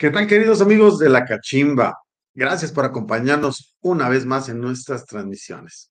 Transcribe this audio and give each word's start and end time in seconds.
¿Qué 0.00 0.08
tal, 0.08 0.26
queridos 0.26 0.62
amigos 0.62 0.98
de 0.98 1.10
la 1.10 1.26
Cachimba? 1.26 1.94
Gracias 2.32 2.72
por 2.72 2.86
acompañarnos 2.86 3.76
una 3.82 4.08
vez 4.08 4.24
más 4.24 4.48
en 4.48 4.58
nuestras 4.58 5.04
transmisiones. 5.04 5.90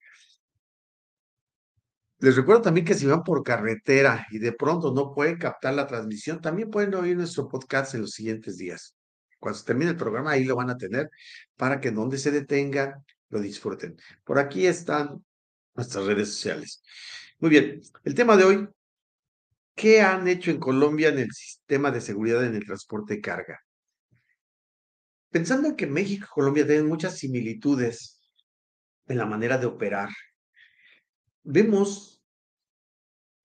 Les 2.18 2.36
recuerdo 2.36 2.64
también 2.64 2.88
que 2.88 2.96
si 2.96 3.06
van 3.06 3.22
por 3.22 3.44
carretera 3.44 4.26
y 4.32 4.40
de 4.40 4.52
pronto 4.52 4.92
no 4.96 5.14
pueden 5.14 5.38
captar 5.38 5.76
la 5.76 5.86
transmisión, 5.86 6.42
también 6.42 6.72
pueden 6.72 6.96
oír 6.96 7.16
nuestro 7.16 7.48
podcast 7.48 7.94
en 7.94 8.02
los 8.02 8.10
siguientes 8.10 8.58
días. 8.58 8.96
Cuando 9.38 9.62
termine 9.62 9.92
el 9.92 9.98
programa, 9.98 10.32
ahí 10.32 10.44
lo 10.44 10.56
van 10.56 10.72
a 10.72 10.78
tener 10.78 11.12
para 11.56 11.80
que 11.80 11.92
donde 11.92 12.18
se 12.18 12.32
detengan, 12.32 13.06
lo 13.30 13.40
disfruten. 13.40 13.96
Por 14.24 14.40
aquí 14.40 14.66
están 14.66 15.24
nuestras 15.76 16.06
redes 16.06 16.30
sociales. 16.30 16.82
Muy 17.38 17.52
bien, 17.52 17.80
el 18.04 18.16
tema 18.16 18.36
de 18.38 18.44
hoy, 18.44 18.70
¿qué 19.76 20.02
han 20.02 20.28
hecho 20.28 20.50
en 20.50 20.60
Colombia 20.60 21.10
en 21.10 21.20
el 21.20 21.32
sistema 21.32 21.92
de 21.92 22.02
seguridad 22.02 22.44
en 22.44 22.56
el 22.56 22.66
transporte 22.66 23.14
de 23.14 23.22
carga? 23.22 23.60
Pensando 25.32 25.68
en 25.68 25.76
que 25.76 25.86
México 25.86 26.26
y 26.26 26.34
Colombia 26.34 26.66
tienen 26.66 26.88
muchas 26.88 27.18
similitudes 27.18 28.20
en 29.08 29.18
la 29.18 29.26
manera 29.26 29.58
de 29.58 29.68
operar, 29.68 30.10
vemos 31.44 32.24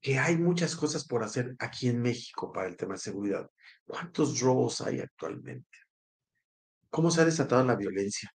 que 0.01 0.19
hay 0.19 0.37
muchas 0.37 0.77
cosas 0.77 1.07
por 1.07 1.23
hacer 1.23 1.57
aquí 1.59 1.89
en 1.89 2.01
México 2.01 2.53
para 2.53 2.69
el 2.69 2.77
tema 2.77 2.95
de 2.95 3.01
seguridad. 3.01 3.51
¿Cuántos 3.87 4.41
robos 4.41 4.81
hay 4.81 5.01
actualmente? 5.01 5.79
¿Cómo 6.91 7.11
se 7.11 7.23
ha 7.23 7.25
desatado 7.25 7.65
la 7.65 7.77
violencia? 7.77 8.31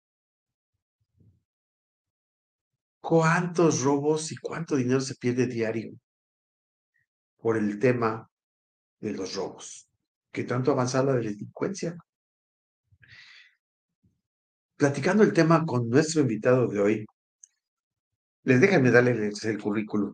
¿Cuántos 3.02 3.82
robos 3.82 4.32
y 4.32 4.38
cuánto 4.38 4.76
dinero 4.76 5.00
se 5.00 5.16
pierde 5.16 5.48
diario 5.48 5.91
por 7.38 7.58
el 7.58 7.80
tema 7.80 8.30
de 8.99 9.12
los 9.12 9.36
robos? 9.36 9.90
¿Qué 10.32 10.43
tanto 10.43 10.71
ha 10.71 10.74
avanzado 10.74 11.08
la 11.08 11.16
delincuencia? 11.16 11.98
Platicando 14.78 15.24
el 15.24 15.34
tema 15.34 15.66
con 15.66 15.90
nuestro 15.90 16.22
invitado 16.22 16.68
de 16.68 16.80
hoy, 16.80 17.06
les 18.44 18.62
déjenme 18.62 18.92
darles 18.92 19.44
el 19.44 19.60
currículum. 19.60 20.14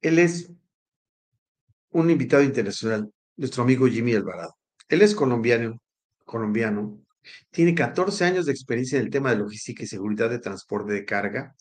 Él 0.00 0.18
es 0.18 0.50
un 1.90 2.10
invitado 2.10 2.42
internacional, 2.42 3.08
nuestro 3.36 3.62
amigo 3.62 3.86
Jimmy 3.86 4.14
Alvarado. 4.14 4.56
Él 4.88 5.02
es 5.02 5.14
colombiano, 5.14 5.80
colombiano, 6.24 7.00
tiene 7.50 7.76
14 7.76 8.24
años 8.24 8.46
de 8.46 8.52
experiencia 8.52 8.98
en 8.98 9.04
el 9.04 9.10
tema 9.10 9.30
de 9.30 9.36
logística 9.36 9.84
y 9.84 9.86
seguridad 9.86 10.28
de 10.28 10.40
transporte 10.40 10.92
de 10.92 11.04
carga. 11.04 11.54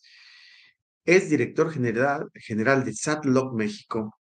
Es 1.05 1.29
director 1.29 1.71
general, 1.71 2.27
general 2.33 2.83
de 2.83 2.93
SATLOC 2.93 3.53
México. 3.53 4.17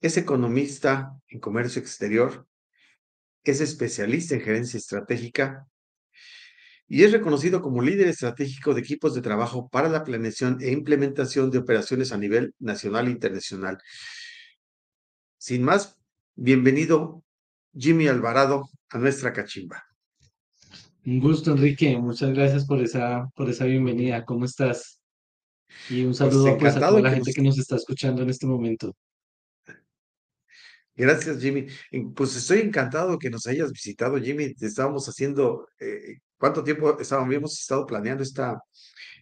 Es 0.00 0.16
economista 0.16 1.12
en 1.28 1.38
comercio 1.38 1.80
exterior. 1.80 2.44
Es 3.44 3.60
especialista 3.60 4.34
en 4.34 4.40
gerencia 4.40 4.78
estratégica 4.78 5.64
y 6.88 7.02
es 7.02 7.12
reconocido 7.12 7.62
como 7.62 7.82
líder 7.82 8.08
estratégico 8.08 8.74
de 8.74 8.80
equipos 8.80 9.14
de 9.14 9.22
trabajo 9.22 9.68
para 9.68 9.88
la 9.88 10.04
planeación 10.04 10.58
e 10.60 10.70
implementación 10.70 11.50
de 11.50 11.58
operaciones 11.58 12.12
a 12.12 12.18
nivel 12.18 12.54
nacional 12.58 13.08
e 13.08 13.10
internacional. 13.10 13.78
Sin 15.38 15.62
más, 15.62 15.96
bienvenido 16.34 17.22
Jimmy 17.76 18.06
Alvarado 18.06 18.68
a 18.90 18.98
nuestra 18.98 19.32
cachimba. 19.32 19.84
Un 21.04 21.20
gusto, 21.20 21.52
Enrique. 21.52 21.96
Muchas 21.98 22.32
gracias 22.32 22.64
por 22.64 22.80
esa, 22.80 23.28
por 23.34 23.48
esa 23.48 23.64
bienvenida. 23.64 24.24
¿Cómo 24.24 24.44
estás? 24.44 25.00
Y 25.88 26.00
un 26.00 26.06
pues 26.08 26.18
saludo 26.18 26.58
pues, 26.58 26.76
a 26.76 26.80
toda 26.80 27.00
la 27.00 27.10
gente 27.10 27.32
que 27.32 27.42
nos 27.42 27.58
está 27.58 27.76
escuchando 27.76 28.22
en 28.22 28.30
este 28.30 28.46
momento. 28.46 28.96
Gracias, 30.96 31.40
Jimmy. 31.40 31.66
Pues 32.14 32.34
estoy 32.36 32.60
encantado 32.60 33.18
que 33.18 33.30
nos 33.30 33.46
hayas 33.46 33.70
visitado, 33.70 34.18
Jimmy. 34.18 34.54
Estábamos 34.60 35.06
haciendo 35.08 35.68
eh, 35.78 36.18
¿Cuánto 36.38 36.62
tiempo 36.62 36.98
estábamos, 37.00 37.28
habíamos 37.28 37.58
estado 37.58 37.86
planeando 37.86 38.22
esta, 38.22 38.62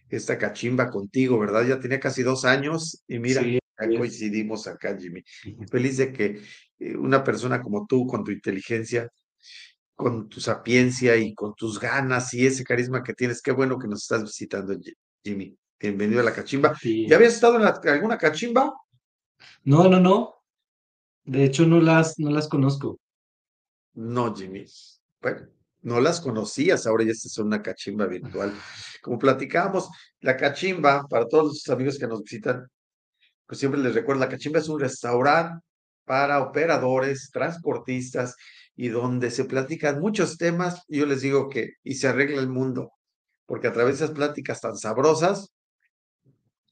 esta 0.09 0.37
cachimba 0.37 0.89
contigo, 0.89 1.39
verdad? 1.39 1.65
Ya 1.65 1.79
tenía 1.79 1.99
casi 1.99 2.23
dos 2.23 2.43
años 2.43 3.03
y 3.07 3.19
mira, 3.19 3.41
coincidimos 3.77 4.67
acá, 4.67 4.97
Jimmy. 4.99 5.23
Feliz 5.71 5.97
de 5.97 6.11
que 6.11 6.41
eh, 6.79 6.97
una 6.97 7.23
persona 7.23 7.61
como 7.61 7.85
tú, 7.87 8.05
con 8.05 8.23
tu 8.23 8.31
inteligencia, 8.31 9.09
con 9.95 10.27
tu 10.27 10.41
sapiencia 10.41 11.15
y 11.15 11.33
con 11.33 11.55
tus 11.55 11.79
ganas 11.79 12.33
y 12.33 12.45
ese 12.45 12.65
carisma 12.65 13.01
que 13.01 13.13
tienes, 13.13 13.41
qué 13.41 13.51
bueno 13.51 13.79
que 13.79 13.87
nos 13.87 14.01
estás 14.01 14.23
visitando, 14.23 14.75
Jimmy. 15.23 15.57
Bienvenido 15.79 16.19
a 16.19 16.23
la 16.23 16.33
cachimba. 16.33 16.77
¿Ya 16.81 17.15
habías 17.15 17.35
estado 17.35 17.57
en 17.57 17.89
alguna 17.89 18.17
cachimba? 18.17 18.73
No, 19.63 19.87
no, 19.87 19.99
no. 19.99 20.34
De 21.25 21.43
hecho, 21.43 21.65
no 21.65 21.81
las, 21.81 22.19
no 22.19 22.29
las 22.29 22.47
conozco. 22.47 22.99
No, 23.93 24.33
Jimmy. 24.35 24.65
Bueno, 25.21 25.47
no 25.81 25.99
las 25.99 26.21
conocías, 26.21 26.85
ahora 26.85 27.03
ya 27.03 27.11
es 27.11 27.37
una 27.37 27.61
cachimba 27.61 28.05
virtual. 28.05 28.53
Como 29.01 29.17
platicábamos, 29.17 29.89
la 30.21 30.37
cachimba, 30.37 31.07
para 31.09 31.27
todos 31.27 31.45
los 31.45 31.69
amigos 31.69 31.97
que 31.97 32.07
nos 32.07 32.21
visitan, 32.21 32.67
pues 33.47 33.59
siempre 33.59 33.79
les 33.79 33.93
recuerdo, 33.93 34.21
la 34.21 34.29
cachimba 34.29 34.59
es 34.59 34.69
un 34.69 34.79
restaurante 34.79 35.63
para 36.05 36.41
operadores, 36.41 37.31
transportistas 37.31 38.35
y 38.75 38.89
donde 38.89 39.31
se 39.31 39.45
platican 39.45 39.99
muchos 39.99 40.37
temas, 40.37 40.83
yo 40.87 41.05
les 41.05 41.21
digo 41.21 41.49
que, 41.49 41.73
y 41.83 41.95
se 41.95 42.07
arregla 42.07 42.41
el 42.41 42.49
mundo, 42.49 42.91
porque 43.45 43.67
a 43.67 43.73
través 43.73 43.99
de 43.99 44.05
esas 44.05 44.15
pláticas 44.15 44.61
tan 44.61 44.77
sabrosas, 44.77 45.54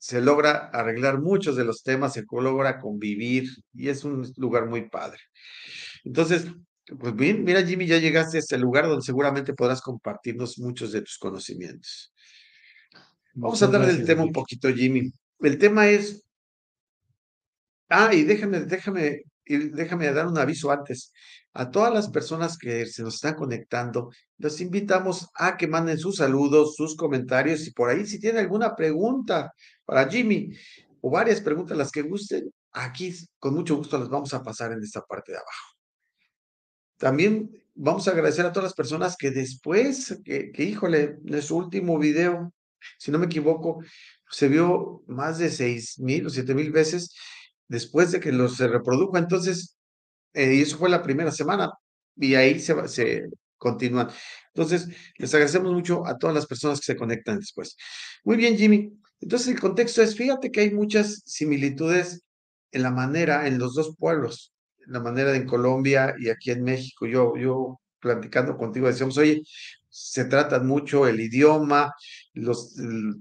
se 0.04 0.20
logra 0.20 0.70
arreglar 0.74 1.22
muchos 1.22 1.56
de 1.56 1.64
los 1.64 1.82
temas, 1.82 2.12
se 2.12 2.26
logra 2.30 2.78
convivir, 2.82 3.50
y 3.74 3.88
es 3.88 4.04
un 4.04 4.30
lugar 4.36 4.68
muy 4.68 4.90
padre. 4.90 5.18
Entonces, 6.04 6.46
pues 7.00 7.16
bien, 7.16 7.46
mira 7.46 7.66
Jimmy, 7.66 7.88
ya 7.88 8.00
llegaste 8.00 8.36
a 8.36 8.42
este 8.42 8.58
lugar 8.58 8.86
donde 8.86 9.06
seguramente 9.06 9.54
podrás 9.54 9.80
compartirnos 9.82 10.60
muchos 10.60 10.92
de 10.92 11.04
tus 11.04 11.18
conocimientos. 11.18 12.14
Vamos 13.34 13.62
a 13.62 13.66
hablar 13.66 13.86
del 13.86 14.04
tema 14.04 14.24
un 14.24 14.34
poquito, 14.34 14.68
Jimmy. 14.74 15.10
El 15.40 15.58
tema 15.58 15.88
es. 15.88 16.22
Ah, 17.88 18.14
y 18.14 18.24
déjame, 18.24 18.60
déjame, 18.60 19.22
déjame 19.46 20.12
dar 20.12 20.28
un 20.28 20.38
aviso 20.38 20.70
antes. 20.70 21.14
A 21.54 21.72
todas 21.72 21.94
las 21.94 22.10
personas 22.10 22.58
que 22.58 22.86
se 22.88 23.04
nos 23.04 23.16
están 23.16 23.36
conectando, 23.36 24.10
los 24.38 24.60
invitamos 24.60 25.30
a 25.36 25.56
que 25.56 25.68
manden 25.68 25.98
sus 25.98 26.18
saludos, 26.18 26.76
sus 26.76 26.98
comentarios 26.98 27.66
y 27.66 27.72
por 27.72 27.90
ahí 27.90 28.06
si 28.06 28.20
tienen 28.20 28.42
alguna 28.42 28.76
pregunta 28.76 29.54
para 29.86 30.10
Jimmy 30.10 30.54
o 31.02 31.10
varias 31.10 31.42
preguntas 31.42 31.78
las 31.78 31.92
que 31.92 32.02
gusten, 32.02 32.52
aquí 32.72 33.14
con 33.40 33.54
mucho 33.54 33.76
gusto 33.76 33.98
las 33.98 34.10
vamos 34.10 34.34
a 34.34 34.42
pasar 34.42 34.72
en 34.72 34.82
esta 34.82 35.02
parte 35.02 35.32
de 35.32 35.38
abajo. 35.38 35.78
También 36.98 37.52
vamos 37.76 38.08
a 38.08 38.12
agradecer 38.12 38.46
a 38.46 38.52
todas 38.52 38.66
las 38.66 38.76
personas 38.76 39.18
que 39.18 39.32
después, 39.32 40.22
que, 40.24 40.52
híjole, 40.58 41.18
en 41.26 41.42
su 41.42 41.58
último 41.58 42.00
video, 42.00 42.54
si 42.98 43.12
no 43.12 43.20
me 43.20 43.26
equivoco, 43.26 43.84
se 44.30 44.48
vio 44.48 45.04
más 45.08 45.38
de 45.40 45.50
seis 45.50 46.00
mil 46.00 46.26
o 46.26 46.30
siete 46.30 46.56
mil 46.56 46.72
veces 46.72 47.14
después 47.68 48.12
de 48.12 48.20
que 48.20 48.32
lo 48.32 48.48
se 48.48 48.68
reprodujo. 48.68 49.18
Entonces, 49.18 49.78
eh, 50.34 50.56
y 50.56 50.62
eso 50.62 50.78
fue 50.78 50.90
la 50.90 51.04
primera 51.04 51.32
semana, 51.32 51.72
y 52.16 52.36
ahí 52.36 52.60
se, 52.60 52.88
se 52.88 53.26
continúan. 53.58 54.10
Entonces, 54.54 54.88
les 55.18 55.34
agradecemos 55.34 55.74
mucho 55.74 56.06
a 56.08 56.18
todas 56.18 56.36
las 56.36 56.46
personas 56.46 56.80
que 56.80 56.86
se 56.86 56.96
conectan 56.96 57.40
después. 57.40 57.76
Muy 58.24 58.38
bien, 58.38 58.58
Jimmy. 58.58 58.94
Entonces, 59.24 59.50
el 59.50 59.60
contexto 59.60 60.02
es, 60.02 60.16
fíjate 60.16 60.52
que 60.52 60.62
hay 60.62 60.72
muchas 60.72 61.24
similitudes 61.26 62.24
en 62.72 62.84
la 62.84 62.92
manera, 62.92 63.48
en 63.48 63.58
los 63.60 63.76
dos 63.76 63.96
pueblos 63.98 64.54
la 64.88 65.00
manera 65.00 65.32
de 65.32 65.38
en 65.38 65.48
Colombia 65.48 66.16
y 66.20 66.30
aquí 66.30 66.52
en 66.52 66.64
México. 66.64 67.06
Yo, 67.06 67.36
yo 67.38 67.80
platicando 68.00 68.58
contigo 68.58 68.88
decíamos, 68.88 69.18
oye, 69.18 69.42
se 69.90 70.26
trata 70.26 70.60
mucho 70.60 71.08
el 71.08 71.20
idioma, 71.20 71.94
los, 72.34 72.76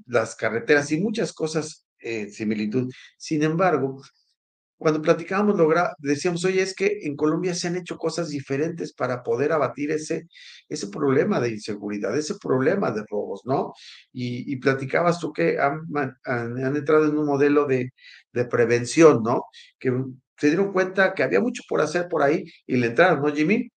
las 0.06 0.34
carreteras 0.34 0.90
y 0.92 1.00
muchas 1.00 1.32
cosas 1.32 1.86
en 1.98 2.28
eh, 2.28 2.30
similitud. 2.30 2.90
Sin 3.16 3.42
embargo, 3.42 4.02
cuando 4.82 5.00
platicábamos, 5.00 5.56
logra, 5.56 5.94
decíamos, 5.98 6.44
oye, 6.44 6.60
es 6.60 6.74
que 6.74 6.98
en 7.02 7.16
Colombia 7.16 7.54
se 7.54 7.68
han 7.68 7.76
hecho 7.76 7.96
cosas 7.96 8.28
diferentes 8.28 8.92
para 8.92 9.22
poder 9.22 9.52
abatir 9.52 9.92
ese, 9.92 10.26
ese 10.68 10.88
problema 10.88 11.40
de 11.40 11.50
inseguridad, 11.50 12.16
ese 12.18 12.34
problema 12.42 12.90
de 12.90 13.04
robos, 13.08 13.42
¿no? 13.44 13.72
Y, 14.12 14.52
y 14.52 14.56
platicabas 14.56 15.20
tú 15.20 15.32
que 15.32 15.58
han, 15.60 15.82
han, 16.24 16.76
entrado 16.76 17.06
en 17.06 17.16
un 17.16 17.26
modelo 17.26 17.66
de, 17.66 17.92
de 18.32 18.44
prevención, 18.46 19.22
¿no? 19.22 19.44
Que 19.78 19.92
se 20.36 20.48
dieron 20.48 20.72
cuenta 20.72 21.14
que 21.14 21.22
había 21.22 21.40
mucho 21.40 21.62
por 21.68 21.80
hacer 21.80 22.08
por 22.08 22.22
ahí 22.22 22.44
y 22.66 22.76
le 22.76 22.88
entraron, 22.88 23.22
¿no, 23.22 23.32
Jimmy? 23.32 23.70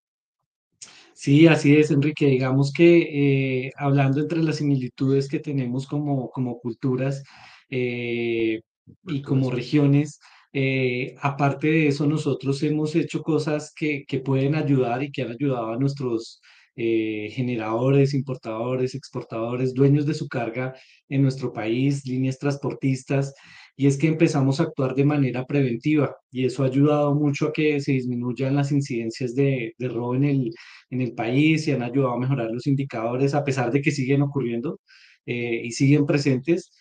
Sí, 1.13 1.47
así 1.47 1.77
es, 1.77 1.91
Enrique. 1.91 2.25
Digamos 2.25 2.73
que 2.73 3.67
eh, 3.67 3.71
hablando 3.77 4.19
entre 4.19 4.43
las 4.43 4.57
similitudes 4.57 5.29
que 5.29 5.39
tenemos 5.39 5.87
como, 5.87 6.29
como 6.31 6.59
culturas 6.59 7.23
eh, 7.69 8.61
y 9.07 9.21
como 9.21 9.51
regiones, 9.51 10.19
eh, 10.57 11.15
aparte 11.21 11.67
de 11.67 11.87
eso, 11.89 12.07
nosotros 12.07 12.63
hemos 12.63 12.95
hecho 12.95 13.21
cosas 13.21 13.73
que, 13.75 14.05
pueden 14.23 14.55
ayudar 14.55 15.03
y 15.03 15.11
que 15.11 15.23
han 15.23 15.31
ayudado 15.31 15.73
a 15.73 15.77
nuestros 15.77 16.41
eh, 16.77 17.29
generadores, 17.33 18.13
importadores, 18.13 18.95
exportadores, 18.95 19.73
dueños 19.73 20.05
de 20.05 20.13
su 20.13 20.29
carga 20.29 20.73
en 21.09 21.23
nuestro 21.23 21.51
país, 21.51 22.05
líneas 22.05 22.39
transportistas, 22.39 23.33
y 23.75 23.87
es 23.87 23.97
que 23.97 24.07
empezamos 24.07 24.61
a 24.61 24.63
actuar 24.63 24.95
de 24.95 25.03
manera 25.03 25.45
preventiva 25.45 26.15
y 26.31 26.45
eso 26.45 26.63
ha 26.63 26.67
ayudado 26.67 27.13
mucho 27.13 27.47
a 27.47 27.53
que 27.53 27.81
se 27.81 27.91
disminuyan 27.91 28.55
las 28.55 28.71
incidencias 28.71 29.35
de, 29.35 29.73
robo 29.79 30.15
en 30.15 30.23
el, 30.23 31.13
país 31.15 31.67
y 31.67 31.71
han 31.73 31.83
ayudado 31.83 32.13
a 32.13 32.19
mejorar 32.19 32.49
los 32.51 32.65
indicadores, 32.67 33.35
a 33.35 33.43
pesar 33.43 33.71
de 33.73 33.81
que 33.81 33.91
siguen 33.91 34.21
ocurriendo 34.21 34.79
eh, 35.25 35.61
y 35.65 35.71
siguen 35.71 36.05
presentes, 36.05 36.71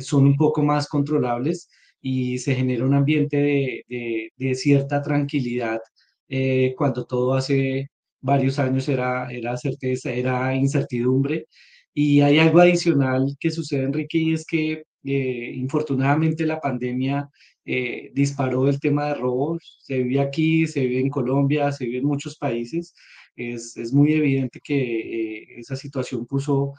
son 0.00 0.26
un 0.26 0.36
poco 0.36 0.62
más 0.62 0.88
controlables 0.88 1.68
y 2.08 2.38
se 2.38 2.54
genera 2.54 2.84
un 2.86 2.94
ambiente 2.94 3.36
de, 3.36 4.30
de, 4.36 4.54
cierta 4.54 5.02
tranquilidad 5.02 5.80
eh, 6.28 6.72
cuando 6.76 7.04
todo 7.04 7.34
hace 7.34 7.90
varios 8.20 8.60
años 8.60 8.88
era, 8.88 9.28
era 9.30 9.56
certeza, 9.56 10.12
era 10.12 10.54
incertidumbre. 10.54 11.46
Y 11.94 12.20
hay 12.20 12.38
algo 12.38 12.60
adicional 12.60 13.36
que 13.40 13.50
sucede, 13.50 13.84
Enrique, 13.84 14.18
y 14.18 14.34
es 14.34 14.46
que 14.46 14.84
eh, 15.04 15.52
infortunadamente 15.56 16.46
la 16.46 16.60
pandemia 16.60 17.28
eh, 17.64 18.10
disparó 18.14 18.68
el 18.68 18.78
tema 18.78 19.08
de 19.08 19.14
robos. 19.14 19.78
Se 19.82 19.98
vive 20.02 20.20
aquí, 20.20 20.66
se 20.68 20.86
vive 20.86 21.00
en 21.00 21.10
Colombia, 21.10 21.72
se 21.72 21.86
vive 21.86 21.98
en 21.98 22.06
muchos 22.06 22.36
países. 22.38 22.94
Es, 23.34 23.76
es 23.76 23.92
muy 23.92 24.12
evidente 24.12 24.60
que 24.62 25.40
eh, 25.40 25.46
esa 25.58 25.74
situación 25.76 26.24
puso 26.26 26.74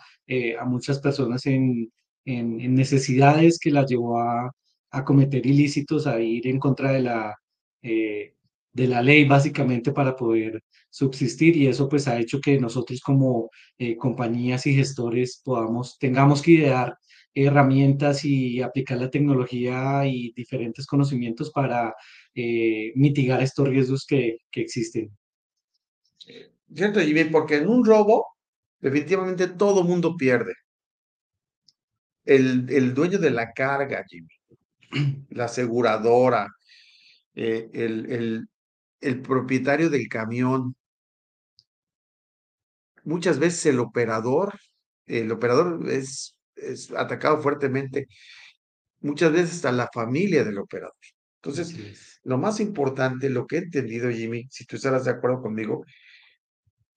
a 0.59 0.65
muchas 0.65 1.00
personas 1.00 1.45
en, 1.47 1.91
en, 2.25 2.62
en, 2.62 2.75
necesidades 2.75 3.59
que 3.59 3.71
las 3.71 3.89
llevó 3.89 4.19
a, 4.19 4.51
a, 4.92 5.04
cometer 5.04 5.45
ilícitos, 5.45 6.07
a 6.07 6.19
ir 6.19 6.48
en 6.48 6.60
contra 6.60 6.92
de 6.92 7.01
la, 7.01 7.36
de 7.81 8.88
la 8.88 9.01
ley 9.01 9.25
básicamente 9.25 9.92
para 9.92 10.16
poder 10.16 10.63
subsistir 10.89 11.57
y 11.57 11.68
eso 11.68 11.88
pues 11.89 12.07
ha 12.07 12.19
hecho 12.19 12.39
que 12.39 12.60
nosotros 12.60 13.00
como 13.01 13.50
compañías 13.98 14.66
y 14.68 14.75
gestores 14.75 15.42
podamos, 15.44 15.98
tengamos 16.00 16.42
que 16.42 16.51
idear 16.51 16.98
herramientas 17.45 18.25
y 18.25 18.62
aplicar 18.62 18.98
la 18.98 19.10
tecnología 19.10 20.06
y 20.06 20.34
diferentes 20.34 20.86
conocimientos 20.86 21.51
para 21.51 21.94
eh, 22.34 22.92
mitigar 22.95 23.42
estos 23.42 23.68
riesgos 23.68 24.06
que, 24.07 24.38
que 24.51 24.62
existen. 24.62 25.16
Cierto, 26.74 27.00
Jimmy, 27.00 27.25
porque 27.25 27.57
en 27.57 27.68
un 27.68 27.86
robo 27.86 28.28
definitivamente 28.80 29.48
todo 29.48 29.84
mundo 29.84 30.16
pierde. 30.18 30.54
El, 32.25 32.69
el 32.69 32.94
dueño 32.94 33.19
de 33.19 33.31
la 33.31 33.54
carga, 33.54 34.04
Jimmy, 34.10 34.28
la 35.30 35.45
aseguradora, 35.45 36.48
eh, 37.36 37.69
el, 37.74 38.12
el, 38.12 38.48
el 39.01 39.22
propietario 39.22 39.89
del 39.89 40.07
camión, 40.07 40.75
muchas 43.04 43.39
veces 43.39 43.66
el 43.68 43.80
operador, 43.80 44.60
el 45.06 45.31
operador 45.31 45.89
es 45.89 46.38
es 46.57 46.92
atacado 46.92 47.42
fuertemente, 47.42 48.07
muchas 49.01 49.31
veces 49.31 49.56
hasta 49.56 49.72
la 49.72 49.89
familia 49.94 50.44
del 50.44 50.57
operador. 50.57 50.95
Entonces, 51.42 52.19
lo 52.24 52.38
más 52.38 52.60
importante, 52.60 53.30
lo 53.30 53.45
que 53.45 53.57
he 53.57 53.60
entendido, 53.60 54.10
Jimmy, 54.10 54.48
si 54.50 54.66
tú 54.66 54.75
estarás 54.75 55.06
de 55.06 55.12
acuerdo 55.12 55.42
conmigo, 55.42 55.86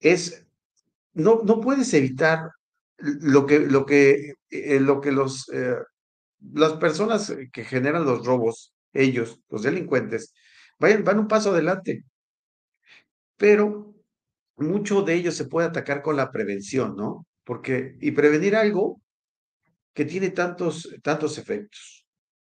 es, 0.00 0.44
no, 1.12 1.42
no 1.44 1.60
puedes 1.60 1.92
evitar 1.94 2.50
lo 2.98 3.46
que, 3.46 3.60
lo 3.60 3.86
que, 3.86 4.34
eh, 4.50 4.80
lo 4.80 5.00
que 5.00 5.12
los, 5.12 5.48
eh, 5.52 5.76
las 6.52 6.74
personas 6.74 7.34
que 7.52 7.64
generan 7.64 8.04
los 8.04 8.24
robos, 8.24 8.74
ellos, 8.92 9.40
los 9.48 9.62
delincuentes, 9.62 10.34
vayan, 10.78 11.04
van 11.04 11.20
un 11.20 11.28
paso 11.28 11.50
adelante. 11.50 12.04
Pero 13.36 13.94
mucho 14.56 15.02
de 15.02 15.14
ellos 15.14 15.34
se 15.34 15.46
puede 15.46 15.68
atacar 15.68 16.02
con 16.02 16.16
la 16.16 16.30
prevención, 16.30 16.96
¿no? 16.96 17.26
Porque, 17.44 17.96
y 18.00 18.10
prevenir 18.12 18.54
algo 18.56 19.00
que 19.94 20.04
tiene 20.04 20.30
tantos, 20.30 20.88
tantos 21.02 21.38
efectos, 21.38 22.06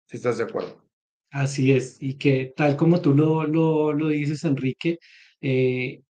si 0.07 0.17
estás 0.17 0.39
de 0.39 0.45
acuerdo. 0.45 0.85
Así 1.31 1.73
es, 1.73 1.97
y 2.01 2.15
que 2.15 2.53
tal 2.57 2.77
como 2.77 3.01
tú 3.01 3.15
lo, 3.15 3.47
lo, 3.47 3.93
lo 3.93 4.09
dices, 4.09 4.43
Enrique, 4.45 4.99
eh, 5.41 6.03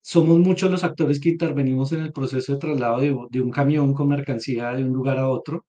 somos 0.00 0.38
muchos 0.38 0.70
los 0.70 0.84
actores 0.84 1.20
que 1.20 1.30
intervenimos 1.30 1.92
en 1.92 2.00
el 2.00 2.12
proceso 2.12 2.52
de 2.52 2.58
traslado 2.58 3.00
de, 3.00 3.16
de, 3.30 3.40
un 3.40 3.50
camión 3.50 3.92
con 3.92 4.08
mercancía 4.08 4.70
de 4.72 4.84
un 4.84 4.92
lugar 4.92 5.18
a 5.18 5.28
otro 5.28 5.66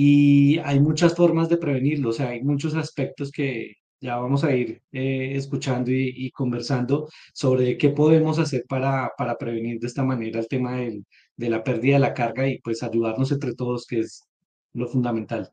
y 0.00 0.60
hay 0.60 0.78
muchas 0.78 1.16
formas 1.16 1.48
de 1.48 1.56
prevenirlo, 1.56 2.10
o 2.10 2.12
sea, 2.12 2.28
hay 2.28 2.40
muchos 2.40 2.76
aspectos 2.76 3.32
que 3.32 3.78
ya 4.00 4.16
vamos 4.16 4.44
a 4.44 4.54
ir 4.54 4.80
eh, 4.92 5.32
escuchando 5.34 5.90
y, 5.90 6.14
y, 6.14 6.30
conversando 6.30 7.08
sobre 7.34 7.76
qué 7.76 7.88
podemos 7.88 8.38
hacer 8.38 8.64
para, 8.68 9.10
para 9.18 9.36
prevenir 9.36 9.80
de 9.80 9.88
esta 9.88 10.04
manera 10.04 10.38
el 10.38 10.46
tema 10.46 10.76
del, 10.76 11.04
de 11.36 11.50
la 11.50 11.64
pérdida 11.64 11.94
de 11.94 11.98
la 11.98 12.14
carga 12.14 12.46
y 12.46 12.60
pues 12.60 12.84
ayudarnos 12.84 13.32
entre 13.32 13.56
todos, 13.56 13.88
que 13.88 13.98
es 13.98 14.28
lo 14.72 14.86
fundamental. 14.86 15.50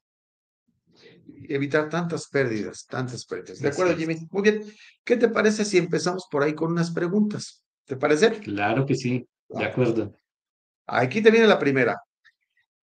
Evitar 1.50 1.90
tantas 1.90 2.28
pérdidas, 2.28 2.86
tantas 2.86 3.26
pérdidas. 3.26 3.60
De 3.62 3.70
acuerdo, 3.70 3.98
Jimmy. 3.98 4.28
Muy 4.30 4.44
bien. 4.44 4.62
¿Qué 5.04 5.18
te 5.18 5.28
parece 5.28 5.66
si 5.66 5.80
empezamos 5.80 6.28
por 6.30 6.44
ahí 6.44 6.54
con 6.54 6.72
unas 6.72 6.92
preguntas? 6.92 7.64
¿Te 7.84 7.96
parece? 7.96 8.30
Claro 8.42 8.86
que 8.86 8.94
sí, 8.94 9.28
de 9.50 9.66
acuerdo. 9.66 10.14
Aquí 10.86 11.24
te 11.24 11.32
viene 11.32 11.48
la 11.48 11.58
primera. 11.58 12.00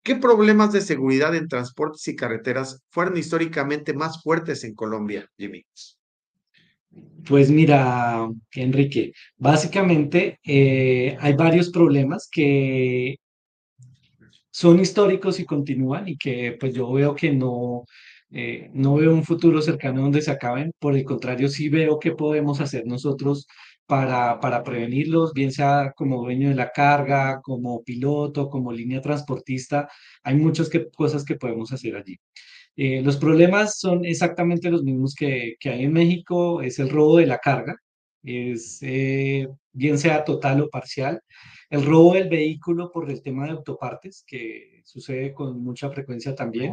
¿Qué 0.06 0.14
problemas 0.14 0.72
de 0.72 0.82
seguridad 0.82 1.34
en 1.34 1.48
transportes 1.48 2.06
y 2.06 2.14
carreteras 2.14 2.80
fueron 2.90 3.16
históricamente 3.16 3.92
más 3.92 4.22
fuertes 4.22 4.62
en 4.62 4.76
Colombia, 4.76 5.28
Jimmy? 5.36 5.64
Pues 7.28 7.50
mira, 7.50 8.28
Enrique, 8.52 9.10
básicamente 9.36 10.38
eh, 10.44 11.16
hay 11.18 11.32
varios 11.32 11.70
problemas 11.70 12.28
que 12.30 13.16
son 14.48 14.78
históricos 14.78 15.40
y 15.40 15.44
continúan 15.44 16.06
y 16.06 16.16
que 16.16 16.56
pues 16.60 16.72
yo 16.72 16.92
veo 16.92 17.16
que 17.16 17.32
no, 17.32 17.84
eh, 18.30 18.70
no 18.74 18.94
veo 18.94 19.12
un 19.12 19.24
futuro 19.24 19.60
cercano 19.60 20.02
donde 20.02 20.22
se 20.22 20.30
acaben, 20.30 20.70
por 20.78 20.94
el 20.94 21.04
contrario, 21.04 21.48
sí 21.48 21.68
veo 21.68 21.98
qué 21.98 22.12
podemos 22.12 22.60
hacer 22.60 22.86
nosotros 22.86 23.48
para, 23.86 24.40
para 24.40 24.62
prevenirlos, 24.62 25.32
bien 25.32 25.52
sea 25.52 25.92
como 25.96 26.22
dueño 26.22 26.48
de 26.48 26.54
la 26.54 26.70
carga, 26.72 27.40
como 27.42 27.82
piloto, 27.84 28.48
como 28.50 28.72
línea 28.72 29.00
transportista, 29.00 29.88
hay 30.22 30.34
muchas 30.36 30.68
que, 30.68 30.88
cosas 30.90 31.24
que 31.24 31.36
podemos 31.36 31.72
hacer 31.72 31.96
allí. 31.96 32.18
Eh, 32.76 33.02
los 33.02 33.16
problemas 33.16 33.78
son 33.78 34.04
exactamente 34.04 34.70
los 34.70 34.82
mismos 34.84 35.14
que, 35.14 35.56
que, 35.60 35.70
hay 35.70 35.84
en 35.84 35.92
México, 35.92 36.62
es 36.62 36.78
el 36.78 36.90
robo 36.90 37.18
de 37.18 37.26
la 37.26 37.38
carga, 37.38 37.76
es 38.22 38.78
eh, 38.82 39.48
bien 39.72 39.98
sea 39.98 40.24
total 40.24 40.62
o 40.62 40.70
parcial, 40.70 41.20
el 41.70 41.84
robo 41.84 42.14
del 42.14 42.28
vehículo 42.28 42.90
por 42.90 43.10
el 43.10 43.22
tema 43.22 43.44
de 43.44 43.52
autopartes, 43.52 44.24
que 44.26 44.82
sucede 44.84 45.34
con 45.34 45.62
mucha 45.62 45.90
frecuencia 45.90 46.34
también. 46.34 46.72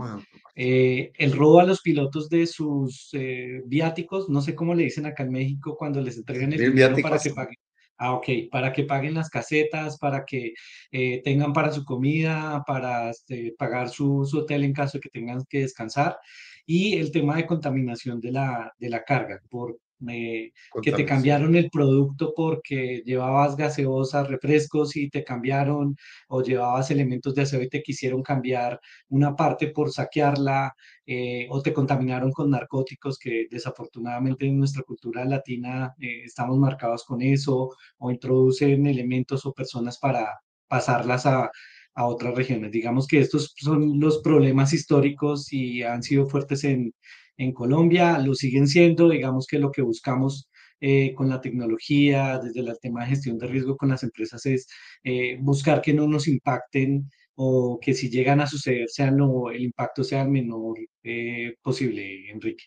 Eh, 0.56 1.12
el 1.18 1.32
robo 1.34 1.60
a 1.60 1.66
los 1.66 1.82
pilotos 1.82 2.30
de 2.30 2.46
sus 2.46 3.10
eh, 3.14 3.62
viáticos, 3.66 4.30
no 4.30 4.42
sé 4.42 4.54
cómo 4.54 4.76
le 4.76 4.84
dicen 4.84 5.06
acá 5.06 5.24
en 5.24 5.32
México 5.32 5.76
cuando 5.78 6.02
les 6.02 6.18
entregan 6.18 6.54
el 6.54 6.60
dinero 6.60 6.96
para 7.02 7.18
que 7.18 7.32
paguen. 7.32 7.58
Ah, 7.98 8.14
ok, 8.14 8.28
para 8.52 8.74
que 8.74 8.84
paguen 8.84 9.14
las 9.14 9.30
casetas, 9.30 9.98
para 9.98 10.26
que 10.26 10.54
eh, 10.92 11.22
tengan 11.24 11.54
para 11.54 11.72
su 11.72 11.86
comida, 11.86 12.64
para 12.66 13.12
este, 13.12 13.54
pagar 13.58 13.90
su, 13.90 14.26
su, 14.26 14.40
hotel 14.40 14.64
en 14.64 14.74
caso 14.74 14.98
de 14.98 15.02
que 15.02 15.10
tengan 15.10 15.44
que 15.48 15.60
descansar. 15.60 16.18
Y 16.66 16.98
el 16.98 17.12
tema 17.12 17.38
de 17.38 17.46
contaminación 17.46 18.20
de 18.20 18.32
la, 18.32 18.74
de 18.78 18.90
la 18.90 19.04
carga, 19.04 19.40
por 19.50 19.78
que 20.06 20.92
te 20.92 21.06
cambiaron 21.06 21.56
el 21.56 21.70
producto 21.70 22.34
porque 22.36 23.02
llevabas 23.06 23.56
gaseosas, 23.56 24.28
refrescos 24.28 24.96
y 24.96 25.10
te 25.10 25.24
cambiaron, 25.24 25.96
o 26.28 26.42
llevabas 26.42 26.92
elementos 26.92 27.36
de 27.36 27.44
aseo 27.44 27.62
y 27.62 27.70
te 27.70 27.82
quisieron 27.82 28.22
cambiar 28.24 28.80
una 29.10 29.36
parte 29.36 29.68
por 29.68 29.92
saquearla, 29.92 30.74
eh, 31.06 31.48
o 31.50 31.62
te 31.62 31.74
contaminaron 31.74 32.32
con 32.32 32.50
narcóticos, 32.50 33.18
que 33.20 33.48
desafortunadamente 33.50 34.46
en 34.46 34.58
nuestra 34.58 34.84
cultura 34.84 35.26
latina 35.26 35.94
eh, 36.00 36.24
estamos 36.26 36.58
marcados 36.58 37.04
con 37.04 37.22
eso, 37.22 37.70
o 37.98 38.12
introducen 38.12 38.88
elementos 38.88 39.46
o 39.46 39.54
personas 39.54 39.98
para 40.00 40.40
pasarlas 40.68 41.26
a, 41.26 41.52
a 41.96 42.06
otras 42.06 42.36
regiones. 42.36 42.72
Digamos 42.72 43.08
que 43.08 43.20
estos 43.20 43.54
son 43.58 44.00
los 44.00 44.20
problemas 44.20 44.74
históricos 44.74 45.52
y 45.54 45.84
han 45.84 46.04
sido 46.04 46.26
fuertes 46.26 46.64
en, 46.64 46.94
en 47.38 47.54
Colombia, 47.54 48.18
lo 48.20 48.36
siguen 48.36 48.68
siendo, 48.68 49.10
digamos 49.10 49.48
que 49.48 49.60
lo 49.60 49.72
que 49.72 49.82
buscamos 49.82 50.50
eh, 50.80 51.14
con 51.16 51.30
la 51.30 51.40
tecnología, 51.40 52.40
desde 52.44 52.60
el 52.60 52.78
tema 52.82 53.02
de 53.02 53.12
gestión 53.12 53.38
de 53.38 53.48
riesgo 53.48 53.78
con 53.78 53.90
las 53.90 54.04
empresas 54.04 54.46
es 54.46 54.68
eh, 55.04 55.38
buscar 55.40 55.82
que 55.82 55.94
no 55.94 56.08
nos 56.08 56.28
impacten 56.28 57.10
o 57.36 57.80
que 57.82 57.94
si 57.94 58.10
llegan 58.10 58.42
a 58.42 58.48
suceder 58.48 58.90
sean 58.90 59.18
lo, 59.18 59.50
el 59.50 59.64
impacto 59.64 60.04
sea 60.04 60.24
el 60.24 60.30
menor 60.30 60.78
eh, 61.04 61.56
posible, 61.62 62.30
Enrique. 62.30 62.66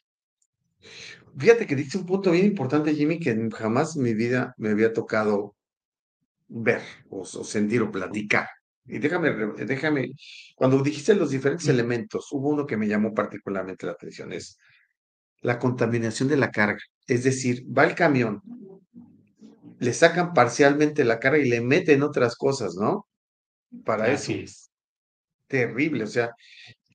Fíjate 1.37 1.67
que 1.67 1.77
dice 1.77 1.99
un 1.99 2.07
punto 2.07 2.31
bien 2.31 2.47
importante, 2.47 2.95
Jimmy, 2.95 3.19
que 3.19 3.37
jamás 3.53 3.97
en 3.97 4.03
mi 4.03 4.15
vida 4.15 4.55
me 4.57 4.71
había 4.71 4.93
tocado 4.93 5.55
ver 6.49 6.81
o, 7.11 7.21
o 7.21 7.45
sentir 7.45 7.83
o 7.83 7.91
platicar. 7.91 8.47
Y 8.89 8.99
déjame, 8.99 9.31
déjame, 9.65 10.13
cuando 10.55 10.83
dijiste 10.83 11.15
los 11.15 11.31
diferentes 11.31 11.69
elementos, 11.69 12.29
hubo 12.33 12.51
uno 12.51 12.67
que 12.67 12.77
me 12.77 12.87
llamó 12.87 13.13
particularmente 13.15 13.87
la 13.87 13.93
atención, 13.93 14.33
es 14.33 14.59
la 15.41 15.59
contaminación 15.59 16.29
de 16.29 16.37
la 16.37 16.51
carga. 16.51 16.81
Es 17.07 17.25
decir, 17.25 17.65
va 17.67 17.85
el 17.85 17.95
camión 17.95 18.43
le 19.79 19.93
sacan 19.93 20.33
parcialmente 20.33 21.05
la 21.05 21.19
carga 21.19 21.39
y 21.39 21.49
le 21.49 21.61
meten 21.61 22.03
otras 22.03 22.37
cosas, 22.37 22.75
¿no? 22.77 23.07
Para 23.85 24.09
eso. 24.09 24.33
Es. 24.33 24.71
Terrible, 25.47 26.05
o 26.05 26.09
sea, 26.09 26.31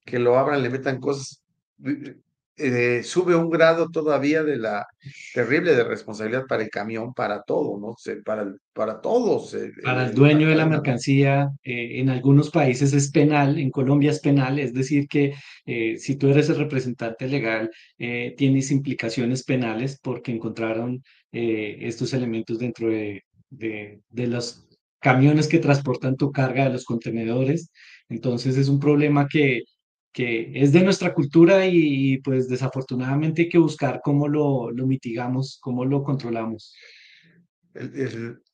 que 0.05 0.19
lo 0.19 0.37
abran, 0.37 0.61
le 0.61 0.69
metan 0.69 0.99
cosas. 0.99 1.41
Eh, 2.57 3.01
sube 3.03 3.33
un 3.33 3.49
grado 3.49 3.89
todavía 3.89 4.43
de 4.43 4.57
la 4.57 4.85
terrible 5.33 5.73
de 5.73 5.83
responsabilidad 5.83 6.45
para 6.47 6.63
el 6.63 6.69
camión, 6.69 7.13
para 7.13 7.41
todo, 7.43 7.79
¿no? 7.79 7.95
para, 8.23 8.53
para 8.73 8.99
todos. 9.01 9.53
Eh, 9.53 9.71
para 9.83 10.07
el 10.07 10.13
dueño 10.13 10.47
de 10.49 10.55
la 10.55 10.65
mercancía, 10.65 11.49
eh, 11.63 11.99
en 11.99 12.09
algunos 12.09 12.51
países 12.51 12.93
es 12.93 13.09
penal, 13.09 13.57
en 13.57 13.71
Colombia 13.71 14.11
es 14.11 14.19
penal, 14.19 14.59
es 14.59 14.73
decir, 14.73 15.07
que 15.07 15.33
si 15.97 16.15
tú 16.17 16.27
eres 16.27 16.49
el 16.49 16.57
representante 16.57 17.27
legal, 17.27 17.71
tienes 17.97 18.71
implicaciones 18.71 19.43
penales 19.43 19.99
porque 20.01 20.31
encontraron 20.31 21.01
estos 21.31 22.13
elementos 22.13 22.59
dentro 22.59 22.89
de, 22.89 23.23
de, 23.49 24.01
de 24.09 24.27
los 24.27 24.67
camiones 24.99 25.47
que 25.47 25.59
transportan 25.59 26.17
tu 26.17 26.31
carga 26.31 26.65
de 26.65 26.73
los 26.73 26.85
contenedores. 26.85 27.71
Entonces 28.09 28.57
es 28.57 28.67
un 28.67 28.79
problema 28.79 29.27
que 29.27 29.61
que 30.11 30.51
es 30.53 30.71
de 30.71 30.83
nuestra 30.83 31.13
cultura 31.13 31.65
y, 31.65 32.17
pues 32.19 32.49
desafortunadamente 32.49 33.43
hay 33.43 33.49
que 33.49 33.57
buscar 33.57 34.01
cómo 34.03 34.27
lo, 34.27 34.71
lo 34.71 34.85
mitigamos, 34.85 35.59
cómo 35.61 35.85
lo 35.85 36.03
controlamos. 36.03 36.75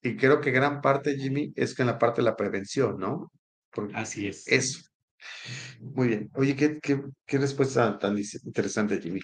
y 0.01 0.15
creo 0.15 0.39
que 0.39 0.51
gran 0.51 0.81
parte, 0.81 1.17
Jimmy, 1.17 1.51
es 1.55 1.73
que 1.73 1.81
en 1.81 1.87
la 1.87 1.97
parte 1.97 2.21
de 2.21 2.25
la 2.25 2.35
prevención, 2.35 2.97
¿no? 2.99 3.31
Así 3.93 4.27
es. 4.27 4.47
Eso. 4.47 4.81
Muy 5.79 6.07
bien. 6.07 6.29
Oye, 6.35 6.55
qué, 6.55 6.79
qué, 6.79 7.01
qué 7.25 7.37
respuesta 7.37 7.97
tan 7.97 8.17
interesante, 8.17 9.01
Jimmy. 9.01 9.21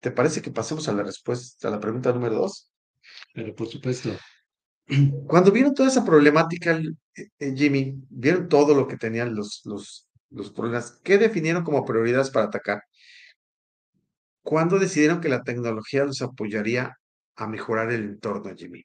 ¿Te 0.00 0.10
parece 0.10 0.42
que 0.42 0.50
pasemos 0.50 0.88
a 0.88 0.92
la 0.92 1.02
respuesta, 1.02 1.68
a 1.68 1.70
la 1.70 1.80
pregunta 1.80 2.12
número 2.12 2.36
dos? 2.36 2.70
Pero 3.32 3.54
por 3.54 3.68
supuesto. 3.68 4.10
Cuando 5.26 5.50
vieron 5.50 5.74
toda 5.74 5.88
esa 5.88 6.04
problemática, 6.04 6.80
eh, 7.16 7.54
Jimmy, 7.56 7.94
vieron 8.08 8.48
todo 8.48 8.74
lo 8.74 8.86
que 8.86 8.96
tenían 8.96 9.34
los, 9.34 9.62
los 9.64 10.05
los 10.30 10.50
problemas, 10.50 11.00
¿qué 11.02 11.18
definieron 11.18 11.64
como 11.64 11.84
prioridades 11.84 12.30
para 12.30 12.46
atacar? 12.46 12.82
¿Cuándo 14.42 14.78
decidieron 14.78 15.20
que 15.20 15.28
la 15.28 15.42
tecnología 15.42 16.04
los 16.04 16.22
apoyaría 16.22 16.96
a 17.36 17.46
mejorar 17.46 17.90
el 17.92 18.04
entorno, 18.04 18.54
Jimmy? 18.56 18.84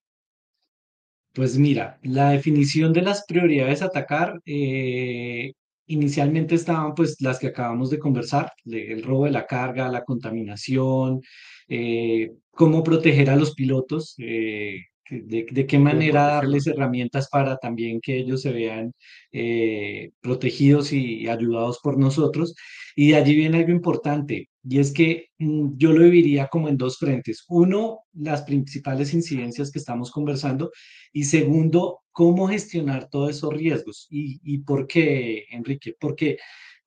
Pues 1.34 1.58
mira, 1.58 2.00
la 2.04 2.32
definición 2.32 2.92
de 2.92 3.04
las 3.04 3.24
prioridades 3.26 3.82
atacar 3.82 4.42
eh, 4.46 5.54
inicialmente 5.86 6.56
estaban 6.56 6.94
pues 6.94 7.22
las 7.22 7.40
que 7.40 7.48
acabamos 7.48 7.90
de 7.90 8.00
conversar, 8.00 8.52
el 8.66 9.04
robo 9.04 9.26
de 9.26 9.32
la 9.32 9.46
carga, 9.46 9.88
la 9.90 10.04
contaminación, 10.04 11.22
eh, 11.70 12.32
cómo 12.52 12.84
proteger 12.84 13.30
a 13.30 13.36
los 13.36 13.54
pilotos, 13.56 14.16
eh, 14.18 14.88
de, 15.12 15.68
qué 15.68 15.80
manera 15.80 16.24
darles 16.24 16.68
herramientas 16.68 17.28
para 17.30 17.58
también 17.58 18.00
que 18.02 18.18
ellos 18.18 18.42
se 18.42 18.52
vean 18.52 18.94
eh, 19.32 20.12
protegidos 20.22 20.94
y, 20.94 21.28
ayudados 21.28 21.80
por 21.84 21.98
nosotros. 21.98 22.56
Y 22.96 23.10
de 23.10 23.16
allí 23.18 23.36
viene 23.36 23.60
algo 23.60 23.72
importante, 23.72 24.50
y 24.64 24.80
es 24.80 24.94
que 24.94 25.28
mm, 25.40 25.78
yo 25.78 25.92
lo 25.92 26.04
dividiría 26.04 26.48
como 26.48 26.70
en 26.70 26.78
dos 26.78 26.98
frentes. 26.98 27.46
Uno, 27.50 28.02
las 28.14 28.44
principales 28.44 29.14
incidencias 29.14 29.72
que 29.72 29.80
estamos 29.80 30.12
conversando, 30.12 30.72
y 31.14 31.26
segundo, 31.26 32.00
cómo 32.12 32.48
gestionar 32.48 33.10
todos 33.10 33.32
esos 33.32 33.54
riesgos. 33.54 34.08
¿Y, 34.10 34.40
y 34.44 34.60
por 34.60 34.88
qué, 34.88 35.46
Enrique? 35.52 35.94
Porque 36.00 36.38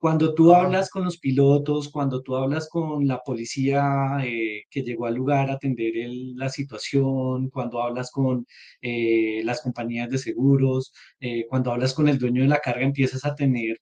cuando 0.05 0.35
tú 0.35 0.53
hablas 0.55 0.91
con 0.91 1.03
los 1.03 1.17
pilotos, 1.17 1.89
cuando 1.89 2.21
tú 2.21 2.37
hablas 2.37 2.69
con 2.69 3.07
la 3.09 3.21
policía 3.21 4.19
eh, 4.23 4.65
que 4.69 4.83
llegó 4.83 5.07
al 5.07 5.15
lugar 5.15 5.49
a 5.49 5.55
atender 5.55 5.95
la 6.37 6.51
situación, 6.51 7.49
cuando 7.49 7.81
hablas 7.83 8.11
con 8.11 8.47
eh, 8.83 9.41
las 9.45 9.63
compañías 9.63 10.11
de 10.11 10.19
seguros, 10.19 10.93
eh, 11.21 11.47
cuando 11.49 11.73
hablas 11.73 11.95
con 11.95 12.07
el 12.07 12.19
dueño 12.19 12.43
de 12.43 12.49
la 12.49 12.59
carga, 12.59 12.83
empiezas 12.85 13.25
a 13.25 13.35
tener 13.35 13.81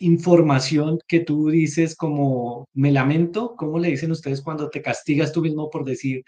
información 0.00 0.98
que 1.06 1.20
tú 1.20 1.50
dices 1.50 1.94
como, 1.94 2.66
me 2.72 2.90
lamento, 2.90 3.56
¿cómo 3.58 3.78
le 3.78 3.88
dicen 3.88 4.12
ustedes 4.12 4.40
cuando 4.40 4.70
te 4.70 4.80
castigas 4.80 5.32
tú 5.32 5.42
mismo 5.42 5.68
por 5.68 5.84
decir, 5.84 6.22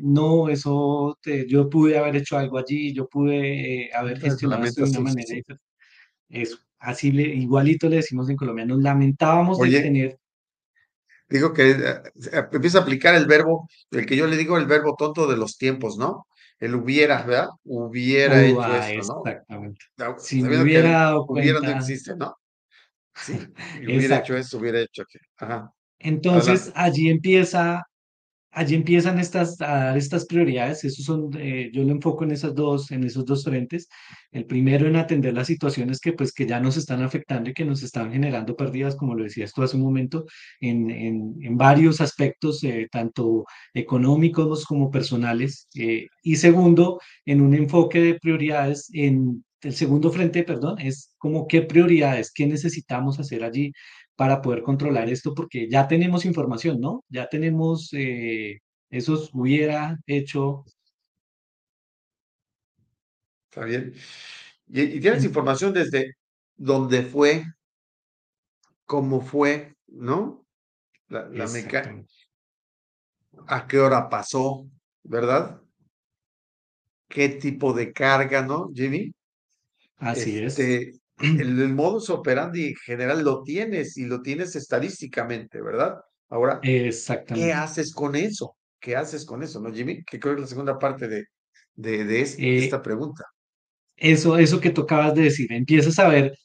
no, 0.00 0.48
eso, 0.48 1.18
yo 1.46 1.68
pude 1.68 1.98
haber 1.98 2.16
hecho 2.16 2.38
algo 2.38 2.56
allí, 2.56 2.94
yo 2.94 3.06
pude 3.06 3.92
haber 3.92 4.18
gestionado 4.18 4.64
esto 4.64 4.82
de 4.82 4.90
una 4.92 5.00
manera 5.00 5.34
diferente? 5.34 5.62
Eso 6.30 6.65
así 6.78 7.12
le, 7.12 7.22
igualito 7.22 7.88
le 7.88 7.96
decimos 7.96 8.28
en 8.28 8.36
Colombia, 8.36 8.64
nos 8.64 8.82
lamentábamos 8.82 9.58
de 9.58 9.80
tener. 9.80 10.18
Digo 11.28 11.52
que 11.52 11.70
eh, 11.70 12.02
empieza 12.52 12.78
a 12.78 12.82
aplicar 12.82 13.14
el 13.14 13.26
verbo, 13.26 13.68
el 13.90 14.06
que 14.06 14.16
yo 14.16 14.26
le 14.26 14.36
digo 14.36 14.58
el 14.58 14.66
verbo 14.66 14.94
tonto 14.96 15.26
de 15.26 15.36
los 15.36 15.58
tiempos, 15.58 15.98
¿no? 15.98 16.26
El 16.58 16.74
hubiera, 16.74 17.22
¿verdad? 17.24 17.48
Hubiera 17.64 18.44
hecho 18.44 18.74
esto, 18.76 19.22
¿no? 19.24 19.30
Exactamente. 19.30 19.84
Si 20.18 20.42
hubiera 20.42 20.90
dado 20.90 21.26
Hubiera 21.28 21.60
no 21.60 21.70
existe, 21.70 22.16
¿no? 22.16 22.36
Sí, 23.14 23.38
hubiera 23.82 24.18
hecho 24.18 24.36
esto, 24.36 24.58
hubiera 24.58 24.80
hecho 24.80 25.02
aquello. 25.02 25.26
Ajá. 25.38 25.72
Entonces 25.98 26.70
allí 26.74 27.10
empieza 27.10 27.86
allí 28.56 28.74
empiezan 28.74 29.18
estas, 29.18 29.60
a 29.60 29.66
dar 29.66 29.96
estas 29.98 30.24
prioridades. 30.26 30.82
Esos 30.82 31.04
son, 31.04 31.30
eh, 31.38 31.70
yo 31.72 31.84
lo 31.84 31.92
enfoco 31.92 32.24
en 32.24 32.30
esas 32.32 32.54
dos, 32.54 32.90
en 32.90 33.04
esos 33.04 33.24
dos 33.26 33.44
frentes. 33.44 33.88
El 34.32 34.46
primero 34.46 34.86
en 34.86 34.96
atender 34.96 35.34
las 35.34 35.46
situaciones 35.46 36.00
que, 36.00 36.14
pues, 36.14 36.32
que 36.32 36.46
ya 36.46 36.58
nos 36.58 36.78
están 36.78 37.02
afectando 37.02 37.50
y 37.50 37.54
que 37.54 37.66
nos 37.66 37.82
están 37.82 38.10
generando 38.10 38.56
pérdidas, 38.56 38.96
como 38.96 39.14
lo 39.14 39.24
decías 39.24 39.52
tú 39.52 39.62
hace 39.62 39.76
un 39.76 39.82
momento, 39.82 40.24
en, 40.60 40.90
en, 40.90 41.34
en 41.42 41.56
varios 41.58 42.00
aspectos, 42.00 42.64
eh, 42.64 42.88
tanto 42.90 43.44
económicos 43.74 44.64
como 44.64 44.90
personales. 44.90 45.68
Eh, 45.74 46.06
y 46.22 46.36
segundo, 46.36 46.98
en 47.26 47.42
un 47.42 47.54
enfoque 47.54 48.00
de 48.00 48.14
prioridades 48.18 48.88
en 48.94 49.44
el 49.60 49.74
segundo 49.74 50.10
frente, 50.10 50.44
perdón, 50.44 50.78
es 50.80 51.12
como 51.18 51.46
qué 51.46 51.62
prioridades, 51.62 52.32
qué 52.32 52.46
necesitamos 52.46 53.18
hacer 53.20 53.44
allí 53.44 53.72
para 54.16 54.40
poder 54.40 54.62
controlar 54.62 55.08
esto, 55.08 55.34
porque 55.34 55.68
ya 55.68 55.86
tenemos 55.86 56.24
información, 56.24 56.80
¿no? 56.80 57.04
Ya 57.08 57.28
tenemos, 57.28 57.90
eh, 57.92 58.60
esos 58.90 59.30
hubiera 59.32 59.98
hecho. 60.06 60.64
Está 63.50 63.66
bien. 63.66 63.94
Y, 64.68 65.00
tienes 65.00 65.24
información 65.24 65.72
desde 65.72 66.16
dónde 66.56 67.02
fue, 67.02 67.44
cómo 68.86 69.20
fue, 69.20 69.76
¿no? 69.86 70.44
La, 71.08 71.28
la 71.28 71.46
mecánica. 71.48 72.10
A 73.46 73.66
qué 73.66 73.78
hora 73.78 74.08
pasó, 74.08 74.66
¿verdad? 75.02 75.60
¿Qué 77.06 77.28
tipo 77.28 77.74
de 77.74 77.92
carga, 77.92 78.42
¿no, 78.42 78.70
Jimmy? 78.74 79.12
Así 79.98 80.38
es. 80.38 80.58
Este, 81.18 81.42
el, 81.42 81.74
modus 81.74 82.10
operandi 82.10 82.68
en 82.68 82.74
general 82.76 83.22
lo 83.22 83.42
tienes 83.42 83.96
y 83.96 84.06
lo 84.06 84.22
tienes 84.22 84.56
estadísticamente, 84.56 85.60
¿verdad? 85.60 85.96
Ahora, 86.28 86.60
¿qué 86.60 87.52
haces 87.54 87.92
con 87.92 88.16
eso? 88.16 88.56
¿Qué 88.80 88.96
haces 88.96 89.24
con 89.24 89.42
eso, 89.42 89.60
no, 89.60 89.72
Jimmy? 89.72 90.02
Que 90.04 90.18
creo 90.18 90.34
que 90.34 90.40
es 90.40 90.42
la 90.42 90.48
segunda 90.48 90.78
parte 90.78 91.08
de, 91.08 91.24
de, 91.74 92.04
de 92.04 92.20
eh, 92.22 92.58
esta 92.58 92.82
pregunta. 92.82 93.24
Eso, 93.96 94.36
eso 94.36 94.60
que 94.60 94.70
tocabas 94.70 95.14
de 95.14 95.22
decir, 95.22 95.52
empiezas 95.52 95.98
a 95.98 96.08
ver 96.08 96.36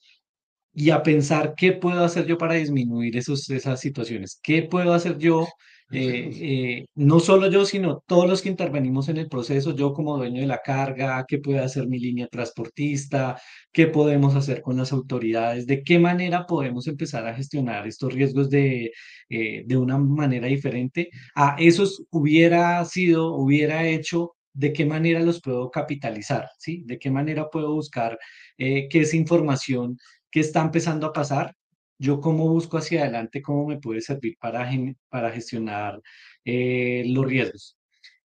y 0.74 0.92
a 0.92 1.04
pensar 1.04 1.54
qué 1.58 1.74
puedo 1.74 2.04
hacer 2.04 2.26
yo 2.26 2.38
para 2.38 2.54
disminuir 2.54 3.18
esos, 3.18 3.50
esas 3.50 3.80
situaciones, 3.82 4.40
qué 4.42 4.64
puedo 4.64 4.94
hacer 4.94 5.18
yo 5.18 5.48
eh, 5.92 6.32
eh, 6.42 6.86
no 6.96 7.20
solo 7.20 7.50
yo, 7.50 7.66
sino 7.66 8.04
todos 8.08 8.28
los 8.28 8.42
que 8.42 8.50
intervenimos 8.50 9.10
en 9.10 9.18
el 9.18 9.28
proceso, 9.28 9.76
yo 9.76 9.94
como 9.94 10.18
dueño 10.18 10.42
de 10.42 10.48
la 10.48 10.62
carga, 10.64 11.26
qué 11.28 11.40
puede 11.40 11.60
hacer 11.60 11.88
mi 11.88 12.00
línea 12.00 12.28
transportista, 12.28 13.40
qué 13.72 13.88
podemos 13.88 14.36
hacer 14.36 14.62
con 14.62 14.78
las 14.78 14.92
autoridades, 14.92 15.68
de 15.68 15.84
qué 15.84 16.00
manera 16.00 16.46
podemos 16.46 16.88
empezar 16.88 17.28
a 17.28 17.36
gestionar 17.36 17.88
estos 17.88 18.14
riesgos 18.14 18.50
de, 18.50 18.92
eh, 19.30 19.64
de 19.66 19.78
una 19.78 19.98
manera 19.98 20.48
diferente. 20.48 21.10
A 21.36 21.56
esos 21.60 22.04
hubiera 22.10 22.84
sido, 22.86 23.36
hubiera 23.36 23.86
hecho, 23.88 24.36
de 24.54 24.74
qué 24.74 24.86
manera 24.86 25.22
los 25.22 25.42
puedo 25.42 25.72
capitalizar, 25.72 26.50
¿sí? 26.60 26.84
De 26.86 27.00
qué 27.00 27.10
manera 27.10 27.50
puedo 27.50 27.74
buscar 27.74 28.20
que 28.58 28.90
esa 28.92 29.16
información 29.16 29.98
que 30.30 30.42
está 30.42 30.62
empezando 30.62 31.08
a 31.08 31.14
pasar 31.14 31.56
yo 32.02 32.20
cómo 32.20 32.50
busco 32.50 32.78
hacia 32.80 33.04
adelante, 33.04 33.44
cómo 33.44 33.68
me 33.68 33.80
puede 33.80 34.02
servir 34.02 34.36
para, 34.40 34.68
para 35.10 35.32
gestionar 35.32 36.02
eh, 36.44 37.04
los 37.08 37.26
riesgos. 37.26 37.78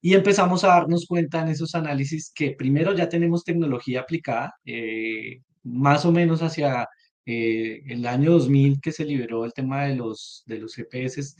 Y 0.02 0.14
empezamos 0.14 0.64
a 0.64 0.70
darnos 0.70 1.06
cuenta 1.06 1.42
en 1.42 1.50
esos 1.50 1.76
análisis 1.76 2.32
que 2.34 2.52
primero 2.52 2.94
ya 2.96 3.10
tenemos 3.10 3.44
tecnología 3.44 4.02
aplicada, 4.02 4.56
eh, 4.66 5.42
más 5.64 6.06
o 6.06 6.12
menos 6.14 6.42
hacia 6.42 6.88
eh, 7.26 7.82
el 7.88 8.06
año 8.08 8.32
2000 8.32 8.80
que 8.80 8.94
se 8.94 9.04
liberó 9.04 9.44
el 9.44 9.54
tema 9.54 9.86
de 9.86 9.96
los, 9.96 10.44
de 10.46 10.60
los 10.60 10.74
GPS, 10.76 11.36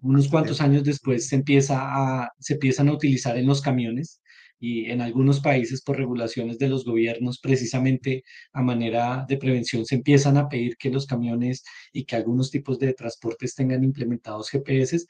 unos 0.00 0.28
cuantos 0.28 0.62
años 0.62 0.82
después 0.84 1.28
se, 1.28 1.36
empieza 1.36 1.78
a, 1.78 2.30
se 2.38 2.54
empiezan 2.54 2.88
a 2.88 2.92
utilizar 2.92 3.36
en 3.36 3.46
los 3.46 3.60
camiones 3.60 4.22
y 4.64 4.90
en 4.90 5.02
algunos 5.02 5.40
países 5.40 5.82
por 5.82 5.98
regulaciones 5.98 6.58
de 6.58 6.68
los 6.68 6.86
gobiernos, 6.86 7.38
precisamente 7.38 8.24
a 8.54 8.62
manera 8.62 9.26
de 9.28 9.36
prevención, 9.36 9.84
se 9.84 9.96
empiezan 9.96 10.38
a 10.38 10.48
pedir 10.48 10.78
que 10.78 10.88
los 10.88 11.06
camiones 11.06 11.62
y 11.92 12.06
que 12.06 12.16
algunos 12.16 12.50
tipos 12.50 12.78
de 12.78 12.94
transportes 12.94 13.54
tengan 13.54 13.84
implementados 13.84 14.48
GPS, 14.48 15.04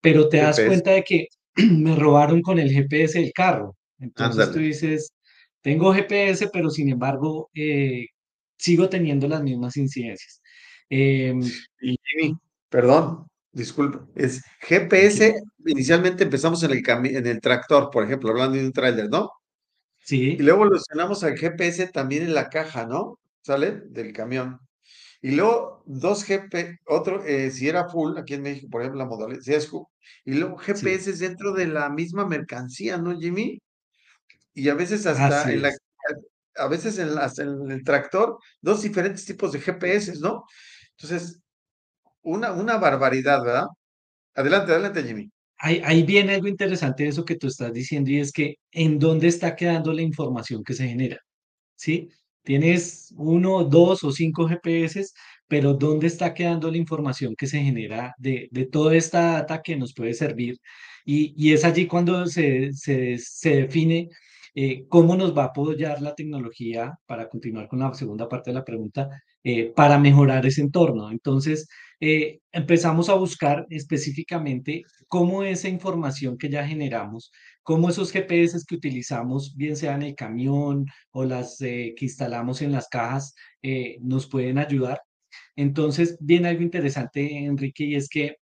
pero 0.00 0.28
te 0.28 0.38
das 0.38 0.58
cuenta 0.58 0.90
de 0.90 1.04
que 1.04 1.28
me 1.70 1.94
robaron 1.94 2.42
con 2.42 2.58
el 2.58 2.72
GPS 2.72 3.20
del 3.20 3.32
carro. 3.32 3.76
Entonces 4.00 4.50
tú 4.50 4.58
dices, 4.58 5.12
tengo 5.62 5.94
GPS, 5.94 6.48
pero 6.52 6.68
sin 6.68 6.88
embargo, 6.88 7.48
eh, 7.54 8.06
sigo 8.58 8.88
teniendo 8.88 9.28
las 9.28 9.40
mismas 9.40 9.76
incidencias. 9.76 10.42
Em, 10.90 11.40
Y 11.80 11.96
perdón, 12.68 13.28
disculpa, 13.60 14.06
es. 14.14 14.42
GPS, 14.60 15.34
inicialmente 15.66 16.24
empezamos 16.24 16.62
en 16.62 16.70
el 16.72 16.82
en 17.16 17.26
el 17.26 17.40
tractor, 17.40 17.90
por 17.90 18.04
ejemplo, 18.04 18.30
hablando 18.30 18.56
de 18.58 18.64
un 18.66 18.72
tráiler, 18.72 19.08
¿no? 19.10 19.30
Y 20.36 20.42
Sí, 20.42 20.42
luego 20.42 20.64
evolucionamos 20.64 21.24
al 21.24 21.38
GPS 21.38 21.88
también 21.88 22.22
en 22.24 22.34
la 22.34 22.48
caja, 22.50 22.86
¿no? 22.86 23.18
¿Sale? 23.42 23.82
Del 23.88 24.12
camión. 24.12 24.58
Y 25.22 25.32
luego 25.32 25.82
dos 25.86 26.24
GP, 26.26 26.78
otro, 26.86 27.24
eh, 27.24 27.50
si 27.50 27.68
era 27.68 27.88
full, 27.88 28.18
aquí 28.18 28.34
en 28.34 28.42
México, 28.42 28.68
por 28.70 28.82
ejemplo, 28.82 29.00
la 29.00 29.06
modalidad, 29.08 29.40
si 29.42 29.54
es 29.54 29.68
full, 29.68 29.84
y 30.24 30.34
luego 30.34 30.58
sí, 30.72 30.86
GPS 30.86 31.12
dentro 31.18 31.52
de 31.54 31.66
la 31.68 31.90
misma 31.90 32.26
mercancía, 32.26 32.98
¿no, 32.98 33.18
Jimmy? 33.18 33.60
Y 34.54 34.68
a 34.68 34.74
veces 34.74 35.06
hasta 35.06 35.42
así 35.42 35.50
en 35.50 35.62
la, 35.62 35.70
es. 35.70 35.80
a 36.56 36.68
veces 36.68 36.98
en, 36.98 37.14
la- 37.14 37.32
en 37.38 37.70
el 37.70 37.84
tractor, 37.84 38.38
dos 38.60 38.82
diferentes 38.82 39.24
tipos 39.26 39.52
de 39.52 39.60
GPS, 39.60 40.14
¿no? 40.20 40.44
Entonces, 40.98 41.40
una, 42.26 42.52
una 42.52 42.76
barbaridad, 42.78 43.42
¿verdad? 43.42 43.66
Adelante, 44.34 44.72
adelante, 44.72 45.02
Jimmy. 45.02 45.30
Ahí, 45.58 45.80
ahí 45.84 46.02
viene 46.02 46.34
algo 46.34 46.48
interesante 46.48 47.04
de 47.04 47.10
eso 47.10 47.24
que 47.24 47.36
tú 47.36 47.46
estás 47.46 47.72
diciendo 47.72 48.10
y 48.10 48.18
es 48.20 48.32
que 48.32 48.56
en 48.72 48.98
dónde 48.98 49.28
está 49.28 49.56
quedando 49.56 49.92
la 49.92 50.02
información 50.02 50.62
que 50.62 50.74
se 50.74 50.88
genera. 50.88 51.18
¿sí? 51.76 52.10
Tienes 52.42 53.14
uno, 53.16 53.64
dos 53.64 54.04
o 54.04 54.12
cinco 54.12 54.48
GPS, 54.48 55.06
pero 55.48 55.74
¿dónde 55.74 56.08
está 56.08 56.34
quedando 56.34 56.70
la 56.70 56.76
información 56.76 57.34
que 57.36 57.46
se 57.46 57.60
genera 57.60 58.14
de, 58.18 58.48
de 58.50 58.66
toda 58.66 58.94
esta 58.96 59.32
data 59.32 59.62
que 59.62 59.76
nos 59.76 59.94
puede 59.94 60.14
servir? 60.14 60.58
Y, 61.04 61.34
y 61.36 61.52
es 61.52 61.64
allí 61.64 61.86
cuando 61.86 62.26
se, 62.26 62.72
se, 62.72 63.18
se 63.18 63.56
define 63.62 64.10
eh, 64.54 64.86
cómo 64.88 65.16
nos 65.16 65.36
va 65.36 65.44
a 65.44 65.46
apoyar 65.46 66.00
la 66.02 66.14
tecnología, 66.14 66.98
para 67.06 67.28
continuar 67.28 67.68
con 67.68 67.78
la 67.78 67.92
segunda 67.94 68.28
parte 68.28 68.50
de 68.50 68.54
la 68.54 68.64
pregunta, 68.64 69.08
eh, 69.44 69.72
para 69.76 69.98
mejorar 69.98 70.46
ese 70.46 70.62
entorno. 70.62 71.10
Entonces, 71.10 71.68
eh, 72.00 72.40
empezamos 72.52 73.08
a 73.08 73.14
buscar 73.14 73.66
específicamente 73.70 74.84
cómo 75.08 75.42
esa 75.42 75.68
información 75.68 76.36
que 76.36 76.50
ya 76.50 76.66
generamos, 76.66 77.32
cómo 77.62 77.88
esos 77.88 78.12
GPS 78.12 78.64
que 78.66 78.74
utilizamos, 78.74 79.56
bien 79.56 79.76
sea 79.76 79.94
en 79.94 80.02
el 80.02 80.14
camión, 80.14 80.86
o 81.10 81.24
las 81.24 81.60
eh, 81.62 81.94
que 81.96 82.04
instalamos 82.06 82.60
en 82.62 82.72
las 82.72 82.88
cajas 82.88 83.34
eh, 83.62 83.96
nos 84.00 84.26
pueden 84.28 84.58
ayudar. 84.58 85.00
Entonces, 85.56 86.18
viene 86.20 86.48
algo 86.48 86.62
interesante, 86.62 87.44
Enrique, 87.44 87.84
y 87.84 87.94
es 87.96 88.08
que 88.08 88.36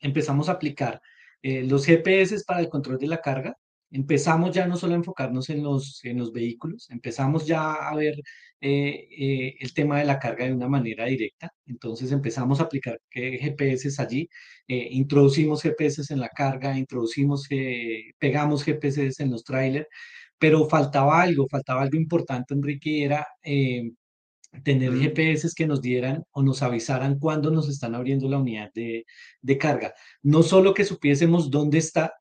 empezamos 0.00 0.48
a 0.48 0.52
aplicar 0.52 1.00
los 1.42 1.86
GPS 1.86 2.42
para 2.46 2.60
el 2.60 2.68
control 2.68 2.98
de 2.98 3.06
la 3.06 3.20
carga. 3.20 3.56
Empezamos 3.90 4.54
ya 4.54 4.66
no 4.66 4.76
solo 4.76 4.94
a 4.94 4.96
enfocarnos 4.96 5.50
en 5.50 5.62
los, 5.62 6.04
en 6.04 6.18
los 6.18 6.32
vehículos, 6.32 6.88
empezamos 6.90 7.46
ya 7.46 7.72
a 7.74 7.94
ver 7.96 8.14
eh, 8.60 9.08
eh, 9.10 9.56
el 9.60 9.74
tema 9.74 9.98
de 9.98 10.04
la 10.04 10.18
carga 10.18 10.44
de 10.46 10.52
una 10.54 10.68
manera 10.68 11.06
directa. 11.06 11.52
Entonces 11.66 12.12
empezamos 12.12 12.60
a 12.60 12.64
aplicar 12.64 13.00
eh, 13.12 13.38
GPS 13.38 14.00
allí, 14.00 14.28
eh, 14.68 14.88
introducimos 14.92 15.62
GPS 15.62 16.12
en 16.12 16.20
la 16.20 16.28
carga, 16.28 16.78
introducimos, 16.78 17.46
eh, 17.50 18.12
pegamos 18.18 18.64
GPS 18.64 19.22
en 19.22 19.30
los 19.30 19.44
trailers 19.44 19.88
pero 20.40 20.66
faltaba 20.68 21.20
algo, 21.22 21.46
faltaba 21.48 21.82
algo 21.82 21.96
importante, 21.98 22.54
Enrique, 22.54 23.04
era 23.04 23.26
eh, 23.42 23.92
tener 24.64 24.92
GPS 24.98 25.50
que 25.54 25.66
nos 25.66 25.82
dieran 25.82 26.24
o 26.32 26.42
nos 26.42 26.62
avisaran 26.62 27.18
cuándo 27.18 27.50
nos 27.50 27.68
están 27.68 27.94
abriendo 27.94 28.28
la 28.28 28.38
unidad 28.38 28.70
de, 28.74 29.04
de 29.42 29.58
carga. 29.58 29.94
No 30.22 30.42
solo 30.42 30.74
que 30.74 30.84
supiésemos 30.84 31.50
dónde 31.50 31.78
está, 31.78 32.14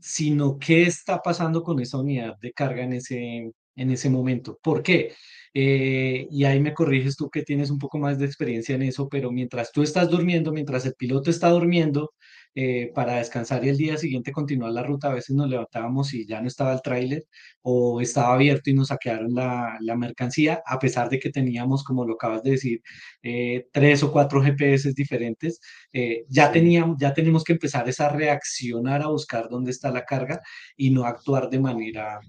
sino 0.00 0.58
qué 0.58 0.82
está 0.84 1.20
pasando 1.22 1.62
con 1.62 1.80
esa 1.80 1.98
unidad 1.98 2.38
de 2.38 2.52
carga 2.52 2.82
en 2.82 2.94
ese, 2.94 3.52
en 3.76 3.90
ese 3.90 4.10
momento. 4.10 4.58
¿Por 4.62 4.82
qué? 4.82 5.14
Eh, 5.54 6.28
y 6.30 6.44
ahí 6.44 6.60
me 6.60 6.74
corriges 6.74 7.16
tú 7.16 7.28
que 7.30 7.42
tienes 7.42 7.70
un 7.70 7.78
poco 7.78 7.98
más 7.98 8.18
de 8.18 8.26
experiencia 8.26 8.74
en 8.74 8.82
eso, 8.82 9.08
pero 9.08 9.32
mientras 9.32 9.72
tú 9.72 9.82
estás 9.82 10.08
durmiendo, 10.10 10.52
mientras 10.52 10.86
el 10.86 10.94
piloto 10.94 11.30
está 11.30 11.50
durmiendo, 11.50 12.12
eh, 12.56 12.90
para 12.94 13.16
descansar 13.18 13.64
y 13.64 13.68
el 13.68 13.76
día 13.76 13.96
siguiente 13.96 14.32
continuar 14.32 14.72
la 14.72 14.82
ruta, 14.82 15.08
a 15.08 15.14
veces 15.14 15.36
nos 15.36 15.48
levantábamos 15.48 16.12
y 16.14 16.26
ya 16.26 16.40
no 16.40 16.48
estaba 16.48 16.72
el 16.72 16.82
tráiler 16.82 17.24
o 17.62 18.00
estaba 18.00 18.34
abierto 18.34 18.70
y 18.70 18.74
nos 18.74 18.88
saquearon 18.88 19.34
la, 19.34 19.78
la 19.80 19.96
mercancía, 19.96 20.60
a 20.66 20.78
pesar 20.80 21.08
de 21.08 21.20
que 21.20 21.30
teníamos, 21.30 21.84
como 21.84 22.04
lo 22.04 22.14
acabas 22.14 22.42
de 22.42 22.50
decir, 22.52 22.82
eh, 23.22 23.68
tres 23.72 24.02
o 24.02 24.10
cuatro 24.12 24.42
GPS 24.42 24.92
diferentes 24.94 25.60
eh, 25.92 26.24
ya 26.28 26.50
teníamos, 26.50 26.96
ya 26.98 27.14
tenemos 27.14 27.44
que 27.44 27.52
empezar 27.52 27.88
es 27.88 28.00
a 28.00 28.08
reaccionar 28.08 29.02
a 29.02 29.08
buscar 29.08 29.48
dónde 29.48 29.70
está 29.70 29.90
la 29.92 30.04
carga 30.04 30.40
y 30.76 30.90
no 30.90 31.04
actuar 31.04 31.50
de 31.50 31.60
manera 31.60 32.20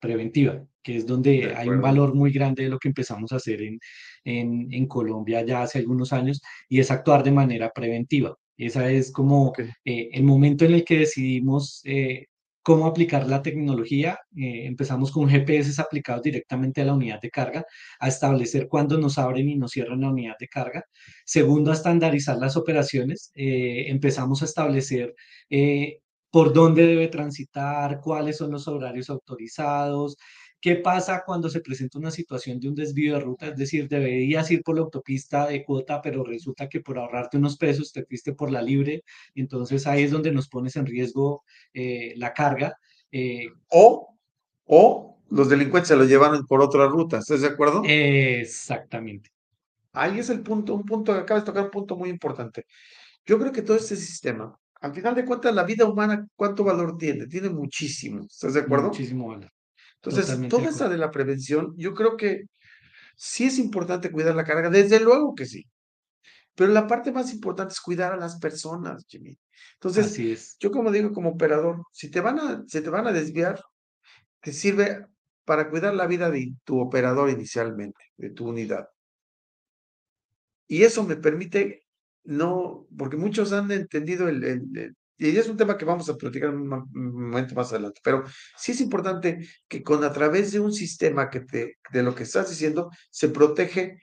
preventiva, 0.00 0.64
que 0.82 0.96
es 0.96 1.06
de 1.06 1.12
donde 1.12 1.54
hay 1.54 1.68
un 1.68 1.80
valor 1.80 2.14
muy 2.14 2.32
grande 2.32 2.64
de 2.64 2.68
lo 2.68 2.78
que 2.78 2.88
empezamos 2.88 3.32
a 3.32 3.36
hacer 3.36 3.62
en, 3.62 3.78
en, 4.24 4.72
en 4.72 4.86
Colombia 4.86 5.44
ya 5.44 5.62
hace 5.62 5.78
algunos 5.78 6.12
años, 6.12 6.40
y 6.68 6.80
es 6.80 6.90
actuar 6.90 7.22
de 7.22 7.32
manera 7.32 7.70
preventiva. 7.74 8.36
Esa 8.56 8.90
es 8.90 9.10
como 9.12 9.52
eh, 9.84 10.10
el 10.12 10.22
momento 10.24 10.64
en 10.64 10.74
el 10.74 10.84
que 10.84 10.98
decidimos 11.00 11.80
eh, 11.84 12.26
cómo 12.62 12.86
aplicar 12.86 13.26
la 13.26 13.42
tecnología. 13.42 14.18
Eh, 14.36 14.66
empezamos 14.66 15.10
con 15.10 15.28
GPS 15.28 15.80
aplicados 15.80 16.22
directamente 16.22 16.80
a 16.80 16.84
la 16.84 16.94
unidad 16.94 17.20
de 17.20 17.30
carga, 17.30 17.64
a 17.98 18.08
establecer 18.08 18.68
cuándo 18.68 18.96
nos 18.98 19.18
abren 19.18 19.48
y 19.48 19.56
nos 19.56 19.72
cierran 19.72 20.00
la 20.02 20.10
unidad 20.10 20.36
de 20.38 20.48
carga 20.48 20.84
Segundo, 21.24 21.70
a 21.70 21.74
estandarizar 21.74 22.38
las 22.38 22.56
operaciones. 22.56 23.32
Empezamos 23.34 24.42
a 24.42 24.44
establecer 24.46 25.14
por 26.34 26.52
dónde 26.52 26.86
debe 26.86 27.08
transitar, 27.08 28.00
cuáles 28.00 28.38
son 28.38 28.50
los 28.52 28.66
horarios 28.68 29.08
autorizados, 29.10 30.16
qué 30.60 30.76
pasa 30.76 31.22
cuando 31.24 31.48
se 31.50 31.60
presenta 31.60 31.98
una 31.98 32.10
situación 32.10 32.58
de 32.60 32.68
un 32.68 32.74
desvío 32.74 33.14
de 33.14 33.20
ruta, 33.20 33.46
es 33.48 33.56
decir, 33.56 33.88
deberías 33.88 34.50
ir 34.50 34.62
por 34.62 34.74
la 34.76 34.82
autopista 34.82 35.46
de 35.46 35.64
cuota, 35.64 36.00
pero 36.02 36.24
resulta 36.24 36.68
que 36.68 36.80
por 36.80 36.98
ahorrarte 36.98 37.36
unos 37.38 37.56
pesos 37.56 37.92
te 37.92 38.04
fuiste 38.04 38.32
por 38.34 38.50
la 38.50 38.62
libre, 38.62 39.02
entonces 39.34 39.86
ahí 39.86 40.04
es 40.04 40.10
donde 40.10 40.32
nos 40.32 40.48
pones 40.48 40.76
en 40.76 40.86
riesgo 40.86 41.44
eh, 41.74 42.14
la 42.16 42.32
carga. 42.32 42.76
Eh, 43.12 43.46
O, 43.68 44.16
o 44.66 45.18
los 45.30 45.48
delincuentes 45.50 45.88
se 45.88 45.96
lo 45.96 46.04
llevaron 46.04 46.46
por 46.46 46.62
otra 46.62 46.86
ruta, 46.86 47.18
¿estás 47.18 47.42
de 47.42 47.48
acuerdo? 47.48 47.94
exactamente, 48.40 49.30
Ahí 49.92 50.18
es 50.18 50.28
el 50.30 50.42
punto, 50.42 50.74
un 50.74 50.84
punto, 50.84 51.12
acabas 51.12 51.44
de 51.44 51.46
tocar 51.46 51.64
un 51.66 51.70
punto 51.70 51.96
muy 51.96 52.10
importante. 52.10 52.66
Yo 53.26 53.38
creo 53.38 53.52
que 53.52 53.62
todo 53.62 53.76
este 53.76 53.96
sistema, 53.96 54.58
al 54.84 54.92
final 54.92 55.14
de 55.14 55.24
cuentas, 55.24 55.54
la 55.54 55.64
vida 55.64 55.86
humana, 55.86 56.26
¿cuánto 56.36 56.62
valor 56.62 56.98
tiene? 56.98 57.26
Tiene 57.26 57.48
muchísimo, 57.48 58.26
¿estás 58.30 58.52
de 58.52 58.60
acuerdo? 58.60 58.88
muchísimo 58.88 59.28
valor, 59.28 59.50
Entonces, 59.94 60.26
totalmente 60.26 60.54
toda 60.54 60.68
esta 60.68 60.88
de 60.90 60.98
la 60.98 61.10
prevención, 61.10 61.72
yo 61.78 61.94
creo 61.94 62.18
que 62.18 62.42
sí 63.16 63.46
es 63.46 63.58
importante 63.58 64.12
cuidar 64.12 64.34
la 64.34 64.44
carga, 64.44 64.68
desde 64.68 65.00
luego 65.00 65.34
que 65.34 65.46
sí, 65.46 65.64
pero 66.54 66.70
la 66.70 66.86
parte 66.86 67.12
más 67.12 67.32
importante 67.32 67.72
es 67.72 67.80
cuidar 67.80 68.12
a 68.12 68.18
las 68.18 68.38
personas, 68.38 69.06
Jimmy. 69.08 69.38
Entonces, 69.72 70.04
Así 70.04 70.32
es. 70.32 70.58
yo 70.60 70.70
como 70.70 70.92
digo, 70.92 71.14
como 71.14 71.30
operador, 71.30 71.82
si 71.90 72.10
te 72.10 72.20
van 72.20 72.38
a, 72.38 72.62
si 72.66 72.82
te 72.82 72.90
van 72.90 73.06
a 73.06 73.12
desviar, 73.12 73.58
te 74.42 74.52
sirve 74.52 75.06
para 75.46 75.70
cuidar 75.70 75.94
la 75.94 76.06
vida 76.06 76.30
de 76.30 76.52
tu 76.62 76.78
operador 76.78 77.30
inicialmente, 77.30 78.04
de 78.18 78.28
tu 78.28 78.50
unidad. 78.50 78.86
Y 80.68 80.82
eso 80.82 81.04
me 81.04 81.16
permite 81.16 81.83
no, 82.24 82.86
porque 82.96 83.16
muchos 83.16 83.52
han 83.52 83.70
entendido 83.70 84.28
el, 84.28 84.42
el- 84.44 84.62
el- 84.78 84.96
y 85.16 85.36
es 85.36 85.48
un 85.48 85.56
tema 85.56 85.76
que 85.78 85.84
vamos 85.84 86.08
a 86.08 86.16
platicar 86.16 86.50
en 86.50 86.56
un 86.56 86.68
mo- 86.68 86.88
un 86.94 87.30
momento 87.30 87.54
más 87.54 87.72
adelante, 87.72 88.00
pero 88.02 88.24
sí 88.58 88.72
es 88.72 88.80
importante 88.80 89.46
que 89.68 89.82
con 89.82 90.02
a 90.04 90.12
través 90.12 90.52
de 90.52 90.60
un 90.60 90.72
sistema 90.72 91.30
que 91.30 91.40
te, 91.40 91.78
de 91.92 92.02
lo 92.02 92.14
que 92.14 92.24
estás 92.24 92.50
diciendo, 92.50 92.90
se 93.10 93.28
protege 93.28 93.98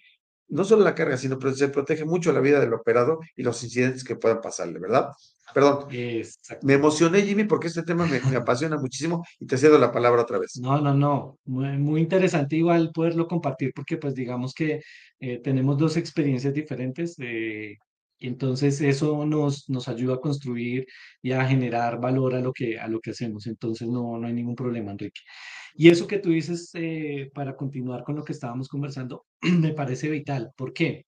no 0.47 0.63
solo 0.63 0.83
la 0.83 0.95
carga, 0.95 1.17
sino 1.17 1.37
que 1.39 1.53
se 1.53 1.69
protege 1.69 2.05
mucho 2.05 2.31
la 2.33 2.39
vida 2.41 2.59
del 2.59 2.73
operador 2.73 3.19
y 3.35 3.43
los 3.43 3.63
incidentes 3.63 4.03
que 4.03 4.15
puedan 4.17 4.41
pasarle, 4.41 4.79
¿verdad? 4.79 5.09
Perdón, 5.53 5.85
me 5.89 6.19
Exactamente. 6.19 6.73
emocioné, 6.73 7.21
Jimmy, 7.23 7.43
porque 7.43 7.67
este 7.67 7.83
tema 7.83 8.05
me, 8.05 8.21
me 8.21 8.37
apasiona 8.37 8.77
muchísimo 8.77 9.25
y 9.39 9.45
te 9.47 9.57
cedo 9.57 9.77
la 9.77 9.91
palabra 9.91 10.21
otra 10.21 10.39
vez. 10.39 10.57
No, 10.61 10.79
no, 10.79 10.93
no. 10.93 11.37
Muy, 11.45 11.77
muy 11.77 12.01
interesante 12.01 12.55
igual 12.55 12.91
poderlo 12.93 13.27
compartir 13.27 13.73
porque 13.75 13.97
pues 13.97 14.13
digamos 14.15 14.53
que 14.53 14.81
eh, 15.19 15.39
tenemos 15.43 15.77
dos 15.77 15.97
experiencias 15.97 16.53
diferentes 16.53 17.15
eh, 17.19 17.77
y 18.21 18.27
entonces 18.27 18.79
eso 18.81 19.25
nos, 19.25 19.69
nos 19.69 19.87
ayuda 19.89 20.15
a 20.15 20.21
construir 20.21 20.85
y 21.21 21.31
a 21.33 21.45
generar 21.45 21.99
valor 21.99 22.35
a 22.35 22.39
lo 22.41 22.53
que, 22.53 22.79
a 22.79 22.87
lo 22.87 23.01
que 23.01 23.11
hacemos. 23.11 23.47
Entonces 23.47 23.87
no, 23.89 24.17
no 24.17 24.27
hay 24.27 24.33
ningún 24.33 24.55
problema, 24.55 24.91
Enrique. 24.91 25.21
Y 25.75 25.89
eso 25.89 26.07
que 26.07 26.19
tú 26.19 26.29
dices 26.29 26.69
eh, 26.75 27.31
para 27.33 27.55
continuar 27.55 28.03
con 28.03 28.15
lo 28.15 28.23
que 28.23 28.33
estábamos 28.33 28.67
conversando 28.69 29.25
me 29.41 29.73
parece 29.73 30.09
vital. 30.09 30.51
¿Por 30.55 30.73
qué? 30.73 31.05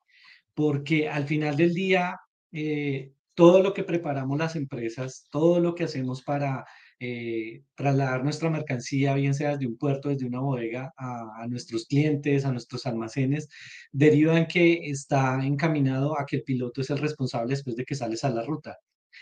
porque 0.54 1.10
al 1.10 1.26
final 1.28 1.58
del 1.58 1.73
día, 1.73 2.19
eh, 2.52 3.12
todo 3.34 3.62
lo 3.63 3.73
que 3.73 3.84
preparamos 3.84 4.38
las 4.38 4.56
empresas, 4.56 5.28
todo 5.32 5.60
lo 5.60 5.76
que 5.76 5.86
hacemos 5.86 6.21
para 6.23 6.65
eh, 6.99 7.63
trasladar 7.75 8.23
nuestra 8.23 8.49
mercancía, 8.49 9.15
bien 9.15 9.34
sea 9.34 9.51
desde 9.51 9.67
un 9.67 9.77
puerto, 9.77 10.10
desde 10.10 10.25
una 10.25 10.39
bodega, 10.39 10.93
a, 10.97 11.43
a 11.43 11.47
nuestros 11.47 11.86
clientes, 11.88 12.45
a 12.45 12.51
nuestros 12.51 12.86
almacenes, 12.86 13.49
deriva 13.91 14.38
en 14.38 14.47
que 14.47 14.89
está 14.89 15.45
encaminado 15.45 16.19
a 16.19 16.25
que 16.25 16.38
el 16.38 16.43
piloto 16.43 16.82
es 16.82 16.89
el 16.89 16.99
responsable 16.99 17.51
después 17.51 17.75
de 17.75 17.86
que 17.86 17.95
sales 17.95 18.23
a 18.23 18.29
la 18.29 18.43
ruta. 18.43 18.77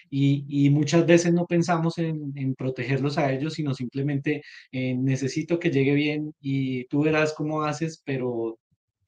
y, 0.10 0.70
muchas 0.72 1.06
veces 1.06 1.34
no 1.34 1.46
pensamos 1.48 1.98
en, 1.98 2.56
protegerlos 2.56 3.18
a 3.18 3.32
ellos, 3.32 3.54
sino 3.56 3.74
simplemente 3.74 4.42
necesito 4.72 5.60
que 5.60 5.72
llegue 5.72 5.94
bien 5.94 6.34
y 6.42 6.86
tú 6.88 7.04
verás 7.04 7.34
cómo 7.34 7.64
haces, 7.64 8.02
pero 8.06 8.60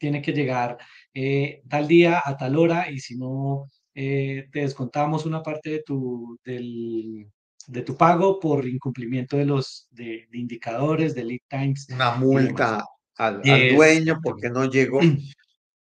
tiene 0.04 0.21
que 0.21 0.34
llegar 0.34 0.78
eh, 1.13 1.62
tal 1.69 1.88
día 1.88 2.21
a 2.26 2.36
tal 2.36 2.58
hora 2.58 2.91
y 2.91 2.99
si 2.99 3.15
no, 3.17 3.69
eh, 3.95 4.47
te 4.52 4.60
descontamos 4.60 5.26
una 5.26 5.41
parte 5.41 5.69
de 5.69 5.84
tu, 5.84 6.38
del, 6.43 7.32
de 7.67 7.82
tu 7.82 7.95
pago 7.95 8.39
por 8.39 8.67
incumplimiento 8.67 9.38
de 9.38 9.45
los 9.45 9.88
de, 9.91 10.28
indicadores, 10.34 11.15
de 11.15 11.23
lead 11.23 11.39
times. 11.49 11.88
Una 11.89 12.15
multa 12.15 12.84
al, 13.17 13.41
dueño 13.41 14.19
porque 14.21 14.49
no 14.49 14.69
llegó. 14.69 15.02
En 15.02 15.21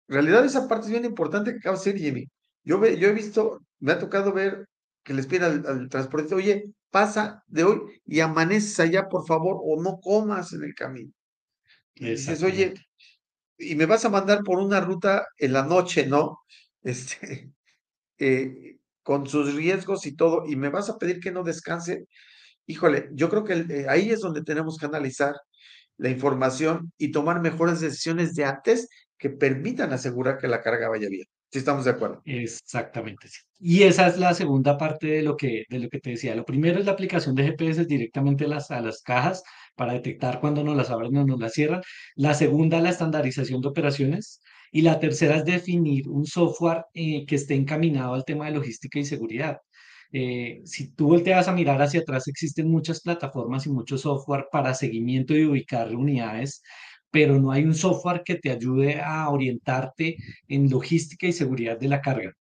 realidad 0.08 0.46
esa 0.46 0.68
parte 0.68 0.86
es 0.86 0.92
bien 0.92 1.06
importante 1.06 1.52
que 1.52 1.58
acaba 1.58 1.78
de 1.78 1.84
decir 1.84 2.02
Jimmy. 2.02 2.28
Yo, 2.64 2.86
yo 2.86 3.10
he 3.10 3.14
visto, 3.14 3.60
me 3.80 3.92
ha 3.92 4.00
tocado 4.00 4.32
ver 4.34 4.66
que 5.04 5.14
les 5.14 5.28
pide 5.28 5.46
al, 5.46 5.66
al 5.66 5.90
transportista, 5.90 6.36
oye, 6.36 6.66
pasa 6.92 7.44
de 7.48 7.64
hoy 7.64 8.02
y 8.06 8.20
amaneces 8.20 8.80
allá, 8.80 9.10
por 9.10 9.26
favor, 9.26 9.58
o 9.62 9.82
no 9.82 10.00
comas 10.00 10.54
en 10.54 10.64
el 10.64 10.76
camino. 10.76 11.12
Y 11.96 12.12
dices, 12.12 12.42
oye, 12.44 12.74
y 13.58 13.76
me 13.76 13.86
vas 13.86 14.06
a 14.06 14.10
mandar 14.10 14.44
por 14.44 14.60
una 14.60 14.80
ruta 14.80 15.28
en 15.38 15.54
la 15.54 15.64
noche, 15.64 16.06
¿no? 16.06 16.40
Este, 16.84 17.52
eh, 18.20 18.78
con 19.04 19.28
sus 19.28 19.54
riesgos 19.56 20.06
y 20.06 20.16
todo, 20.16 20.46
y 20.48 20.56
me 20.56 20.70
vas 20.70 20.90
a 20.90 20.98
pedir 20.98 21.20
que 21.20 21.32
no 21.32 21.44
descanse. 21.44 22.08
Híjole, 22.68 23.10
yo 23.14 23.30
creo 23.30 23.44
que 23.44 23.54
eh, 23.54 23.86
ahí 23.90 24.10
es 24.12 24.22
donde 24.22 24.44
tenemos 24.44 24.78
que 24.78 24.86
analizar 24.86 25.36
la 25.98 26.10
información 26.10 26.92
y 26.98 27.12
tomar 27.12 27.42
mejores 27.42 27.82
decisiones 27.82 28.36
de 28.36 28.46
antes 28.46 28.90
que 29.18 29.30
permitan 29.30 29.94
asegurar 29.94 30.38
que 30.38 30.48
la 30.48 30.62
carga 30.62 30.90
vaya 30.90 31.10
bien. 31.10 31.26
Sí, 31.52 31.60
estamos 31.60 31.86
de 31.86 31.92
acuerdo. 31.92 32.22
Exactamente. 32.26 33.30
Y 33.60 33.84
esa 33.84 34.08
es 34.08 34.18
la 34.18 34.34
segunda 34.34 34.76
parte 34.76 35.06
de 35.08 35.22
lo 35.22 35.38
que, 35.38 35.66
de 35.70 35.80
lo 35.80 35.88
que 35.88 36.00
te 36.00 36.10
decía. 36.10 36.34
Lo 36.34 36.46
primero 36.46 36.80
es 36.80 36.86
la 36.86 36.94
aplicación 36.94 37.36
de 37.36 37.44
GPS 37.44 37.86
directamente 37.86 38.46
a 38.46 38.48
las, 38.48 38.72
a 38.72 38.82
las 38.82 39.04
cajas 39.04 39.44
para 39.76 39.94
detectar 39.94 40.40
cuando 40.40 40.64
nos 40.64 40.76
las 40.76 40.90
abren 40.90 41.16
o 41.16 41.26
nos 41.26 41.40
las 41.40 41.54
cierran. 41.54 41.84
La 42.16 42.34
segunda, 42.34 42.82
la 42.82 42.90
estandarización 42.90 43.62
de 43.62 43.68
operaciones. 43.68 44.42
Y 44.74 44.82
la 44.82 45.00
tercera 45.00 45.38
es 45.38 45.46
definir 45.46 46.10
un 46.10 46.26
software 46.26 46.86
eh, 46.94 47.26
que 47.26 47.36
esté 47.36 47.56
encaminado 47.56 48.14
al 48.14 48.26
tema 48.26 48.48
de 48.48 48.52
logística 48.52 49.00
y 49.00 49.06
seguridad. 49.06 49.60
Eh, 50.12 50.62
si 50.66 50.94
tú 50.94 51.08
volteas 51.08 51.48
a 51.48 51.54
mirar 51.54 51.82
hacia 51.82 52.02
atrás, 52.02 52.28
existen 52.28 52.70
muchas 52.70 53.02
plataformas 53.02 53.66
y 53.66 53.70
mucho 53.70 53.98
software 53.98 54.48
para 54.52 54.74
seguimiento 54.74 55.34
y 55.36 55.46
ubicar 55.46 55.96
unidades 55.96 56.62
pero 57.14 57.40
no 57.40 57.52
hay 57.52 57.64
un 57.64 57.76
software 57.76 58.24
que 58.26 58.36
te 58.38 58.50
ayude 58.50 59.00
a 59.00 59.30
orientarte 59.30 60.18
en 60.48 60.68
logística 60.68 61.28
y 61.28 61.32
seguridad 61.32 61.80
de 61.80 61.88
la 61.88 62.02
carga. 62.02 62.34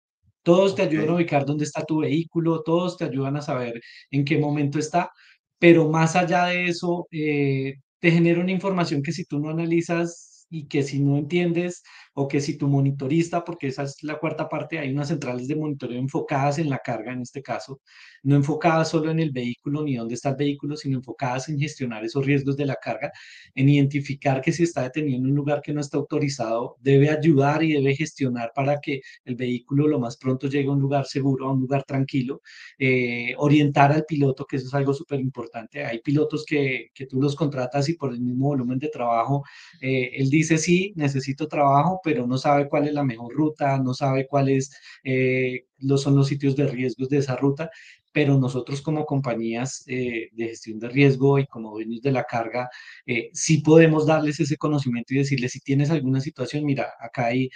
Todos 0.43 0.75
te 0.75 0.83
ayudan 0.83 1.11
a 1.11 1.15
ubicar 1.17 1.45
dónde 1.45 1.65
está 1.65 1.85
tu 1.85 1.99
vehículo, 2.01 2.63
todos 2.63 2.97
te 2.97 3.05
ayudan 3.05 3.37
a 3.37 3.43
saber 3.43 3.83
en 4.11 4.25
qué 4.25 4.39
momento 4.39 4.79
está, 4.79 5.11
pero 5.59 5.91
más 5.91 6.17
allá 6.17 6.47
de 6.47 6.69
eso, 6.69 7.07
eh, 7.11 7.75
te 8.01 8.11
genera 8.11 8.41
una 8.41 8.53
información 8.53 9.03
que 9.03 9.13
si 9.13 9.27
tú 9.27 9.41
no 9.41 9.51
analizas 9.51 10.47
y 10.49 10.67
que 10.69 10.83
si 10.83 11.01
no 11.01 11.19
entiendes 11.19 11.83
o 12.15 12.29
que 12.29 12.41
si 12.41 12.59
tu 12.59 12.69
monitorista, 12.69 13.45
porque 13.45 13.69
esa 13.69 13.85
es 13.85 14.03
la 14.03 14.19
cuarta 14.19 14.49
parte, 14.49 14.79
hay 14.79 14.91
unas 14.91 15.09
centrales 15.09 15.49
de 15.49 15.57
monitoreo 15.57 15.99
enfocadas 15.99 16.59
en 16.59 16.69
la 16.69 16.79
carga 16.79 17.13
en 17.13 17.23
este 17.23 17.43
caso, 17.43 17.81
no 18.23 18.37
enfocadas 18.37 18.91
solo 18.91 19.11
en 19.11 19.21
el 19.21 19.31
vehículo 19.31 19.83
ni 19.83 19.97
dónde 19.97 20.15
está 20.15 20.31
el 20.31 20.37
vehículo, 20.37 20.77
sino 20.77 20.99
enfocadas 20.99 21.49
en 21.49 21.59
gestionar 21.59 22.05
esos 22.05 22.25
riesgos 22.25 22.57
de 22.57 22.67
la 22.67 22.77
carga, 22.77 23.13
en 23.55 23.69
identificar 23.69 24.41
que 24.41 24.53
si 24.53 24.65
está 24.65 24.83
detenido 24.83 25.19
en 25.19 25.27
un 25.27 25.35
lugar 25.35 25.63
que 25.63 25.73
no 25.73 25.81
está 25.81 25.97
autorizado, 25.97 26.77
debe 26.81 27.11
ayudar 27.11 27.63
y 27.63 27.73
debe 27.73 27.95
gestionar 27.95 28.53
para 28.55 28.81
que 28.81 29.01
el 29.25 29.37
vehículo 29.37 29.89
lo 29.89 29.99
más 29.99 30.17
pronto 30.17 30.49
llegue 30.49 30.69
a 30.69 30.73
un 30.73 30.81
lugar 30.81 31.07
seguro, 31.07 31.49
a 31.49 31.53
un 31.53 31.61
lugar 31.61 31.85
tranquilo, 31.85 32.43
eh, 32.79 33.35
orientar 33.39 33.93
al 33.93 34.05
piloto, 34.05 34.45
que 34.47 34.57
eso 34.57 34.67
es 34.67 34.75
algo 34.75 34.95
súper 34.95 35.21
importante. 35.21 35.85
Hay 35.85 36.01
pilotos 36.01 36.45
que, 36.45 36.91
que, 36.95 37.07
tú 37.07 37.21
los 37.21 37.35
contratas 37.37 37.89
y 37.89 37.95
por 37.95 38.13
el 38.13 38.21
mismo 38.21 38.49
volumen 38.49 38.79
de 38.79 38.89
trabajo, 38.89 39.45
eh, 39.81 40.11
él 40.15 40.31
dice, 40.31 40.59
sí, 40.59 40.93
necesito 40.97 41.49
trabajo, 41.49 42.01
pero 42.03 42.27
no 42.27 42.39
sabe 42.39 42.69
cuál 42.69 42.89
es 42.89 42.95
la 42.95 43.05
mejor 43.05 43.35
ruta, 43.35 43.79
no 43.79 43.95
sabe 43.95 44.27
cuáles 44.27 44.71
eh, 45.05 45.67
son 45.97 46.17
los 46.17 46.29
sitios 46.29 46.57
de 46.57 46.67
riesgos 46.67 47.09
de 47.09 47.19
esa 47.19 47.37
ruta, 47.37 47.71
pero 48.13 48.39
nosotros 48.39 48.83
como 48.83 49.07
compañías 49.07 49.85
eh, 49.87 50.29
de 50.33 50.49
gestión 50.49 50.79
de 50.79 50.89
riesgo 50.89 51.39
y 51.39 51.47
como 51.47 51.71
dueños 51.71 52.03
de 52.03 52.13
la 52.13 52.25
carga, 52.25 52.69
eh, 53.07 53.31
sí 53.33 53.59
podemos 53.59 54.07
darles 54.07 54.39
ese 54.39 54.57
conocimiento 54.57 55.15
y 55.15 55.19
decirles, 55.19 55.53
si 55.53 55.61
tienes 55.61 55.91
alguna 55.91 56.21
situación, 56.21 56.65
mira, 56.65 56.93
acá 57.01 57.27
hay 57.27 57.49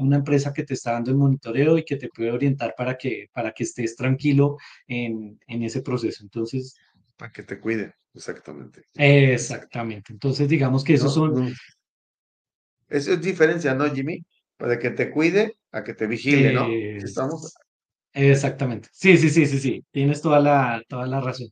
una 0.00 0.16
empresa 0.16 0.52
que 0.52 0.62
te 0.62 0.74
está 0.74 0.92
dando 0.92 1.10
el 1.10 1.16
monitoreo 1.16 1.76
y 1.76 1.84
que 1.84 1.96
te 1.96 2.08
puede 2.08 2.30
orientar 2.30 2.74
para 2.76 2.96
que, 2.96 3.28
para 3.32 3.52
que 3.52 3.64
estés 3.64 3.96
tranquilo 3.96 4.56
en, 4.86 5.40
en 5.46 5.62
ese 5.62 5.82
proceso. 5.82 6.22
Entonces... 6.22 6.76
Para 7.16 7.32
que 7.32 7.42
te 7.42 7.58
cuiden, 7.58 7.92
exactamente. 8.14 8.82
Exactamente. 8.94 10.12
Entonces, 10.12 10.48
digamos 10.48 10.84
que 10.84 10.94
esos 10.94 11.12
son... 11.14 11.48
Esa 11.48 11.54
es 12.88 13.20
diferencia, 13.20 13.74
¿no, 13.74 13.92
Jimmy? 13.92 14.24
Para 14.56 14.78
que 14.78 14.90
te 14.90 15.10
cuide 15.10 15.58
a 15.72 15.84
que 15.84 15.94
te 15.94 16.06
vigile, 16.06 16.52
¿no? 16.52 16.68
¿Estamos? 16.70 17.54
Exactamente. 18.12 18.88
Sí, 18.92 19.16
sí, 19.18 19.28
sí, 19.28 19.46
sí, 19.46 19.58
sí. 19.58 19.84
Tienes 19.90 20.22
toda 20.22 20.40
la, 20.40 20.82
toda 20.88 21.06
la 21.06 21.20
razón. 21.20 21.48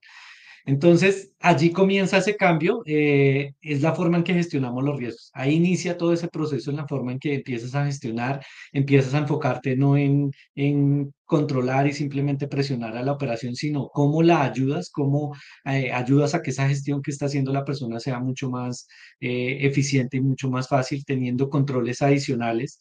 Entonces, 0.67 1.33
allí 1.41 1.73
comienza 1.73 2.17
ese 2.17 2.37
cambio, 2.37 2.81
eh, 2.87 3.53
es 3.61 3.83
la 3.83 3.95
forma 3.95 4.17
en 4.17 4.25
que 4.25 4.33
gestionamos 4.33 4.83
los 4.83 4.97
riesgos. 4.99 5.31
Ahí 5.35 5.55
inicia 5.57 5.99
todo 5.99 6.15
ese 6.15 6.29
proceso 6.29 6.71
en 6.71 6.79
la 6.79 6.89
forma 6.89 7.13
en 7.13 7.19
que 7.19 7.35
empiezas 7.35 7.75
a 7.75 7.85
gestionar, 7.85 8.43
empiezas 8.73 9.13
a 9.13 9.19
enfocarte 9.19 9.77
no 9.77 9.97
en, 9.99 10.31
en 10.55 11.13
controlar 11.27 11.87
y 11.87 11.93
simplemente 11.93 12.49
presionar 12.49 12.97
a 12.97 13.03
la 13.03 13.13
operación, 13.13 13.55
sino 13.57 13.89
cómo 13.93 14.23
la 14.23 14.43
ayudas, 14.43 14.91
cómo 14.91 15.35
eh, 15.67 15.93
ayudas 15.93 16.35
a 16.35 16.41
que 16.43 16.51
esa 16.51 16.67
gestión 16.69 17.03
que 17.03 17.11
está 17.11 17.27
haciendo 17.27 17.53
la 17.53 17.65
persona 17.65 18.01
sea 18.01 18.19
mucho 18.21 18.49
más 18.51 18.89
eh, 19.21 19.59
eficiente 19.67 20.17
y 20.17 20.21
mucho 20.23 20.49
más 20.51 20.69
fácil, 20.69 21.05
teniendo 21.05 21.51
controles 21.51 22.01
adicionales. 22.01 22.79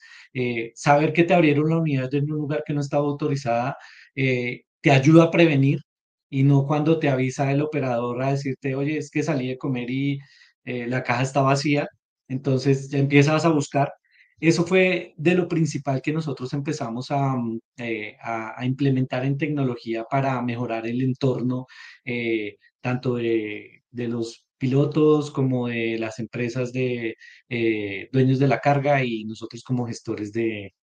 saber 0.76 1.12
que 1.14 1.24
te 1.26 1.34
abrieron 1.34 1.70
la 1.70 1.78
unidad 1.80 2.14
en 2.14 2.32
un 2.32 2.38
lugar 2.38 2.64
que 2.66 2.74
no 2.74 2.80
estaba 2.82 3.04
autorizada 3.06 3.76
te 4.16 4.92
ayuda 4.92 5.26
a 5.26 5.32
prevenir 5.32 5.80
y 6.34 6.44
no 6.44 6.66
cuando 6.66 6.98
te 7.00 7.10
avisa 7.10 7.52
el 7.52 7.62
operador 7.62 8.24
a 8.24 8.32
decirte, 8.32 8.76
oye, 8.76 8.98
es 8.98 9.12
que 9.12 9.22
salí 9.24 9.50
de 9.50 9.58
comer 9.60 9.90
y 9.92 10.20
eh, 10.66 10.88
la 10.88 11.04
caja 11.04 11.24
está 11.24 11.42
vacía, 11.44 11.88
entonces 12.28 12.90
ya 12.90 12.98
empiezas 13.00 13.46
a 13.46 13.50
buscar. 13.50 13.94
Eso 14.40 14.66
fue 14.66 15.14
de 15.18 15.36
lo 15.36 15.48
principal 15.48 16.02
que 16.02 16.12
nosotros 16.14 16.52
empezamos 16.54 17.12
a, 17.12 17.36
mm, 17.36 17.60
eh, 17.78 18.18
a, 18.22 18.66
implementar 18.66 19.26
en 19.26 19.38
tecnología 19.38 20.06
para 20.10 20.42
mejorar 20.42 20.88
el 20.88 21.02
entorno, 21.04 21.68
eh, 22.06 22.58
tanto 22.82 23.16
de, 23.16 23.84
de, 23.92 24.08
los 24.08 24.46
pilotos 24.58 25.32
como 25.32 25.68
de 25.68 26.00
las 26.00 26.20
empresas 26.20 26.74
de 26.74 27.16
dueños 28.12 28.40
de 28.40 28.48
la 28.48 28.60
carga 28.60 29.04
y 29.04 29.26
nosotros 29.26 29.64
como 29.64 29.88
gestores 29.88 30.32
de, 30.34 30.74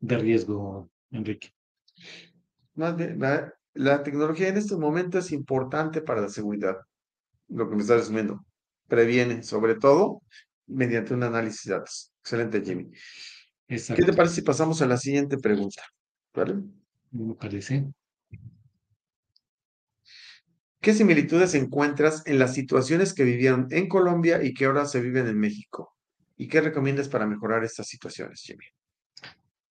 de 0.00 0.18
riesgo, 0.18 0.90
Enrique. 1.10 1.50
Más 2.74 2.96
bien, 2.96 3.18
la 3.78 4.02
tecnología 4.02 4.48
en 4.48 4.56
este 4.56 4.76
momento 4.76 5.18
es 5.18 5.30
importante 5.30 6.02
para 6.02 6.20
la 6.20 6.28
seguridad, 6.28 6.78
lo 7.46 7.70
que 7.70 7.76
me 7.76 7.82
estás 7.82 7.98
resumiendo. 7.98 8.44
Previene, 8.88 9.44
sobre 9.44 9.76
todo, 9.76 10.22
mediante 10.66 11.14
un 11.14 11.22
análisis 11.22 11.62
de 11.66 11.74
datos. 11.74 12.12
Excelente, 12.20 12.60
Jimmy. 12.60 12.90
¿Qué 13.68 14.04
te 14.04 14.12
parece 14.12 14.36
si 14.36 14.42
pasamos 14.42 14.82
a 14.82 14.86
la 14.86 14.96
siguiente 14.96 15.38
pregunta? 15.38 15.82
¿Vale? 16.34 16.56
Me 17.12 17.34
parece. 17.34 17.86
¿Qué 20.80 20.92
similitudes 20.92 21.54
encuentras 21.54 22.26
en 22.26 22.40
las 22.40 22.54
situaciones 22.54 23.14
que 23.14 23.22
vivieron 23.22 23.68
en 23.70 23.88
Colombia 23.88 24.42
y 24.42 24.54
que 24.54 24.64
ahora 24.64 24.86
se 24.86 25.00
viven 25.00 25.28
en 25.28 25.38
México? 25.38 25.96
¿Y 26.36 26.48
qué 26.48 26.60
recomiendas 26.60 27.08
para 27.08 27.26
mejorar 27.26 27.62
estas 27.62 27.86
situaciones, 27.86 28.42
Jimmy? 28.42 28.64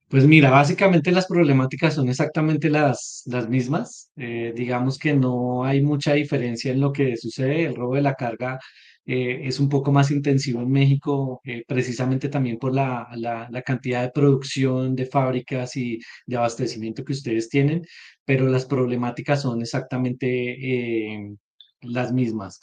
Pues 0.10 0.26
mira, 0.26 0.50
básicamente 0.52 1.12
las 1.12 1.28
problemáticas 1.28 1.96
son 1.96 2.08
exactamente 2.08 2.70
las, 2.70 3.24
las 3.26 3.50
mismas. 3.50 4.10
Eh, 4.16 4.54
digamos 4.56 4.98
que 4.98 5.14
no 5.14 5.66
hay 5.66 5.82
mucha 5.82 6.14
diferencia 6.14 6.72
en 6.72 6.80
lo 6.80 6.94
que 6.94 7.18
sucede. 7.18 7.66
El 7.66 7.76
robo 7.76 7.96
de 7.96 8.02
la 8.02 8.14
carga 8.16 8.58
eh, 9.06 9.42
es 9.44 9.60
un 9.60 9.68
poco 9.68 9.92
más 9.92 10.10
intensivo 10.10 10.62
en 10.62 10.72
México, 10.72 11.42
eh, 11.44 11.64
precisamente 11.68 12.30
también 12.30 12.58
por 12.58 12.74
la, 12.74 13.10
la, 13.16 13.50
la, 13.52 13.62
cantidad 13.64 14.02
de 14.02 14.12
producción 14.12 14.96
de 14.96 15.06
fábricas 15.08 15.76
y 15.76 16.00
de 16.26 16.38
abastecimiento 16.38 17.04
que 17.04 17.14
ustedes 17.14 17.50
tienen, 17.50 17.82
pero 18.26 18.48
las 18.48 18.66
problemáticas 18.66 19.42
son 19.42 19.62
exactamente 19.62 21.36
las 21.82 22.14
mismas. 22.14 22.60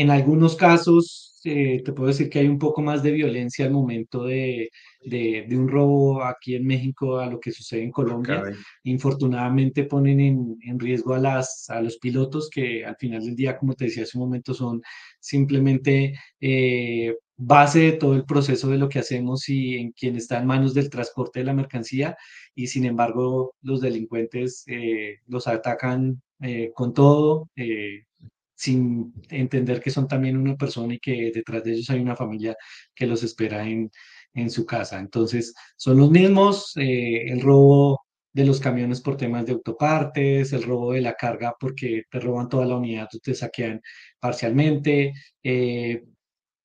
En 0.00 0.10
algunos 0.10 0.56
casos, 0.56 1.40
te 1.42 1.92
puedo 1.92 2.08
decir 2.08 2.28
que 2.28 2.40
hay 2.40 2.48
un 2.48 2.58
poco 2.58 2.82
más 2.82 3.02
de 3.02 3.12
violencia 3.12 3.64
al 3.64 3.72
momento 3.72 4.24
de, 4.24 4.68
de, 5.02 5.46
un 5.52 5.68
robo 5.68 6.22
aquí 6.22 6.54
en 6.54 6.66
México 6.66 7.18
a 7.18 7.26
lo 7.26 7.40
que 7.40 7.52
sucede 7.52 7.84
en 7.84 7.90
Colombia. 7.90 8.42
Infortunadamente 8.84 9.84
ponen 9.84 10.20
en, 10.20 10.78
riesgo 10.78 11.14
a, 11.14 11.18
las, 11.18 11.70
a 11.70 11.80
los 11.80 11.96
pilotos 11.98 12.50
que 12.50 12.84
al 12.84 12.96
final 12.96 13.24
del 13.24 13.36
día, 13.36 13.56
como 13.56 13.74
te 13.74 13.86
decía 13.86 14.02
hace 14.02 14.18
un 14.18 14.24
momento, 14.24 14.52
son 14.52 14.82
simplemente 15.20 16.14
eh, 16.40 17.14
base 17.38 17.78
de 17.78 17.92
todo 17.92 18.14
el 18.14 18.24
proceso 18.24 18.68
de 18.68 18.78
lo 18.78 18.88
que 18.88 18.98
hacemos 18.98 19.48
y 19.48 19.76
en 19.76 19.92
quien 19.92 20.16
está 20.16 20.38
en 20.38 20.46
manos 20.46 20.74
del 20.74 20.90
transporte 20.90 21.38
de 21.38 21.46
la 21.46 21.54
mercancía 21.54 22.16
y 22.54 22.66
sin 22.66 22.84
embargo 22.84 23.54
los 23.62 23.80
delincuentes 23.80 24.64
eh, 24.66 25.18
los 25.26 25.46
atacan 25.46 26.20
eh, 26.40 26.72
con 26.74 26.92
todo, 26.92 27.48
eh, 27.56 28.04
sin 28.58 29.14
entender 29.30 29.80
que 29.80 29.90
son 29.90 30.08
también 30.08 30.36
una 30.36 30.56
persona 30.56 30.94
y 30.94 30.98
que 30.98 31.30
detrás 31.32 31.62
de 31.64 31.72
ellos 31.72 31.90
hay 31.90 32.00
una 32.00 32.16
familia 32.16 32.56
que 32.94 33.06
los 33.06 33.22
espera 33.22 33.66
en, 33.68 33.90
en 34.34 34.50
su 34.50 34.66
casa. 34.66 34.98
Entonces, 34.98 35.54
son 35.76 35.98
los 35.98 36.10
mismos, 36.10 36.72
el 36.76 37.40
robo 37.40 38.00
de 38.32 38.44
los 38.44 38.60
camiones 38.60 39.00
por 39.00 39.16
temas 39.16 39.46
de 39.46 39.52
autopartes, 39.52 40.52
el 40.52 40.64
robo 40.64 40.92
de 40.92 41.00
la 41.02 41.14
carga 41.14 41.54
porque 41.58 42.02
te 42.10 42.20
roban 42.20 42.48
toda 42.48 42.66
la 42.66 42.76
unidad, 42.76 43.08
te 43.22 43.34
saquean 43.34 43.80
parcialmente, 44.20 45.12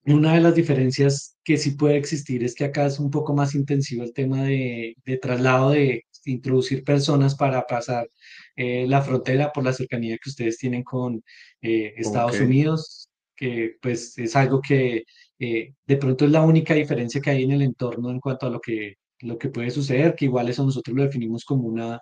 una 0.06 0.34
de 0.34 0.42
las 0.42 0.56
diferencias 0.56 1.38
que 1.44 1.58
sí 1.58 1.72
puede 1.72 1.98
existir 1.98 2.44
es 2.44 2.56
que 2.56 2.66
acá 2.66 2.86
es 2.86 3.00
un 3.00 3.10
poco 3.10 3.34
más 3.34 3.56
intensivo 3.56 4.04
el 4.04 4.14
tema 4.14 4.44
de, 4.44 4.96
traslado, 5.22 5.72
de 5.72 6.04
introducir 6.26 6.84
personas 6.84 7.36
para 7.36 7.66
pasar 7.66 8.10
eh, 8.56 8.86
la 8.88 9.02
frontera 9.02 9.52
por 9.52 9.63
la 9.63 9.74
cercanía 9.74 10.18
que 10.22 10.30
ustedes 10.30 10.58
tienen 10.58 10.84
con 10.84 11.24
eh, 11.62 11.94
Estados 11.98 12.39
Unidos, 12.39 13.10
que 13.36 13.78
pues 13.82 14.18
es 14.18 14.36
algo 14.36 14.62
que 14.62 15.04
eh, 15.39 15.74
de 15.86 15.98
pronto 15.98 16.26
es 16.26 16.32
la 16.32 16.42
única 16.42 16.74
diferencia 16.74 17.22
que 17.22 17.32
hay 17.32 17.44
en 17.44 17.52
el 17.52 17.62
entorno 17.62 18.10
en 18.12 18.20
cuanto 18.20 18.48
a 18.48 18.50
lo 18.50 18.60
que, 18.60 18.96
lo 19.22 19.38
que 19.38 19.50
puede 19.50 19.72
suceder, 19.72 20.16
que 20.16 20.26
igual 20.26 20.50
eso 20.50 20.63
nosotros 20.63 20.96
lo 20.96 21.04
definimos 21.04 21.46
como 21.46 21.68
una 21.68 22.00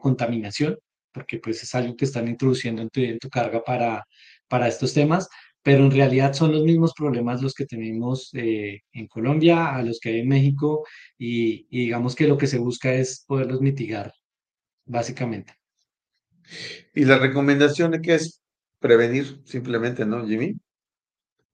contaminación, 0.00 0.78
porque 1.12 1.38
pues 1.38 1.62
es 1.62 1.74
algo 1.74 1.96
que 1.96 2.04
están 2.04 2.28
introduciendo 2.28 2.82
en 2.82 2.90
tu, 2.90 3.00
en 3.00 3.18
tu 3.18 3.28
carga 3.28 3.62
para, 3.64 4.04
para 4.48 4.68
estos 4.68 4.94
temas 4.94 5.28
pero 5.64 5.84
en 5.86 5.90
realidad 5.92 6.34
son 6.34 6.52
los 6.52 6.62
mismos 6.62 6.92
problemas 6.94 7.42
los 7.42 7.54
que 7.54 7.64
tenemos 7.64 8.28
eh, 8.34 8.82
en 8.92 9.08
Colombia, 9.08 9.74
a 9.74 9.82
los 9.82 9.98
que 9.98 10.10
hay 10.10 10.20
en 10.20 10.28
México, 10.28 10.86
y, 11.18 11.66
digamos 11.70 12.14
que 12.14 12.28
lo 12.28 12.36
que 12.36 12.46
se 12.46 12.58
busca 12.58 12.92
es 12.92 13.24
poderlos 13.26 13.62
mitigar, 13.62 14.12
básicamente. 14.84 15.54
Y 16.94 17.04
la 17.04 17.18
recomendación 17.18 17.94
es 17.94 18.00
que 18.00 18.14
es 18.14 18.40
prevenir 18.78 19.40
simplemente, 19.44 20.04
¿no, 20.04 20.26
Jimmy? 20.26 20.56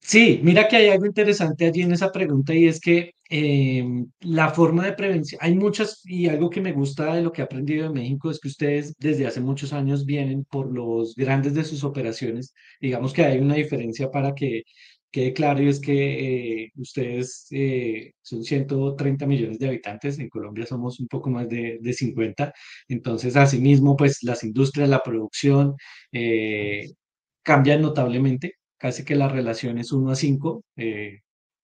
Sí, 0.03 0.40
mira 0.42 0.66
que 0.66 0.76
hay 0.76 0.88
algo 0.88 1.07
interesante 1.07 1.66
allí 1.66 1.83
en 1.83 1.92
esa 1.92 2.11
pregunta 2.11 2.55
y 2.55 2.66
es 2.66 2.81
que 2.81 3.12
em, 3.29 4.11
la 4.20 4.50
forma 4.50 4.85
de 4.85 4.94
prevención, 4.94 5.38
hay 5.42 5.55
muchas 5.55 6.00
y 6.05 6.26
algo 6.29 6.50
que 6.50 6.61
me 6.61 6.72
gusta 6.72 7.14
de 7.14 7.22
lo 7.22 7.31
que 7.33 7.42
he 7.42 7.44
aprendido 7.44 7.85
de 7.85 7.94
México 7.94 8.31
es 8.31 8.40
que 8.40 8.48
ustedes 8.48 8.94
desde 8.98 9.26
hace 9.26 9.40
muchos 9.40 9.72
años 9.72 10.07
vienen 10.07 10.44
por 10.44 10.72
los 10.72 11.14
grandes 11.14 11.55
de 11.55 11.64
sus 11.64 11.85
operaciones. 11.85 12.55
Digamos 12.81 13.12
que 13.12 13.24
hay 13.24 13.38
una 13.38 13.55
diferencia 13.55 14.11
para 14.11 14.35
que 14.35 14.64
quede 15.11 15.33
claro 15.33 15.62
y 15.62 15.68
es 15.68 15.81
que 15.81 16.64
eh, 16.64 16.73
ustedes 16.77 17.46
eh, 17.51 18.12
son 18.23 18.44
130 18.44 19.27
millones 19.27 19.59
de 19.59 19.68
habitantes, 19.68 20.18
en 20.18 20.29
Colombia 20.29 20.66
somos 20.66 21.01
un 21.01 21.09
poco 21.09 21.31
más 21.31 21.49
de, 21.49 21.79
de 21.81 21.92
50, 21.92 22.53
entonces 22.88 23.37
asimismo 23.37 23.96
pues 23.96 24.23
las 24.23 24.44
industrias, 24.44 24.88
la 24.88 25.03
producción 25.03 25.75
eh, 26.12 26.90
cambian 27.42 27.83
notablemente 27.83 28.55
casi 28.79 29.05
que 29.05 29.14
la 29.16 29.29
relación 29.29 29.79
es 29.79 29.92
1 29.92 30.11
a 30.11 30.16
5 30.16 30.64
eh, 30.77 31.20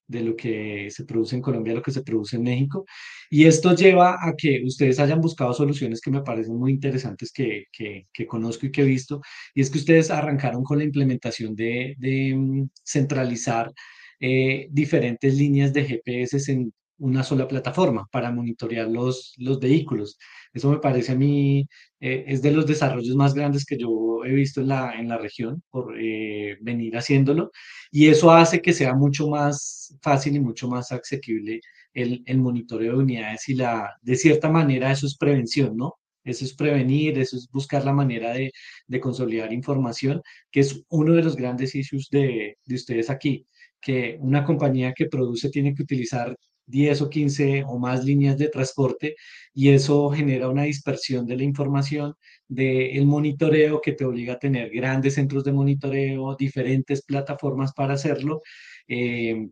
de 0.09 0.23
lo 0.23 0.37
que 0.37 0.88
se 0.90 1.05
produce 1.05 1.37
en 1.37 1.42
Colombia 1.42 1.75
lo 1.75 1.83
que 1.83 1.90
se 1.90 2.03
produce 2.03 2.37
en 2.37 2.42
México. 2.42 2.85
Y 3.31 3.45
esto 3.45 3.75
lleva 3.75 4.16
a 4.21 4.35
que 4.37 4.62
ustedes 4.64 4.99
hayan 5.01 5.21
buscado 5.21 5.53
soluciones 5.53 6.01
que 6.01 6.11
me 6.11 6.23
parecen 6.23 6.57
muy 6.57 6.73
interesantes 6.73 7.33
que, 7.33 7.64
que, 7.73 8.27
conozco 8.27 8.66
y 8.66 8.73
que 8.73 8.83
he 8.83 8.85
visto. 8.85 9.21
Y 9.55 9.61
es 9.61 9.71
que 9.71 9.79
ustedes 9.79 10.11
arrancaron 10.11 10.62
con 10.62 10.79
la 10.79 10.85
implementación 10.85 11.55
de, 11.55 11.95
de 11.99 12.35
mm, 12.35 12.69
centralizar 12.85 13.73
eh, 14.21 14.69
diferentes 14.71 15.35
líneas 15.35 15.73
de 15.73 15.85
GPS 15.85 16.53
en 16.53 16.73
una 16.99 17.23
sola 17.23 17.47
plataforma 17.49 18.07
para 18.11 18.31
monitorear 18.33 18.89
los, 18.89 19.35
los 19.39 19.61
vehículos. 19.61 20.19
Eso 20.53 20.71
me 20.71 20.79
parece 20.79 21.13
a 21.13 21.15
mí, 21.15 21.67
eh, 22.01 22.25
es 22.27 22.43
de 22.43 22.53
los 22.53 22.67
desarrollos 22.67 23.15
más 23.17 23.35
grandes 23.35 23.65
que 23.65 23.77
yo 23.79 24.25
he 24.25 24.33
visto 24.33 24.61
en 24.61 24.69
la, 24.69 24.95
en 24.99 25.09
la 25.09 25.19
región 25.19 25.63
por 25.71 25.95
eh, 26.01 26.57
venir 26.61 26.97
haciéndolo. 26.97 27.51
Y 27.91 28.09
eso 28.09 28.31
hace 28.31 28.61
que 28.63 28.73
sea 28.73 28.95
mucho 28.95 29.29
más 29.29 29.97
fácil 30.03 30.37
y 30.37 30.41
mucho 30.41 30.69
más 30.69 30.93
asequible 30.93 31.61
el, 31.95 32.23
el 32.27 32.39
monitoreo 32.39 32.93
de 32.93 32.99
unidades 32.99 33.49
y 33.49 33.55
la, 33.55 33.97
de 34.03 34.17
cierta 34.17 34.51
manera 34.51 34.91
eso 34.93 35.07
es 35.07 35.17
prevención, 35.17 35.77
¿no? 35.77 35.95
Eso 36.25 36.45
es 36.45 36.55
prevenir, 36.55 37.19
eso 37.19 37.37
es 37.37 37.49
buscar 37.53 37.85
la 37.85 37.93
manera 37.93 38.33
de, 38.33 38.51
de 38.89 39.01
consolidar 39.01 39.53
información, 39.53 40.23
que 40.51 40.61
es 40.61 40.83
uno 40.89 41.15
de 41.15 41.23
los 41.23 41.37
grandes 41.37 41.75
issues 41.75 42.09
de, 42.11 42.59
de 42.65 42.75
ustedes 42.75 43.11
aquí 43.11 43.47
que 43.81 44.17
una 44.21 44.45
compañía 44.45 44.93
que 44.93 45.07
produce 45.07 45.51
tiene 45.51 45.75
que 45.75 45.83
utilizar 45.83 46.37
10 46.66 47.02
o 47.02 47.11
15 47.11 47.64
o 47.64 47.79
más 47.79 48.05
líneas 48.05 48.38
de 48.38 48.48
transporte 48.48 49.16
y 49.55 49.70
eso 49.70 50.11
genera 50.11 50.48
una 50.48 50.64
dispersión 50.64 51.26
de 51.26 51.37
la 51.37 51.44
información 51.44 52.14
del 52.48 53.07
monitoreo 53.07 53.81
que 53.81 53.92
te 53.92 54.05
obliga 54.05 54.35
a 54.35 54.38
tener 54.38 54.70
grandes 54.70 55.14
centros 55.14 55.44
de 55.44 55.52
monitoreo, 55.52 56.37
diferentes 56.37 57.02
plataformas 57.02 57.72
para 57.72 57.94
hacerlo. 57.94 58.42
Eh, 58.88 59.48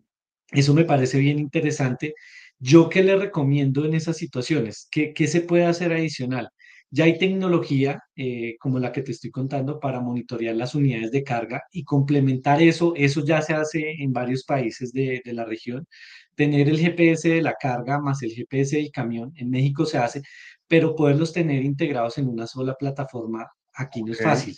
eso 0.53 0.75
me 0.75 0.85
parece 0.85 1.19
bien 1.19 1.39
interesante. 1.39 2.15
¿Yo 2.59 2.89
qué 2.89 3.03
le 3.03 3.17
recomiendo 3.17 3.85
en 3.85 3.95
esas 3.95 4.17
situaciones? 4.17 4.89
¿Qué, 4.91 5.13
qué 5.13 5.27
se 5.27 5.41
puede 5.41 5.65
hacer 5.65 5.93
adicional? 5.93 6.49
Ya 6.91 7.05
hay 7.05 7.19
tecnología 7.19 8.01
eh, 8.15 8.57
como 8.61 8.79
la 8.79 8.93
que 8.93 9.03
te 9.03 9.11
estoy 9.11 9.31
contando 9.33 9.81
para 9.81 10.01
monitorear 10.01 10.55
las 10.55 10.77
unidades 10.77 11.11
de 11.11 11.25
carga 11.25 11.63
y 11.73 11.83
complementar 11.83 12.63
eso. 12.63 12.95
Eso 12.97 13.25
ya 13.25 13.43
se 13.43 13.55
hace 13.55 14.01
en 14.01 14.13
varios 14.13 14.45
países 14.45 14.93
de, 14.93 15.21
de 15.25 15.33
la 15.33 15.45
región. 15.45 15.87
Tener 16.35 16.69
el 16.69 16.79
GPS 16.79 17.29
de 17.29 17.43
la 17.43 17.55
carga 17.55 18.01
más 18.01 18.23
el 18.23 18.33
GPS 18.33 18.77
del 18.77 18.91
camión. 18.91 19.33
En 19.37 19.51
México 19.51 19.87
se 19.87 19.99
hace, 19.99 20.23
pero 20.67 20.95
poderlos 20.95 21.33
tener 21.33 21.65
integrados 21.65 22.19
en 22.19 22.29
una 22.29 22.47
sola 22.47 22.75
plataforma 22.75 23.49
aquí 23.75 24.03
no 24.03 24.13
es 24.13 24.23
fácil. 24.23 24.57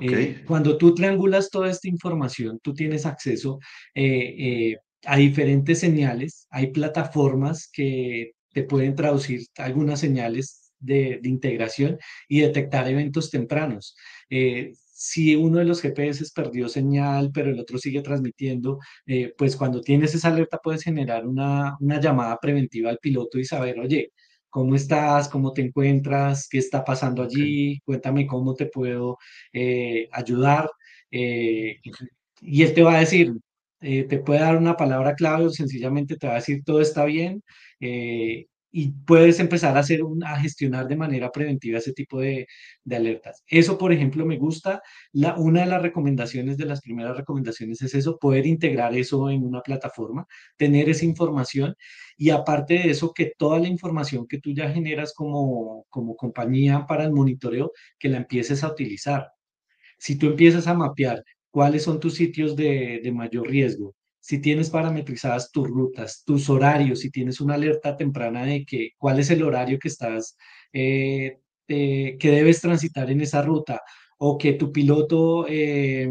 Eh, 0.00 0.42
cuando 0.46 0.76
tú 0.76 0.94
triangulas 0.94 1.50
toda 1.50 1.70
esta 1.70 1.88
información, 1.88 2.58
tú 2.60 2.74
tienes 2.74 3.06
acceso 3.06 3.60
eh, 3.94 4.76
a 5.04 5.16
diferentes 5.16 5.78
señales. 5.78 6.46
Hay 6.50 6.72
plataformas 6.72 7.68
que 7.72 8.32
te 8.52 8.64
pueden 8.64 8.94
traducir 8.94 9.42
algunas 9.56 10.00
señales 10.00 10.72
de, 10.78 11.20
integración 11.24 11.98
y 12.28 12.40
detectar 12.40 12.88
eventos 12.88 13.30
tempranos. 13.30 13.96
Eh, 14.30 14.72
si 14.96 15.34
uno 15.34 15.58
de 15.58 15.64
los 15.64 15.82
GPS 15.82 16.24
perdió 16.34 16.68
señal, 16.68 17.30
pero 17.34 17.50
el 17.50 17.58
otro 17.58 17.78
sigue 17.78 18.00
transmitiendo, 18.02 18.78
eh, 19.06 19.34
pues 19.36 19.56
cuando 19.56 19.80
tienes 19.80 20.14
esa 20.14 20.28
alerta 20.28 20.58
puedes 20.62 20.84
generar 20.84 21.26
una, 21.26 21.76
una 21.80 22.00
llamada 22.00 22.38
preventiva 22.40 22.90
al 22.90 22.98
piloto 22.98 23.38
y 23.38 23.44
saber, 23.44 23.80
oye, 23.80 24.12
¿cómo 24.50 24.76
estás? 24.76 25.28
¿Cómo 25.28 25.52
te 25.52 25.62
encuentras? 25.62 26.48
¿Qué 26.48 26.58
está 26.58 26.84
pasando 26.84 27.24
allí? 27.24 27.80
Cuéntame 27.84 28.26
cómo 28.26 28.54
te 28.54 28.66
puedo 28.66 29.18
eh, 29.52 30.08
ayudar. 30.12 30.70
y 31.10 32.62
él 32.62 32.74
te 32.74 32.82
va 32.82 32.96
a 32.96 33.00
decir, 33.00 33.32
te 33.80 34.18
puede 34.20 34.40
dar 34.40 34.56
una 34.56 34.76
palabra 34.76 35.14
clave 35.14 35.46
o 35.46 35.50
sencillamente 35.50 36.16
te 36.16 36.26
va 36.26 36.34
a 36.34 36.36
decir 36.36 36.62
todo 36.64 36.80
está 36.80 37.04
bien 37.04 37.42
y 38.76 38.90
puedes 39.06 39.38
empezar 39.38 39.76
a, 39.76 39.80
hacer 39.80 40.00
a 40.26 40.40
gestionar 40.40 40.88
de 40.88 40.96
manera 40.96 41.30
preventiva 41.30 41.78
ese 41.78 41.92
tipo 41.92 42.18
de, 42.20 42.48
de, 42.82 42.96
alertas. 42.96 43.44
Eso, 43.46 43.78
por 43.78 43.92
ejemplo, 43.92 44.26
me 44.26 44.36
gusta. 44.36 44.82
La, 45.12 45.36
una 45.36 45.60
de 45.60 45.66
las 45.66 45.80
recomendaciones, 45.80 46.56
de 46.56 46.64
las 46.66 46.80
primeras 46.80 47.16
recomendaciones 47.16 47.80
es 47.82 47.94
eso, 47.94 48.18
poder 48.18 48.46
integrar 48.46 48.92
eso 48.96 49.30
en 49.30 49.44
una 49.44 49.60
plataforma, 49.60 50.26
tener 50.56 50.88
esa 50.88 51.04
información 51.04 51.76
y 52.16 52.30
aparte 52.30 52.74
de 52.74 52.90
eso, 52.90 53.12
que 53.14 53.32
toda 53.38 53.60
la 53.60 53.68
información 53.68 54.26
que 54.26 54.40
tú 54.40 54.50
ya 54.52 54.68
generas 54.68 55.14
como, 55.14 55.86
como 55.88 56.16
compañía 56.16 56.84
para 56.88 57.04
el 57.04 57.12
monitoreo, 57.12 57.70
que 57.96 58.08
la 58.08 58.16
empieces 58.18 58.64
a 58.64 58.72
utilizar. 58.72 59.28
Si 59.98 60.16
tú 60.18 60.26
empiezas 60.26 60.66
a 60.66 60.74
mapear 60.74 61.22
cuáles 61.50 61.84
son 61.84 62.00
tus 62.00 62.14
sitios 62.16 62.56
de, 62.56 63.00
de 63.04 63.12
mayor 63.12 63.48
riesgo, 63.48 63.94
si 64.24 64.38
tienes 64.38 64.70
parametrizadas 64.70 65.52
tus 65.52 65.68
rutas, 65.68 66.22
tus 66.24 66.48
horarios, 66.48 67.00
si 67.00 67.10
tienes 67.10 67.42
una 67.42 67.56
alerta 67.56 67.94
temprana 67.94 68.46
de 68.46 68.64
que 68.64 68.92
cuál 68.96 69.18
es 69.18 69.30
el 69.30 69.42
horario 69.42 69.78
que 69.78 69.88
estás, 69.88 70.38
eh, 70.72 71.40
eh, 71.68 72.16
que 72.18 72.30
debes 72.30 72.62
transitar 72.62 73.10
en 73.10 73.20
esa 73.20 73.42
ruta, 73.42 73.82
o 74.18 74.38
que 74.38 74.54
tu 74.54 74.72
piloto 74.72 75.46
eh, 75.48 76.10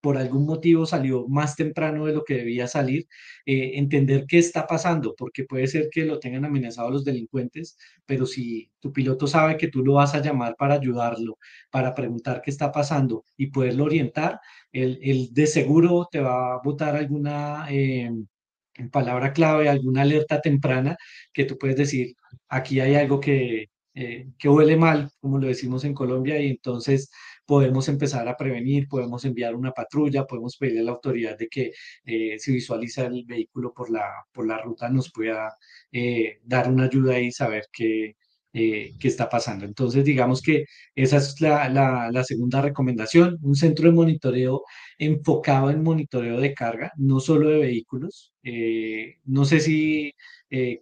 por 0.00 0.16
algún 0.16 0.46
motivo 0.46 0.86
salió 0.86 1.26
más 1.28 1.56
temprano 1.56 2.06
de 2.06 2.14
lo 2.14 2.24
que 2.24 2.34
debía 2.34 2.66
salir, 2.66 3.06
entender 3.44 4.24
qué 4.28 4.38
está 4.38 4.66
pasando, 4.66 5.14
porque 5.16 5.44
puede 5.44 5.66
ser 5.66 5.88
que 5.90 6.04
lo 6.04 6.18
tengan 6.20 6.44
amenazado 6.44 6.90
los 6.90 7.04
delincuentes, 7.04 7.76
pero 8.06 8.26
si 8.26 8.70
tu 8.80 8.92
piloto 8.92 9.26
sabe 9.26 9.56
que 9.56 9.68
tú 9.68 9.84
lo 9.84 9.94
vas 9.94 10.14
a 10.14 10.20
llamar 10.22 10.54
para 10.56 10.74
ayudarlo, 10.74 11.38
para 11.70 11.94
preguntar 11.94 12.40
qué 12.42 12.50
está 12.50 12.70
pasando 12.72 13.24
y 13.36 13.48
poderlo 13.48 13.84
orientar, 13.84 14.40
él, 14.72 15.28
de 15.32 15.46
seguro 15.46 16.08
te 16.10 16.20
va 16.20 16.54
a 16.54 16.60
botar 16.62 16.96
alguna 16.96 17.66
eh, 17.70 18.10
palabra 18.92 19.32
clave, 19.32 19.68
alguna 19.68 20.02
alerta 20.02 20.40
temprana 20.40 20.96
que 21.32 21.44
tú 21.44 21.58
puedes 21.58 21.76
decir, 21.76 22.14
aquí 22.48 22.80
hay 22.80 22.94
algo 22.94 23.20
que, 23.20 23.66
eh, 23.94 24.28
que 24.38 24.48
huele 24.48 24.76
mal, 24.76 25.10
como 25.20 25.38
lo 25.38 25.48
decimos 25.48 25.84
en 25.84 25.94
Colombia, 25.94 26.40
y 26.40 26.50
entonces 26.50 27.10
podemos 27.50 27.88
empezar 27.88 28.28
a 28.28 28.36
prevenir, 28.36 28.86
podemos 28.86 29.24
enviar 29.24 29.56
una 29.56 29.72
patrulla, 29.72 30.24
podemos 30.24 30.56
pedirle 30.56 30.82
a 30.82 30.84
la 30.84 30.92
autoridad 30.92 31.36
de 31.36 31.48
que 31.48 31.72
eh, 32.04 32.38
si 32.38 32.52
visualiza 32.52 33.06
el 33.06 33.24
vehículo 33.24 33.74
por 33.74 33.90
la, 33.90 34.04
por 34.32 34.46
la 34.46 34.58
ruta 34.62 34.88
nos 34.88 35.10
pueda 35.10 35.56
eh, 35.90 36.38
dar 36.44 36.70
una 36.70 36.84
ayuda 36.84 37.18
y 37.18 37.32
saber 37.32 37.64
qué, 37.72 38.14
eh, 38.52 38.92
qué 38.98 39.08
está 39.08 39.28
pasando. 39.28 39.64
Entonces, 39.64 40.04
digamos 40.04 40.42
que 40.42 40.64
esa 40.94 41.18
es 41.18 41.40
la, 41.40 41.68
la, 41.68 42.24
segunda 42.24 42.60
recomendación, 42.62 43.38
un 43.42 43.54
centro 43.54 43.88
de 43.88 43.94
monitoreo 43.94 44.62
enfocado 44.98 45.70
en 45.70 45.82
monitoreo 45.82 46.40
de 46.40 46.54
carga, 46.54 46.92
no 46.96 47.20
solo 47.20 47.50
de 47.50 47.58
vehículos. 47.58 48.32
no 49.24 49.44
sé 49.44 49.60
si 49.60 50.12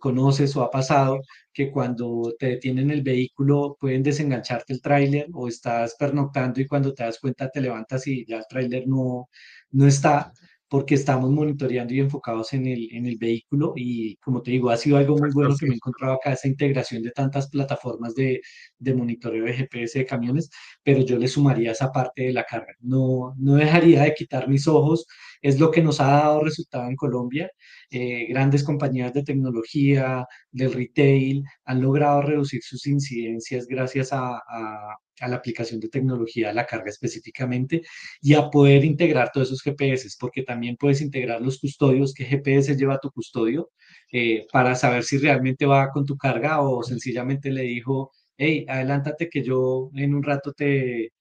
conoces 0.01 0.57
o 0.57 0.63
ha 0.63 0.71
pasado 0.71 1.21
que 1.59 1.73
cuando 1.73 2.35
te 2.39 2.47
detienen 2.51 2.91
el 2.93 3.03
vehículo 3.03 3.77
pueden 3.81 4.03
desengancharte 4.05 4.73
el 4.73 4.81
tráiler 4.81 5.27
o 5.33 5.49
estás 5.49 5.97
pernoctando 5.99 6.61
y 6.61 6.67
cuando 6.69 6.95
te 6.95 7.03
das 7.03 7.19
cuenta 7.19 7.51
te 7.51 7.61
levantas 7.61 8.07
y 8.07 8.25
ya 8.25 8.39
el 8.39 8.47
tráiler 8.49 8.87
no, 8.87 9.29
no 9.73 9.87
está 9.87 10.33
porque 10.69 10.95
estamos 10.95 11.31
monitoreando 11.31 11.95
y 11.95 12.01
enfocados 12.01 12.53
en 12.53 12.67
el, 12.67 12.89
en 12.93 13.07
el 13.07 13.17
vehículo 13.17 13.73
y 13.77 14.17
como 14.17 14.43
te 14.43 14.51
digo, 14.51 14.71
ha 14.71 14.77
sido 14.77 14.99
algo 14.99 15.17
muy 15.17 15.31
bueno 15.33 15.55
que 15.59 15.67
me 15.67 15.73
he 15.73 15.77
encontrado 15.77 16.15
acá, 16.15 16.33
esa 16.33 16.49
integración 16.49 17.03
de 17.03 17.11
tantas 17.11 17.49
plataformas 17.49 18.15
de, 18.15 18.41
de 18.79 18.95
monitoreo 18.95 19.45
de 19.45 19.55
GPS 19.55 19.99
de 19.99 20.07
camiones, 20.07 20.51
pero 20.83 21.01
yo 21.01 21.19
le 21.19 21.29
sumaría 21.29 21.73
esa 21.73 21.91
parte 21.93 22.25
de 22.25 22.33
la 22.33 22.45
carga. 22.45 22.75
No, 22.81 23.35
no 23.39 23.55
dejaría 23.55 24.03
de 24.03 24.15
quitar 24.15 24.49
mis 24.49 24.67
ojos, 24.69 25.07
es 25.43 25.59
lo 25.59 25.71
que 25.71 25.83
nos 25.83 26.01
ha 26.01 26.07
dado 26.09 26.41
resultado 26.43 26.89
en 26.89 26.97
Colombia. 26.97 27.51
Eh, 27.91 28.27
grandes 28.29 28.65
compañías 28.65 29.13
de 29.15 29.23
tecnología, 29.23 30.27
del 30.51 30.73
retail, 30.73 31.45
han 31.65 31.81
logrado 31.83 32.23
reducir 32.23 32.63
sus 32.63 32.87
incidencias 32.87 33.67
gracias 33.67 34.13
a, 34.13 34.37
a 34.37 34.97
la 35.27 35.37
aplicación 35.37 35.81
de 35.81 35.89
tecnología 35.89 36.51
a 36.51 36.53
la 36.53 36.67
carga 36.67 36.91
específicamente 36.91 37.83
y 38.21 38.35
a 38.35 38.51
poder 38.51 38.85
integrar 38.85 39.31
todos 39.33 39.49
esos 39.49 39.63
GPS, 39.63 40.09
porque 40.21 40.43
también 40.43 40.77
puedes 40.77 41.01
integrar 41.01 41.41
los 41.41 41.59
custodios, 41.59 42.15
que 42.15 42.25
GPS 42.25 42.77
lleva 42.77 43.01
tu 43.01 43.11
custodio, 43.11 43.71
eh, 44.13 44.47
para 44.53 44.75
saber 44.75 45.05
si 45.05 45.19
realmente 45.19 45.67
va 45.67 45.91
con 45.91 46.05
tu 46.07 46.17
carga 46.17 46.61
o 46.61 46.83
sencillamente 46.83 47.51
le 47.51 47.63
dijo, 47.63 48.13
hey, 48.37 48.65
adelántate 48.69 49.29
que 49.29 49.43
yo 49.43 49.91
en 49.95 50.15
un 50.15 50.23
rato 50.23 50.53
te, 50.53 51.13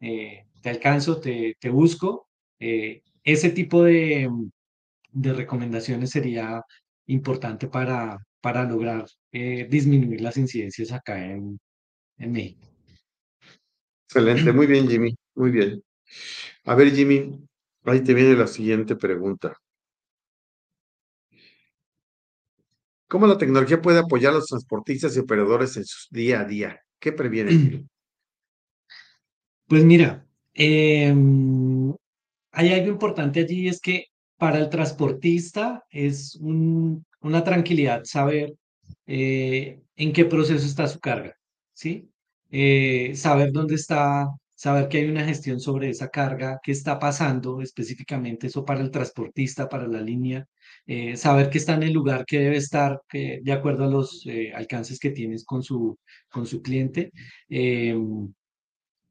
eh, 0.00 0.46
te 0.60 0.70
alcanzo, 0.70 1.20
te, 1.20 1.56
te 1.58 1.70
busco. 1.70 2.28
Eh, 2.58 3.02
ese 3.24 3.50
tipo 3.50 3.82
de, 3.84 4.30
de, 5.12 5.32
recomendaciones 5.32 6.10
sería 6.10 6.62
importante 7.06 7.68
para, 7.68 8.18
para 8.40 8.64
lograr 8.64 9.06
disminuir 9.32 10.20
las 10.20 10.36
incidencias 10.38 10.92
acá 10.92 11.24
en, 11.24 11.58
en 12.18 12.32
México. 12.32 12.75
Excelente, 14.08 14.52
muy 14.52 14.66
bien, 14.66 14.88
Jimmy, 14.88 15.16
muy 15.34 15.50
bien. 15.50 15.82
A 16.64 16.74
ver, 16.74 16.92
Jimmy, 16.92 17.40
ahí 17.84 18.02
te 18.02 18.14
viene 18.14 18.34
la 18.34 18.46
siguiente 18.46 18.94
pregunta. 18.94 19.56
¿Cómo 23.08 23.26
la 23.26 23.38
tecnología 23.38 23.80
puede 23.80 23.98
apoyar 23.98 24.32
a 24.32 24.36
los 24.36 24.46
transportistas 24.46 25.16
y 25.16 25.20
operadores 25.20 25.76
en 25.76 25.84
su 25.84 26.06
día 26.10 26.40
a 26.40 26.44
día? 26.44 26.80
¿Qué 27.00 27.12
previene? 27.12 27.50
Jimmy? 27.52 27.86
Pues 29.66 29.84
mira, 29.84 30.24
em, 30.54 31.92
hay 32.52 32.72
algo 32.72 32.88
importante 32.88 33.40
allí, 33.40 33.68
es 33.68 33.80
que 33.80 34.06
para 34.38 34.58
el 34.58 34.70
transportista 34.70 35.84
es 35.90 36.36
una 36.40 37.42
tranquilidad 37.42 38.04
saber 38.04 38.54
eh, 39.06 39.80
en 39.96 40.12
qué 40.12 40.24
proceso 40.24 40.64
está 40.64 40.86
su 40.86 41.00
carga, 41.00 41.36
¿sí? 41.72 42.08
Eh, 42.50 43.12
saber 43.16 43.52
dónde 43.52 43.74
está, 43.74 44.28
saber 44.54 44.88
que 44.88 44.98
hay 44.98 45.10
una 45.10 45.24
gestión 45.24 45.60
sobre 45.60 45.90
esa 45.90 46.08
carga, 46.10 46.60
qué 46.62 46.72
está 46.72 46.98
pasando 46.98 47.60
específicamente, 47.60 48.46
eso 48.46 48.64
para 48.64 48.80
el 48.80 48.90
transportista, 48.90 49.68
para 49.68 49.86
la 49.88 50.00
línea, 50.00 50.46
eh, 50.86 51.16
saber 51.16 51.50
que 51.50 51.58
está 51.58 51.74
en 51.74 51.82
el 51.84 51.92
lugar 51.92 52.24
que 52.26 52.38
debe 52.38 52.56
estar 52.56 53.00
de 53.12 53.52
acuerdo 53.52 53.84
a 53.84 53.88
los 53.88 54.24
eh, 54.26 54.52
alcances 54.54 54.98
que 54.98 55.10
tienes 55.10 55.44
con 55.44 55.62
su, 55.62 55.98
con 56.28 56.46
su 56.46 56.62
cliente. 56.62 57.12
Em, 57.48 58.32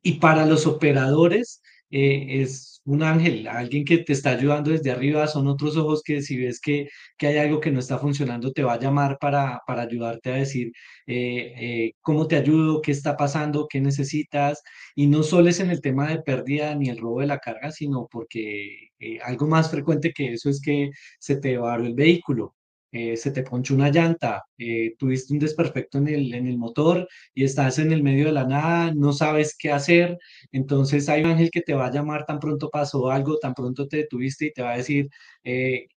y 0.01 0.13
para 0.19 0.45
los 0.45 0.67
operadores, 0.67 1.61
eh, 1.91 2.41
es 2.41 2.81
un 2.85 3.03
ángel, 3.03 3.47
alguien 3.47 3.85
que 3.85 3.99
te 3.99 4.13
está 4.13 4.31
ayudando 4.31 4.71
desde 4.71 4.91
arriba, 4.91 5.27
son 5.27 5.47
otros 5.47 5.77
ojos 5.77 6.03
que 6.03 6.21
si 6.21 6.37
ves 6.37 6.59
que, 6.61 6.87
que 7.17 7.27
hay 7.27 7.37
algo 7.37 7.59
que 7.59 7.71
no 7.71 7.79
está 7.79 7.97
funcionando, 7.99 8.51
te 8.51 8.63
va 8.63 8.73
a 8.73 8.79
llamar 8.79 9.17
para, 9.19 9.61
para 9.65 9.83
ayudarte 9.83 10.31
a 10.31 10.35
decir 10.35 10.71
eh, 11.07 11.53
eh, 11.57 11.93
cómo 12.01 12.27
te 12.27 12.35
ayudo, 12.35 12.81
qué 12.81 12.91
está 12.91 13.17
pasando, 13.17 13.67
qué 13.69 13.81
necesitas. 13.81 14.61
Y 14.95 15.07
no 15.07 15.23
solo 15.23 15.49
es 15.49 15.59
en 15.59 15.71
el 15.71 15.81
tema 15.81 16.07
de 16.09 16.21
pérdida 16.21 16.75
ni 16.75 16.89
el 16.89 16.97
robo 16.97 17.21
de 17.21 17.27
la 17.27 17.39
carga, 17.39 17.71
sino 17.71 18.07
porque 18.11 18.89
algo 19.23 19.47
más 19.47 19.69
frecuente 19.71 20.13
que 20.13 20.33
eso 20.33 20.49
es 20.49 20.61
que 20.61 20.91
se 21.19 21.37
te 21.37 21.57
varó 21.57 21.85
el 21.85 21.95
vehículo. 21.95 22.55
Eh, 22.97 23.17
se 23.17 23.31
te 23.31 23.43
ponchó 23.43 23.75
una 23.75 23.89
llanta, 23.89 24.43
eh, 24.57 24.95
tuviste 24.97 25.33
un 25.33 25.39
desperfecto 25.39 25.97
en 25.97 26.07
el, 26.07 26.33
en 26.33 26.47
el 26.47 26.57
motor 26.57 27.05
y 27.33 27.43
estás 27.43 27.77
en 27.79 27.91
el 27.91 28.01
medio 28.01 28.27
de 28.27 28.31
la 28.31 28.45
nada, 28.47 28.93
no 28.95 29.11
sabes 29.11 29.53
qué 29.59 29.69
hacer, 29.71 30.17
entonces 30.53 31.09
hay 31.09 31.21
un 31.23 31.31
ángel 31.31 31.51
que 31.51 31.59
te 31.61 31.73
va 31.73 31.87
a 31.87 31.91
llamar 31.91 32.25
tan 32.25 32.39
pronto 32.39 32.69
pasó 32.69 33.11
algo, 33.11 33.37
tan 33.37 33.53
pronto 33.53 33.85
te 33.89 33.97
detuviste 33.97 34.45
y 34.45 34.53
te 34.53 34.61
va 34.61 34.73
a 34.73 34.77
decir, 34.77 35.09
eh, 35.43 35.87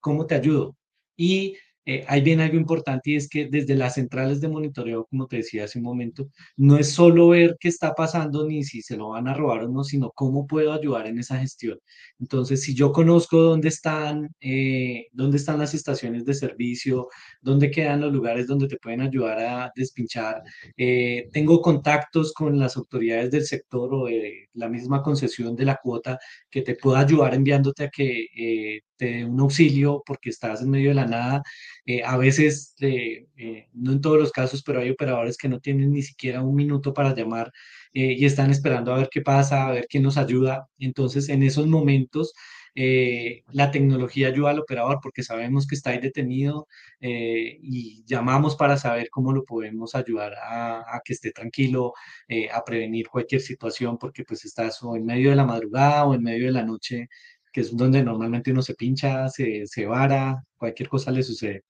¿cómo 0.00 0.26
te 0.26 0.34
ayudo? 0.34 0.76
Y 1.16 1.56
eh, 1.88 2.04
hay 2.06 2.20
bien 2.20 2.40
algo 2.40 2.58
importante 2.58 3.12
y 3.12 3.16
es 3.16 3.30
que 3.30 3.48
desde 3.50 3.74
las 3.74 3.94
centrales 3.94 4.42
de 4.42 4.48
monitoreo, 4.48 5.06
como 5.06 5.26
te 5.26 5.38
decía 5.38 5.64
hace 5.64 5.78
un 5.78 5.84
momento, 5.84 6.28
no 6.54 6.76
es 6.76 6.92
solo 6.92 7.28
ver 7.28 7.56
qué 7.58 7.68
está 7.68 7.94
pasando 7.94 8.46
ni 8.46 8.62
si 8.62 8.82
se 8.82 8.98
lo 8.98 9.08
van 9.10 9.26
a 9.26 9.32
robar 9.32 9.62
o 9.62 9.68
no, 9.68 9.82
sino 9.84 10.10
cómo 10.10 10.46
puedo 10.46 10.74
ayudar 10.74 11.06
en 11.06 11.18
esa 11.18 11.38
gestión. 11.38 11.78
Entonces, 12.20 12.62
si 12.62 12.74
yo 12.74 12.92
conozco 12.92 13.38
dónde 13.38 13.68
están, 13.68 14.28
eh, 14.38 15.06
dónde 15.12 15.38
están 15.38 15.58
las 15.60 15.72
estaciones 15.72 16.26
de 16.26 16.34
servicio, 16.34 17.08
dónde 17.40 17.70
quedan 17.70 18.02
los 18.02 18.12
lugares 18.12 18.46
donde 18.46 18.68
te 18.68 18.76
pueden 18.76 19.00
ayudar 19.00 19.38
a 19.40 19.72
despinchar, 19.74 20.42
eh, 20.76 21.30
tengo 21.32 21.62
contactos 21.62 22.34
con 22.34 22.58
las 22.58 22.76
autoridades 22.76 23.30
del 23.30 23.46
sector 23.46 23.94
o 23.94 24.04
de 24.04 24.48
la 24.52 24.68
misma 24.68 25.02
concesión 25.02 25.56
de 25.56 25.64
la 25.64 25.78
cuota 25.82 26.18
que 26.50 26.60
te 26.60 26.74
pueda 26.74 27.00
ayudar 27.00 27.32
enviándote 27.32 27.84
a 27.84 27.88
que 27.88 28.82
te 28.98 29.06
dé 29.06 29.24
un 29.24 29.40
auxilio 29.40 30.02
porque 30.04 30.30
estás 30.30 30.60
en 30.62 30.70
medio 30.70 30.90
de 30.90 30.94
la 30.96 31.06
nada 31.06 31.42
eh, 31.90 32.02
a 32.04 32.18
veces, 32.18 32.74
eh, 32.80 33.28
eh, 33.38 33.68
no 33.72 33.92
en 33.92 34.02
todos 34.02 34.18
los 34.18 34.30
casos, 34.30 34.62
pero 34.62 34.80
hay 34.80 34.90
operadores 34.90 35.38
que 35.38 35.48
no 35.48 35.58
tienen 35.58 35.90
ni 35.92 36.02
siquiera 36.02 36.42
un 36.42 36.54
minuto 36.54 36.92
para 36.92 37.14
llamar 37.14 37.50
y 37.94 38.26
están 38.26 38.50
esperando 38.50 38.92
a 38.92 38.98
ver 38.98 39.08
qué 39.10 39.22
pasa, 39.22 39.66
a 39.66 39.72
ver 39.72 39.86
quién 39.88 40.02
nos 40.02 40.18
ayuda. 40.18 40.68
Entonces, 40.78 41.30
en 41.30 41.42
esos 41.42 41.66
momentos, 41.66 42.34
la 42.74 43.70
tecnología 43.70 44.28
ayuda 44.28 44.50
al 44.50 44.58
operador 44.60 44.98
porque 45.02 45.22
sabemos 45.22 45.66
que 45.66 45.74
está 45.74 45.90
ahí 45.90 45.98
detenido 45.98 46.68
y 47.00 48.04
llamamos 48.06 48.54
para 48.56 48.76
saber 48.76 49.08
cómo 49.10 49.32
lo 49.32 49.44
podemos 49.44 49.94
ayudar 49.94 50.34
a, 50.42 51.00
que 51.04 51.14
esté 51.14 51.32
tranquilo, 51.32 51.94
a 52.52 52.64
prevenir 52.64 53.08
cualquier 53.08 53.40
situación, 53.40 53.96
porque 53.98 54.24
pues 54.24 54.44
estás 54.44 54.80
en 54.94 55.04
medio 55.06 55.30
de 55.30 55.36
la 55.36 55.44
madrugada 55.46 56.04
o 56.04 56.14
en 56.14 56.22
medio 56.22 56.46
de 56.46 56.52
la 56.52 56.64
noche 56.64 57.08
que 57.52 57.62
es 57.62 57.74
donde 57.76 58.02
normalmente 58.04 58.52
uno 58.52 58.62
se 58.62 58.74
pincha, 58.74 59.28
se, 59.28 59.66
se 59.66 59.86
vara, 59.86 60.44
cualquier 60.58 60.88
cosa 60.88 61.10
le 61.10 61.22
sucede. 61.22 61.64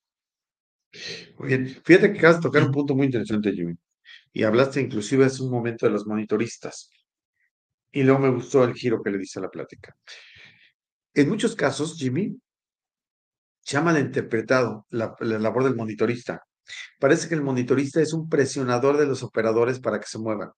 Muy 1.39 1.49
bien, 1.49 1.81
fíjate 1.85 2.13
que 2.13 2.19
acabas 2.19 2.37
de 2.37 2.43
tocar 2.43 2.63
un 2.63 2.73
punto 2.73 2.95
muy 2.95 3.07
interesante, 3.07 3.53
Jimmy. 3.53 3.75
Y 4.33 4.43
hablaste 4.43 4.81
inclusive 4.81 5.25
hace 5.25 5.43
un 5.43 5.51
momento 5.51 5.87
de 5.87 5.93
los 5.93 6.07
monitoristas. 6.07 6.91
Y 7.93 8.03
luego 8.03 8.21
me 8.21 8.31
gustó 8.31 8.65
el 8.65 8.75
giro 8.75 9.03
que 9.03 9.11
le 9.11 9.19
diste 9.19 9.39
a 9.39 9.43
la 9.43 9.51
plática. 9.51 9.97
En 11.15 11.29
muchos 11.29 11.57
casos, 11.57 11.97
Jimmy, 11.97 12.39
se 13.61 13.77
ha 13.77 13.83
malinterpretado 13.83 14.87
la, 14.91 15.15
la 15.21 15.39
labor 15.39 15.65
del 15.65 15.77
monitorista. 15.77 16.43
Parece 16.99 17.29
que 17.29 17.35
el 17.35 17.43
monitorista 17.43 18.01
es 18.01 18.13
un 18.13 18.29
presionador 18.29 18.97
de 18.99 19.07
los 19.07 19.23
operadores 19.23 19.81
para 19.81 20.01
que 20.01 20.07
se 20.07 20.19
muevan. 20.19 20.51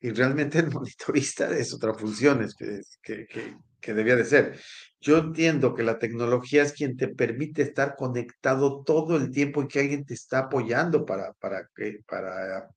Y 0.00 0.10
realmente 0.10 0.58
el 0.58 0.70
monitorista 0.72 1.50
es 1.56 1.72
otra 1.72 1.94
función 1.94 2.46
que, 2.58 2.80
que, 3.02 3.26
que, 3.26 3.56
que 3.84 3.94
debía 3.94 4.16
de 4.16 4.24
ser. 4.24 4.58
Yo 5.00 5.18
entiendo 5.18 5.74
que 5.74 5.82
la 5.82 5.98
tecnología 5.98 6.62
es 6.62 6.72
quien 6.72 6.96
te 6.96 7.08
permite 7.08 7.62
estar 7.62 7.94
conectado 7.94 8.82
todo 8.82 9.16
el 9.16 9.30
tiempo 9.30 9.62
y 9.62 9.68
que 9.68 9.80
alguien 9.80 10.06
te 10.06 10.14
está 10.14 10.40
apoyando 10.40 11.04
para, 11.04 11.34
para, 11.34 11.68
para, 12.06 12.70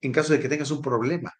en 0.00 0.12
caso 0.12 0.32
de 0.32 0.40
que 0.40 0.48
tengas 0.48 0.72
un 0.72 0.82
problema. 0.82 1.32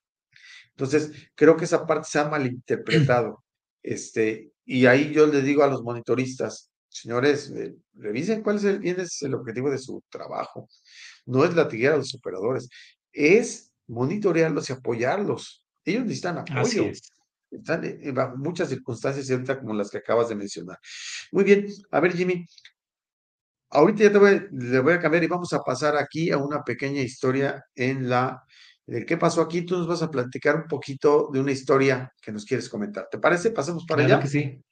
Entonces, 0.70 1.10
creo 1.34 1.56
que 1.56 1.64
esa 1.64 1.84
parte 1.86 2.08
se 2.10 2.18
ha 2.20 2.28
malinterpretado. 2.28 3.42
Este, 3.86 4.50
y 4.64 4.86
ahí 4.86 5.12
yo 5.12 5.26
le 5.26 5.42
digo 5.42 5.62
a 5.62 5.66
los 5.66 5.82
monitoristas, 5.82 6.70
señores, 6.88 7.50
eh, 7.50 7.74
revisen 7.92 8.42
cuál 8.42 8.56
es 8.56 8.64
el, 8.64 8.78
bien 8.78 8.98
es 8.98 9.20
el 9.20 9.34
objetivo 9.34 9.70
de 9.70 9.76
su 9.76 10.02
trabajo. 10.08 10.70
No 11.26 11.44
es 11.44 11.54
latiguear 11.54 11.92
a 11.92 11.96
los 11.98 12.14
operadores, 12.14 12.70
es 13.12 13.70
monitorearlos 13.88 14.70
y 14.70 14.72
apoyarlos. 14.72 15.66
Ellos 15.84 16.04
necesitan 16.04 16.38
apoyo. 16.38 16.90
Están 17.54 17.82
bajo 18.14 18.36
muchas 18.36 18.68
circunstancias 18.68 19.30
ahorita 19.30 19.58
como 19.60 19.74
las 19.74 19.90
que 19.90 19.98
acabas 19.98 20.28
de 20.28 20.36
mencionar. 20.36 20.78
Muy 21.32 21.44
bien, 21.44 21.66
a 21.90 22.00
ver 22.00 22.12
Jimmy, 22.14 22.46
ahorita 23.70 24.04
ya 24.04 24.12
te 24.12 24.18
voy, 24.18 24.48
le 24.52 24.80
voy 24.80 24.94
a 24.94 25.00
cambiar 25.00 25.24
y 25.24 25.28
vamos 25.28 25.52
a 25.52 25.60
pasar 25.60 25.96
aquí 25.96 26.30
a 26.30 26.38
una 26.38 26.62
pequeña 26.62 27.00
historia 27.00 27.64
en 27.74 28.08
la 28.08 28.42
¿Qué 28.86 29.16
pasó 29.16 29.40
aquí? 29.40 29.62
Tú 29.62 29.78
nos 29.78 29.86
vas 29.86 30.02
a 30.02 30.10
platicar 30.10 30.56
un 30.56 30.64
poquito 30.68 31.30
de 31.32 31.40
una 31.40 31.52
historia 31.52 32.12
que 32.20 32.30
nos 32.30 32.44
quieres 32.44 32.68
comentar. 32.68 33.08
¿Te 33.10 33.18
parece? 33.18 33.50
Pasamos 33.50 33.86
para 33.86 34.04
Claro 34.04 34.14
allá. 34.16 34.22
que 34.22 34.28
sí. 34.28 34.62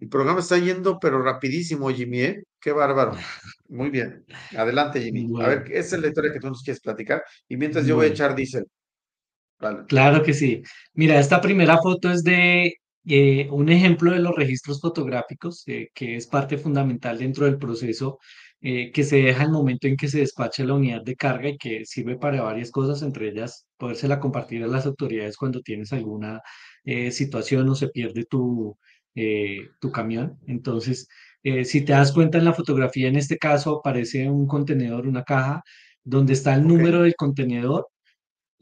El 0.00 0.08
programa 0.08 0.40
está 0.40 0.56
yendo, 0.58 0.98
pero 0.98 1.22
rapidísimo, 1.22 1.90
Jimmy, 1.90 2.22
¿eh? 2.22 2.42
Qué 2.58 2.72
bárbaro. 2.72 3.12
Muy 3.68 3.90
bien. 3.90 4.24
Adelante, 4.56 5.00
Jimmy. 5.00 5.28
A 5.42 5.48
ver, 5.48 5.64
esa 5.70 5.96
es 5.96 6.02
la 6.02 6.08
historia 6.08 6.32
que 6.32 6.40
tú 6.40 6.48
nos 6.48 6.62
quieres 6.62 6.80
platicar. 6.80 7.22
Y 7.48 7.56
mientras 7.56 7.86
yo 7.86 7.96
voy 7.96 8.06
a 8.06 8.08
echar 8.08 8.34
diésel. 8.34 8.66
Claro 9.88 10.22
que 10.22 10.34
sí. 10.34 10.62
Mira, 10.94 11.18
esta 11.20 11.40
primera 11.40 11.78
foto 11.78 12.10
es 12.10 12.24
de 12.24 12.74
eh, 13.04 13.48
un 13.50 13.68
ejemplo 13.68 14.12
de 14.12 14.18
los 14.20 14.34
registros 14.34 14.80
fotográficos, 14.80 15.62
eh, 15.66 15.88
que 15.94 16.16
es 16.16 16.26
parte 16.26 16.58
fundamental 16.58 17.18
dentro 17.18 17.46
del 17.46 17.58
proceso 17.58 18.18
eh, 18.60 18.92
que 18.92 19.04
se 19.04 19.16
deja 19.16 19.44
el 19.44 19.50
momento 19.50 19.88
en 19.88 19.96
que 19.96 20.08
se 20.08 20.20
despacha 20.20 20.64
la 20.64 20.74
unidad 20.74 21.02
de 21.02 21.16
carga 21.16 21.48
y 21.48 21.58
que 21.58 21.84
sirve 21.84 22.16
para 22.16 22.42
varias 22.42 22.70
cosas, 22.70 23.02
entre 23.02 23.28
ellas 23.28 23.66
podérsela 23.76 24.20
compartir 24.20 24.62
a 24.62 24.68
las 24.68 24.86
autoridades 24.86 25.36
cuando 25.36 25.60
tienes 25.62 25.92
alguna 25.92 26.40
situación 27.10 27.68
o 27.68 27.74
se 27.76 27.88
pierde 27.88 28.24
tu, 28.24 28.76
tu 29.80 29.92
camión. 29.92 30.38
Entonces, 30.48 31.06
si 31.64 31.84
te 31.84 31.92
das 31.92 32.12
cuenta 32.12 32.38
en 32.38 32.44
la 32.44 32.54
fotografía, 32.54 33.08
en 33.08 33.16
este 33.16 33.38
caso 33.38 33.78
aparece 33.78 34.28
un 34.28 34.46
contenedor, 34.46 35.06
una 35.06 35.22
caja, 35.24 35.62
donde 36.04 36.32
está 36.32 36.54
el 36.54 36.66
número 36.66 37.02
del 37.02 37.14
contenedor 37.16 37.86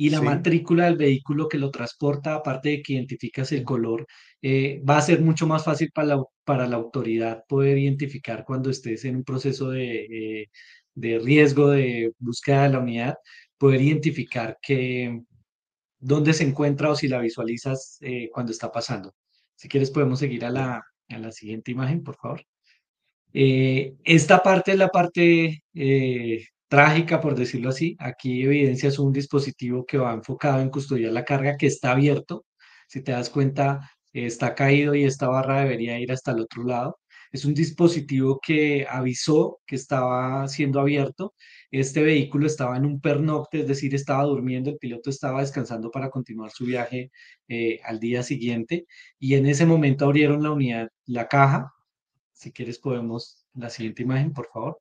y 0.00 0.10
la 0.10 0.18
Sí. 0.20 0.24
matrícula 0.24 0.86
del 0.86 0.96
vehículo 0.96 1.48
que 1.48 1.58
lo 1.58 1.70
transporta, 1.70 2.34
aparte 2.34 2.70
de 2.70 2.82
que 2.82 2.94
identificas 2.94 3.52
el 3.52 3.64
color, 3.64 4.06
eh, 4.42 4.80
va 4.88 4.96
a 4.98 5.02
ser 5.02 5.20
mucho 5.20 5.46
más 5.46 5.64
fácil 5.64 5.90
para 5.94 6.08
la, 6.16 6.24
para 6.44 6.66
la 6.68 6.76
autoridad 6.76 7.44
poder 7.48 7.76
identificar 7.78 8.44
cuando 8.46 8.70
estés 8.70 9.04
en 9.04 9.16
un 9.16 9.24
proceso 9.24 9.70
de, 9.70 10.42
eh, 10.42 10.46
de 10.94 11.18
riesgo 11.18 11.70
de 11.70 12.12
búsqueda 12.18 12.62
de 12.64 12.70
la 12.70 12.78
unidad, 12.80 13.14
poder 13.58 13.80
identificar 13.82 14.56
que, 14.62 15.20
dónde 16.00 16.32
se 16.34 16.44
encuentra 16.44 16.90
o 16.90 16.96
si 16.96 17.08
la 17.08 17.20
visualizas 17.20 17.98
eh, 18.02 18.30
cuando 18.32 18.52
está 18.52 18.72
pasando. 18.72 19.14
Si 19.56 19.68
quieres 19.68 19.90
podemos 19.90 20.18
seguir 20.20 20.44
a 20.46 20.50
la, 20.50 20.82
a 21.10 21.18
la 21.18 21.32
siguiente 21.32 21.72
imagen, 21.72 22.02
por 22.02 22.16
favor. 22.16 22.42
Eh, 23.32 23.94
esta 24.04 24.42
parte 24.42 24.72
es 24.72 24.78
la 24.78 24.88
parte 24.88 25.62
eh, 25.74 26.46
trágica, 26.70 27.20
por 27.20 27.34
decirlo 27.34 27.70
así. 27.70 27.96
Aquí 28.00 28.42
evidencias 28.44 28.98
un 28.98 29.12
dispositivo 29.12 29.84
que 29.86 29.98
va 29.98 30.14
enfocado 30.14 30.60
en 30.62 30.70
custodiar 30.70 31.12
la 31.12 31.24
carga 31.24 31.56
que 31.58 31.66
está 31.66 31.92
abierto. 31.92 32.46
Si 32.88 33.02
te 33.02 33.12
das 33.12 33.30
cuenta, 33.30 33.90
está 34.12 34.54
caído 34.54 34.94
y 34.94 35.04
esta 35.04 35.28
barra 35.28 35.60
debería 35.62 35.98
ir 36.00 36.12
hasta 36.12 36.32
el 36.32 36.40
otro 36.40 36.64
lado. 36.64 36.98
Es 37.32 37.44
un 37.44 37.54
dispositivo 37.54 38.40
que 38.42 38.86
avisó 38.88 39.60
que 39.66 39.76
estaba 39.76 40.48
siendo 40.48 40.80
abierto. 40.80 41.34
Este 41.70 42.02
vehículo 42.02 42.46
estaba 42.46 42.76
en 42.76 42.86
un 42.86 43.00
pernocte, 43.00 43.60
es 43.60 43.68
decir, 43.68 43.94
estaba 43.94 44.24
durmiendo, 44.24 44.70
el 44.70 44.78
piloto 44.78 45.10
estaba 45.10 45.40
descansando 45.40 45.90
para 45.90 46.10
continuar 46.10 46.50
su 46.50 46.64
viaje 46.66 47.10
eh, 47.48 47.80
al 47.84 48.00
día 48.00 48.22
siguiente 48.22 48.86
y 49.18 49.34
en 49.34 49.46
ese 49.46 49.66
momento 49.66 50.04
abrieron 50.06 50.42
la 50.42 50.52
unidad, 50.52 50.88
la 51.06 51.28
caja 51.28 51.72
si 52.40 52.52
quieres 52.52 52.78
podemos, 52.78 53.46
la 53.54 53.68
siguiente 53.68 54.02
imagen, 54.02 54.32
por 54.32 54.48
favor. 54.48 54.80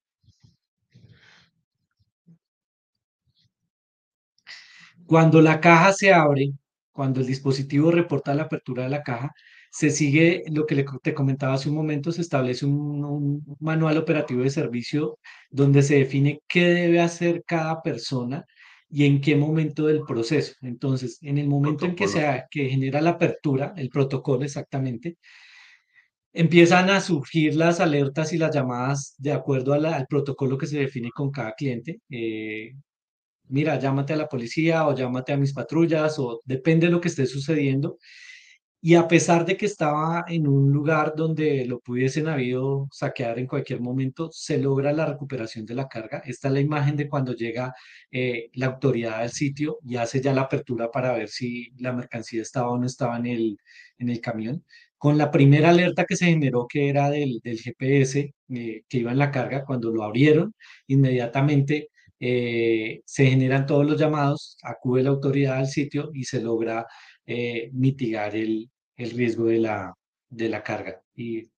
Cuando 5.09 5.41
la 5.41 5.59
caja 5.59 5.93
se 5.93 6.13
abre, 6.13 6.51
cuando 6.91 7.19
el 7.21 7.27
dispositivo 7.27 7.91
reporta 7.91 8.35
la 8.35 8.43
apertura 8.43 8.83
de 8.83 8.89
la 8.89 9.03
caja, 9.03 9.31
se 9.71 9.89
sigue 9.91 10.43
lo 10.51 10.65
que 10.65 10.85
te 11.03 11.13
comentaba 11.13 11.53
hace 11.53 11.69
un 11.69 11.75
momento, 11.75 12.11
se 12.11 12.21
establece 12.21 12.65
un, 12.65 13.03
un 13.05 13.57
manual 13.59 13.97
operativo 13.97 14.43
de 14.43 14.49
servicio 14.51 15.17
donde 15.49 15.83
se 15.83 15.95
define 15.99 16.41
qué 16.47 16.65
debe 16.69 17.01
hacer 17.01 17.43
cada 17.45 17.81
persona 17.81 18.45
y 18.89 19.05
en 19.05 19.21
qué 19.21 19.35
momento 19.35 19.87
del 19.87 20.01
proceso. 20.07 20.53
Entonces, 20.61 21.17
en 21.21 21.37
el 21.39 21.47
momento 21.47 21.85
en 21.85 21.95
que 21.95 22.07
se 22.07 22.43
que 22.51 22.69
genera 22.69 23.01
la 23.01 23.11
apertura, 23.11 23.73
el 23.77 23.89
protocolo 23.89 24.43
exactamente, 24.45 25.17
Empiezan 26.33 26.89
a 26.91 27.01
surgir 27.01 27.55
las 27.55 27.79
alertas 27.79 28.33
y 28.33 28.37
las 28.37 28.53
llamadas 28.53 29.15
de 29.17 29.31
acuerdo 29.33 29.75
la- 29.77 29.95
al 29.95 30.07
protocolo 30.07 30.57
que 30.57 30.67
se 30.67 30.77
define 30.79 31.09
con 31.11 31.31
cada 31.31 31.53
cliente. 31.53 32.01
Eh, 32.09 32.73
mira, 33.49 33.79
llámate 33.79 34.13
a 34.13 34.17
la 34.17 34.27
policía 34.29 34.87
o 34.87 34.95
llámate 34.95 35.33
a 35.33 35.37
mis 35.37 35.53
patrullas 35.53 36.17
o 36.19 36.41
depende 36.45 36.87
de 36.87 36.91
lo 36.93 37.01
que 37.01 37.09
esté 37.09 37.25
sucediendo. 37.25 37.97
Y 38.81 38.95
a 38.95 39.09
pesar 39.09 39.45
de 39.45 39.57
que 39.57 39.65
estaba 39.65 40.23
en 40.27 40.47
un 40.47 40.71
lugar 40.71 41.13
donde 41.15 41.65
lo 41.65 41.81
pudiesen 41.81 42.29
habido 42.29 42.87
saquear 42.91 43.37
en 43.37 43.45
cualquier 43.45 43.81
momento, 43.81 44.29
se 44.31 44.57
logra 44.57 44.93
la 44.93 45.05
recuperación 45.05 45.65
de 45.65 45.75
la 45.75 45.89
carga. 45.89 46.19
Esta 46.25 46.47
es 46.47 46.53
la 46.53 46.61
imagen 46.61 46.95
de 46.95 47.09
cuando 47.09 47.33
llega 47.33 47.73
eh, 48.09 48.49
la 48.53 48.67
autoridad 48.67 49.15
al 49.21 49.31
sitio 49.31 49.79
y 49.83 49.97
hace 49.97 50.21
ya 50.21 50.33
la 50.33 50.43
apertura 50.43 50.91
para 50.91 51.11
ver 51.13 51.27
si 51.27 51.71
la 51.77 51.91
mercancía 51.91 52.41
estaba 52.41 52.69
o 52.69 52.77
no 52.77 52.85
estaba 52.85 53.17
en 53.17 53.25
el, 53.25 53.57
en 53.97 54.09
el 54.09 54.21
camión. 54.21 54.63
Con 54.97 55.17
la 55.17 55.29
primera 55.29 55.69
alerta 55.71 56.05
que 56.05 56.15
se 56.15 56.27
generó, 56.27 56.65
que 56.67 56.89
era 56.89 57.09
del, 57.09 57.41
del 57.43 57.59
GPS 57.59 58.33
eh, 58.49 58.83
que 58.87 58.97
iba 58.97 59.11
en 59.11 59.17
la 59.19 59.31
carga, 59.31 59.65
cuando 59.65 59.91
lo 59.91 60.03
abrieron, 60.03 60.53
inmediatamente 60.87 61.89
eh, 62.19 63.01
se 63.05 63.25
generan 63.27 63.65
todos 63.65 63.85
los 63.85 63.99
llamados, 63.99 64.57
acude 64.63 65.03
la 65.03 65.09
autoridad 65.09 65.57
al 65.57 65.67
sitio 65.67 66.11
y 66.13 66.23
se 66.23 66.41
logra 66.41 66.85
eh, 67.25 67.69
mitigar 67.73 68.35
el, 68.35 68.69
el 68.97 69.11
riesgo 69.11 69.45
de 69.45 69.59
la, 69.59 69.93
de 70.29 70.49
la 70.49 70.63
carga. 70.63 71.01
Y 71.15 71.49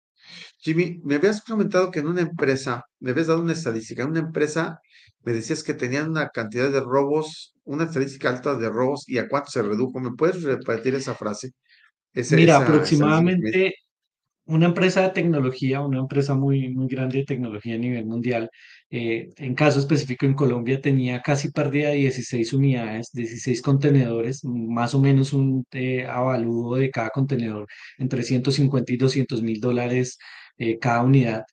Jimmy, 0.57 0.99
me 1.03 1.15
habías 1.15 1.41
comentado 1.41 1.89
que 1.89 1.99
en 1.99 2.07
una 2.07 2.21
empresa, 2.21 2.85
me 2.99 3.11
habías 3.11 3.27
dado 3.27 3.41
una 3.41 3.53
estadística, 3.53 4.03
en 4.03 4.09
una 4.09 4.19
empresa 4.19 4.79
me 5.23 5.33
decías 5.33 5.63
que 5.63 5.73
tenían 5.73 6.09
una 6.09 6.29
cantidad 6.29 6.71
de 6.71 6.79
robos, 6.79 7.53
una 7.63 7.83
estadística 7.83 8.29
alta 8.29 8.55
de 8.55 8.69
robos 8.69 9.07
y 9.07 9.19
a 9.19 9.27
cuánto 9.27 9.51
se 9.51 9.61
redujo. 9.61 9.99
¿Me 9.99 10.15
puedes 10.15 10.41
repetir 10.41 10.95
esa 10.95 11.13
frase? 11.13 11.51
Mira, 12.13 12.55
esa 12.55 12.63
aproximadamente 12.63 13.75
una 14.45 14.65
empresa 14.65 15.01
de 15.01 15.09
tecnología, 15.09 15.81
una 15.81 15.99
empresa 15.99 16.33
muy, 16.33 16.73
muy 16.73 16.87
grande 16.87 17.19
de 17.19 17.25
tecnología 17.25 17.75
a 17.75 17.77
nivel 17.77 18.05
mundial, 18.05 18.49
eh, 18.91 19.33
en 19.37 19.55
caso 19.55 19.79
específico 19.79 20.25
en 20.25 20.33
Colombia, 20.33 20.81
tenía 20.81 21.21
casi 21.21 21.49
pérdida 21.49 21.89
de 21.89 21.95
16 21.95 22.51
unidades, 22.51 23.09
16 23.13 23.61
contenedores, 23.61 24.43
más 24.43 24.93
o 24.93 24.99
menos 24.99 25.31
un 25.31 25.65
eh, 25.71 26.05
avalúo 26.05 26.75
de 26.75 26.91
cada 26.91 27.09
contenedor 27.09 27.67
entre 27.97 28.21
150 28.23 28.91
y 28.91 28.97
200 28.97 29.41
mil 29.41 29.61
dólares 29.61 30.17
eh, 30.57 30.77
cada 30.77 31.03
unidad, 31.03 31.45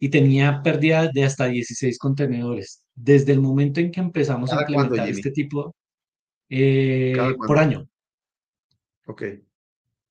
y 0.00 0.08
tenía 0.08 0.62
pérdida 0.62 1.08
de 1.12 1.24
hasta 1.24 1.46
16 1.46 1.98
contenedores. 1.98 2.82
Desde 2.94 3.32
el 3.32 3.40
momento 3.40 3.80
en 3.80 3.90
que 3.90 4.00
empezamos 4.00 4.50
a 4.50 4.56
¿Cada 4.56 4.66
cuándo, 4.66 4.94
implementar 4.94 5.14
este 5.14 5.30
tipo, 5.32 5.76
¿Cada 6.48 7.30
eh, 7.30 7.36
por 7.46 7.58
año, 7.58 7.86
Ok, 9.06 9.22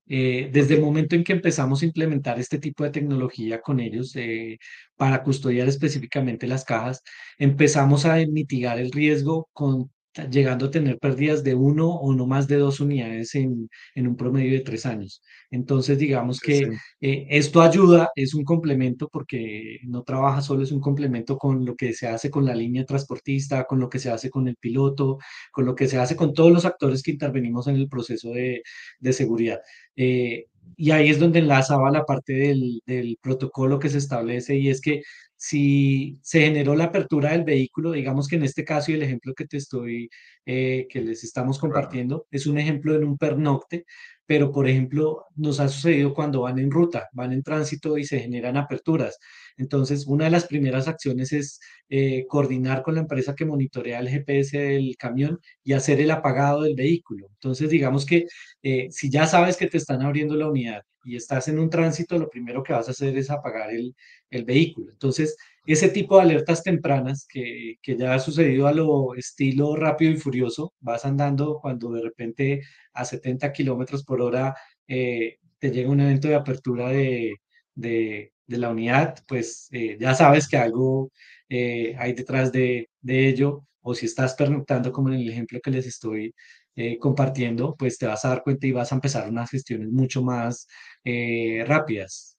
eh, 0.08 0.50
desde 0.52 0.76
el 0.76 0.82
momento 0.82 1.16
en 1.16 1.24
que 1.24 1.34
empezamos 1.34 1.82
a 1.82 1.86
implementar 1.86 2.40
este 2.40 2.60
tipo 2.60 2.84
de 2.84 2.92
tecnología 2.92 3.62
con 3.62 3.80
ellos 3.80 4.16
eh, 4.16 4.60
para 4.96 5.24
custodiar 5.24 5.68
específicamente 5.68 6.48
las 6.48 6.64
cajas, 6.64 7.02
empezamos 7.38 8.06
a 8.06 8.18
mitigar 8.28 8.80
el 8.80 8.92
riesgo 8.92 9.50
con, 9.54 9.92
llegando 10.24 10.68
a 10.68 10.72
tener 10.72 10.98
pérdidas 11.00 11.44
de 11.44 11.56
uno 11.56 11.90
o 11.90 12.14
no 12.14 12.26
más 12.26 12.48
de 12.48 12.58
dos 12.58 12.80
unidades 12.80 13.36
en, 13.36 13.70
en 13.96 14.08
un 14.08 14.16
promedio 14.16 14.54
de 14.54 14.62
tres 14.62 14.86
años. 14.86 15.22
Entonces, 15.52 15.98
digamos 15.98 16.38
sí. 16.38 16.46
que 16.46 16.78
eh, 17.02 17.28
esto 17.30 17.62
ayuda, 17.62 18.10
es 18.16 18.34
un 18.34 18.44
complemento 18.44 19.10
porque 19.10 19.80
no 19.84 20.04
trabaja 20.04 20.42
solo, 20.42 20.64
es 20.64 20.72
un 20.72 20.82
complemento 20.82 21.38
con 21.38 21.66
lo 21.66 21.76
que 21.76 21.94
se 21.94 22.08
hace 22.08 22.30
con 22.30 22.46
la 22.46 22.56
línea 22.56 22.86
transportista, 22.86 23.66
con 23.66 23.80
lo 23.80 23.90
que 23.90 24.00
se 24.00 24.10
hace 24.10 24.30
con 24.30 24.48
el 24.48 24.56
piloto, 24.56 25.18
con 25.52 25.66
lo 25.66 25.76
que 25.76 25.88
se 25.88 25.98
hace 25.98 26.16
con 26.16 26.34
todos 26.34 26.52
los 26.52 26.66
actores 26.66 27.04
que 27.04 27.12
intervenimos 27.12 27.68
en 27.68 27.76
el 27.76 27.90
proceso 27.90 28.32
de, 28.32 28.64
de 29.00 29.14
seguridad. 29.14 29.60
Eh, 29.96 30.46
y 30.78 30.92
ahí 30.92 31.10
es 31.10 31.20
donde 31.20 31.40
enlazaba 31.40 31.92
la 31.92 32.06
parte 32.06 32.34
del, 32.34 32.82
del 32.86 33.18
protocolo 33.22 33.80
que 33.80 33.90
se 33.90 34.00
establece 34.00 34.58
y 34.58 34.70
es 34.70 34.82
que 34.82 35.04
si 35.48 36.20
se 36.24 36.42
generó 36.42 36.76
la 36.76 36.86
apertura 36.86 37.32
del 37.32 37.44
vehículo, 37.44 37.92
digamos 37.92 38.28
que 38.28 38.36
en 38.38 38.44
este 38.44 38.64
caso 38.66 38.92
y 38.92 38.96
el 38.96 39.04
ejemplo 39.04 39.34
que 39.36 39.46
te 39.46 39.58
estoy, 39.58 40.10
eh, 40.46 40.88
que 40.90 41.02
les 41.02 41.24
estamos 41.24 41.60
Claro. 41.60 41.74
compartiendo, 41.74 42.28
es 42.32 42.48
un 42.48 42.58
ejemplo 42.58 42.96
en 42.96 43.04
un 43.04 43.18
pernocte, 43.18 43.86
pero 44.26 44.52
por 44.52 44.68
ejemplo 44.68 45.26
nos 45.36 45.60
ha 45.60 45.68
sucedido 45.70 46.14
cuando 46.14 46.42
van 46.42 46.58
en 46.60 46.72
ruta, 46.72 47.10
van 47.14 47.32
en 47.34 47.44
tránsito 47.44 47.98
y 47.98 48.06
se 48.06 48.20
generan 48.20 48.58
aperturas. 48.58 49.18
Entonces, 49.58 50.06
una 50.08 50.26
de 50.26 50.32
las 50.32 50.48
primeras 50.48 50.88
acciones 50.88 51.32
es 51.34 51.60
eh, 51.90 52.26
coordinar 52.28 52.82
con 52.82 52.96
la 52.96 53.02
empresa 53.02 53.36
que 53.36 53.46
monitorea 53.46 54.00
el 54.00 54.10
GPS 54.10 54.58
del 54.58 54.96
camión 54.98 55.40
y 55.64 55.74
hacer 55.74 56.02
el 56.02 56.12
apagado 56.12 56.64
del 56.64 56.76
vehículo. 56.76 57.28
Entonces, 57.34 57.70
digamos 57.70 58.06
que 58.06 58.26
eh, 58.64 58.88
si 58.92 59.10
ya 59.10 59.28
sabes 59.28 59.58
que 59.58 59.68
te 59.68 59.78
están 59.78 60.02
abriendo 60.02 60.36
la 60.36 60.50
unidad 60.50 60.82
y 61.06 61.16
estás 61.16 61.48
en 61.48 61.60
un 61.60 61.70
tránsito, 61.70 62.18
lo 62.18 62.30
primero 62.30 62.64
que 62.64 62.74
vas 62.74 62.88
a 62.88 62.92
hacer 62.92 63.18
es 63.18 63.30
apagar 63.30 63.70
el, 63.72 63.96
el 64.32 64.44
vehículo. 64.44 64.92
Entonces, 64.92 65.38
ese 65.66 65.90
tipo 65.90 66.18
de 66.18 66.24
alertas 66.24 66.64
tempranas 66.64 67.28
que, 67.30 67.76
que 67.82 67.96
ya 67.98 68.14
ha 68.14 68.20
sucedido 68.20 68.68
a 68.68 68.74
lo 68.74 69.16
estilo 69.16 69.76
rápido 69.76 70.12
y 70.12 70.18
furioso, 70.18 70.74
vas 70.80 71.06
andando 71.06 71.60
cuando 71.62 71.92
de 71.92 72.02
repente 72.02 72.62
a 72.94 73.06
70 73.06 73.54
kilómetros 73.54 74.04
por 74.04 74.22
hora 74.22 74.56
eh, 74.88 75.38
te 75.60 75.72
llega 75.72 75.90
un 75.90 76.02
evento 76.02 76.28
de 76.28 76.36
apertura 76.36 76.90
de, 76.90 77.36
de, 77.76 78.34
de 78.48 78.58
la 78.58 78.70
unidad, 78.70 79.16
pues 79.28 79.68
eh, 79.72 79.98
ya 80.00 80.14
sabes 80.16 80.48
que 80.48 80.58
algo 80.58 81.12
eh, 81.50 81.96
hay 82.00 82.14
detrás 82.14 82.52
de, 82.52 82.90
de 83.02 83.30
ello, 83.30 83.68
o 83.82 83.94
si 83.94 84.08
estás 84.08 84.34
pernoctando 84.36 84.92
como 84.92 85.10
en 85.10 85.20
el 85.20 85.30
ejemplo 85.30 85.60
que 85.62 85.72
les 85.72 85.86
estoy 85.86 86.34
eh, 86.76 86.98
compartiendo, 87.00 87.76
pues 87.78 87.98
te 87.98 88.08
vas 88.08 88.26
a 88.26 88.30
dar 88.30 88.44
cuenta 88.44 88.68
y 88.68 88.72
vas 88.72 88.92
a 88.92 88.96
empezar 88.96 89.30
unas 89.30 89.50
gestiones 89.50 89.90
mucho 89.90 90.22
más 90.22 90.68
eh, 91.04 91.64
rápidas, 91.68 92.38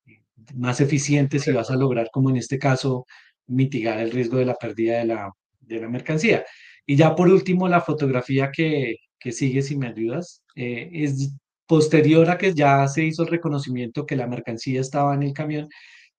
más 0.54 0.80
eficientes 0.80 1.46
y 1.46 1.52
vas 1.52 1.70
a 1.70 1.76
lograr, 1.76 2.10
como 2.12 2.30
en 2.30 2.36
este 2.36 2.58
caso, 2.58 3.06
mitigar 3.46 3.98
el 3.98 4.10
riesgo 4.10 4.38
de 4.38 4.46
la 4.46 4.54
pérdida 4.56 4.98
de 4.98 5.06
la, 5.06 5.32
de 5.60 5.80
la 5.80 5.88
mercancía. 5.88 6.44
Y 6.86 6.96
ya 6.96 7.14
por 7.14 7.28
último, 7.28 7.68
la 7.68 7.80
fotografía 7.80 8.50
que, 8.52 8.96
que 9.18 9.32
sigue, 9.32 9.62
si 9.62 9.76
me 9.76 9.88
ayudas, 9.88 10.42
eh, 10.54 10.90
es 10.92 11.32
posterior 11.66 12.28
a 12.30 12.38
que 12.38 12.54
ya 12.54 12.86
se 12.88 13.04
hizo 13.04 13.22
el 13.22 13.28
reconocimiento 13.28 14.06
que 14.06 14.16
la 14.16 14.26
mercancía 14.26 14.80
estaba 14.80 15.14
en 15.14 15.22
el 15.22 15.32
camión, 15.32 15.68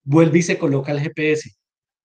vuelve 0.04 0.38
y 0.40 0.42
se 0.42 0.58
coloca 0.58 0.92
el 0.92 1.00
GPS 1.00 1.50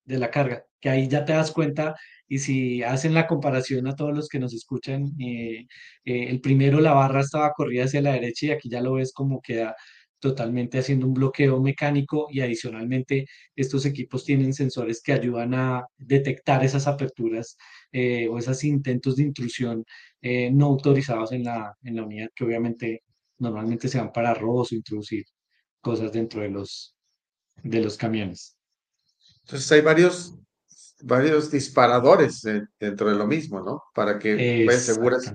de 0.05 0.17
la 0.19 0.31
carga, 0.31 0.65
que 0.79 0.89
ahí 0.89 1.07
ya 1.07 1.25
te 1.25 1.33
das 1.33 1.51
cuenta 1.51 1.95
y 2.33 2.39
si 2.39 2.81
hacen 2.81 3.13
la 3.13 3.27
comparación 3.27 3.85
a 3.87 3.95
todos 3.95 4.11
los 4.15 4.27
que 4.27 4.39
nos 4.39 4.55
escuchan, 4.55 5.05
eh, 5.19 5.67
eh, 6.03 6.29
el 6.29 6.41
primero 6.41 6.81
la 6.81 6.93
barra 6.93 7.21
estaba 7.21 7.53
corrida 7.53 7.85
hacia 7.85 8.01
la 8.01 8.13
derecha 8.13 8.47
y 8.47 8.51
aquí 8.51 8.69
ya 8.69 8.81
lo 8.81 8.93
ves 8.93 9.13
como 9.13 9.39
queda 9.39 9.75
totalmente 10.19 10.79
haciendo 10.79 11.05
un 11.05 11.13
bloqueo 11.13 11.61
mecánico 11.61 12.27
y 12.31 12.41
adicionalmente 12.41 13.27
estos 13.55 13.85
equipos 13.85 14.25
tienen 14.25 14.53
sensores 14.53 15.03
que 15.03 15.13
ayudan 15.13 15.53
a 15.53 15.85
detectar 15.95 16.65
esas 16.65 16.87
aperturas 16.87 17.55
eh, 17.91 18.27
o 18.27 18.39
esos 18.39 18.63
intentos 18.63 19.17
de 19.17 19.23
intrusión 19.23 19.85
no 20.53 20.65
autorizados 20.67 21.33
en 21.33 21.43
la, 21.43 21.75
en 21.83 21.97
la 21.97 22.03
unidad 22.03 22.29
que 22.35 22.45
obviamente 22.45 23.03
normalmente 23.37 23.89
se 23.89 23.99
van 23.99 24.11
para 24.11 24.33
robos 24.33 24.71
o 24.71 24.75
introducir 24.75 25.25
cosas 25.81 26.11
dentro 26.11 26.41
de 26.41 26.49
los, 26.49 26.95
de 27.61 27.81
los 27.81 27.95
camiones. 27.97 28.57
Entonces 29.41 29.71
hay 29.71 29.81
varios, 29.81 30.39
varios 31.03 31.51
disparadores 31.51 32.41
dentro 32.79 33.09
de 33.09 33.15
lo 33.15 33.27
mismo, 33.27 33.61
¿no? 33.61 33.83
Para 33.93 34.17
que 34.17 34.65
vayas 34.65 34.83
seguras 34.83 35.33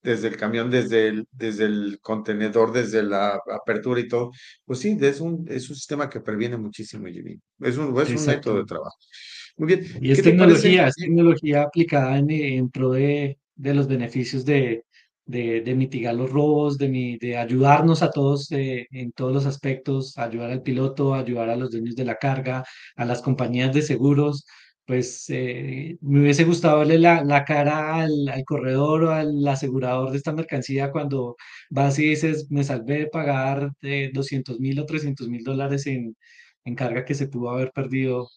desde 0.00 0.28
el 0.28 0.36
camión, 0.36 0.70
desde 0.70 1.08
el, 1.08 1.26
desde 1.32 1.64
el 1.64 1.98
contenedor, 2.00 2.72
desde 2.72 3.02
la 3.02 3.40
apertura 3.52 4.00
y 4.00 4.08
todo. 4.08 4.30
Pues 4.64 4.78
sí, 4.78 4.96
es 5.00 5.20
un, 5.20 5.44
es 5.48 5.68
un 5.68 5.76
sistema 5.76 6.08
que 6.08 6.20
previene 6.20 6.56
muchísimo, 6.56 7.08
Jimmy. 7.08 7.38
Es 7.60 7.76
un, 7.76 7.98
es 8.00 8.10
un 8.10 8.26
método 8.26 8.58
de 8.58 8.64
trabajo. 8.64 8.96
Muy 9.56 9.66
bien. 9.66 9.86
Y 10.00 10.12
es 10.12 10.22
tecnología, 10.22 10.86
es 10.86 10.94
tecnología 10.94 11.62
aplicada 11.62 12.16
en, 12.16 12.30
en 12.30 12.70
pro 12.70 12.92
de, 12.92 13.38
de 13.56 13.74
los 13.74 13.88
beneficios 13.88 14.44
de, 14.44 14.84
de, 15.26 15.74
mitigar 15.74 16.14
los 16.14 16.30
robos, 16.30 16.78
de, 16.78 17.18
de 17.20 17.36
ayudarnos 17.36 18.02
a 18.02 18.10
todos 18.10 18.50
eh, 18.52 18.86
en 18.92 19.12
todos 19.12 19.34
los 19.34 19.46
aspectos, 19.46 20.16
ayudar 20.16 20.50
al 20.50 20.62
piloto, 20.62 21.14
ayudar 21.14 21.50
a 21.50 21.56
los 21.56 21.70
dueños 21.70 21.96
de 21.96 22.04
la 22.04 22.16
carga, 22.16 22.64
a 22.96 23.04
las 23.04 23.20
compañías 23.20 23.74
de 23.74 23.82
seguros. 23.82 24.46
Pues 24.88 25.26
eh, 25.28 25.98
me 26.00 26.22
hubiese 26.22 26.44
gustado 26.44 26.78
verle 26.78 26.98
la, 26.98 27.22
la 27.22 27.44
cara 27.44 27.96
al, 27.96 28.26
al, 28.26 28.42
corredor 28.46 29.04
o 29.04 29.10
al 29.10 29.46
asegurador 29.46 30.10
de 30.10 30.16
esta 30.16 30.32
mercancía 30.32 30.90
cuando 30.90 31.36
vas 31.68 31.98
y 31.98 32.08
dices, 32.08 32.50
me 32.50 32.64
salvé 32.64 33.00
de 33.00 33.06
pagar 33.08 33.70
de 33.82 34.10
200 34.14 34.58
mil 34.60 34.80
o 34.80 34.86
300 34.86 35.28
mil 35.28 35.44
dólares 35.44 35.86
en, 35.86 36.16
en 36.64 36.74
carga 36.74 37.04
que 37.04 37.14
se 37.14 37.28
pudo 37.28 37.50
haber 37.50 37.70
perdido 37.70 38.30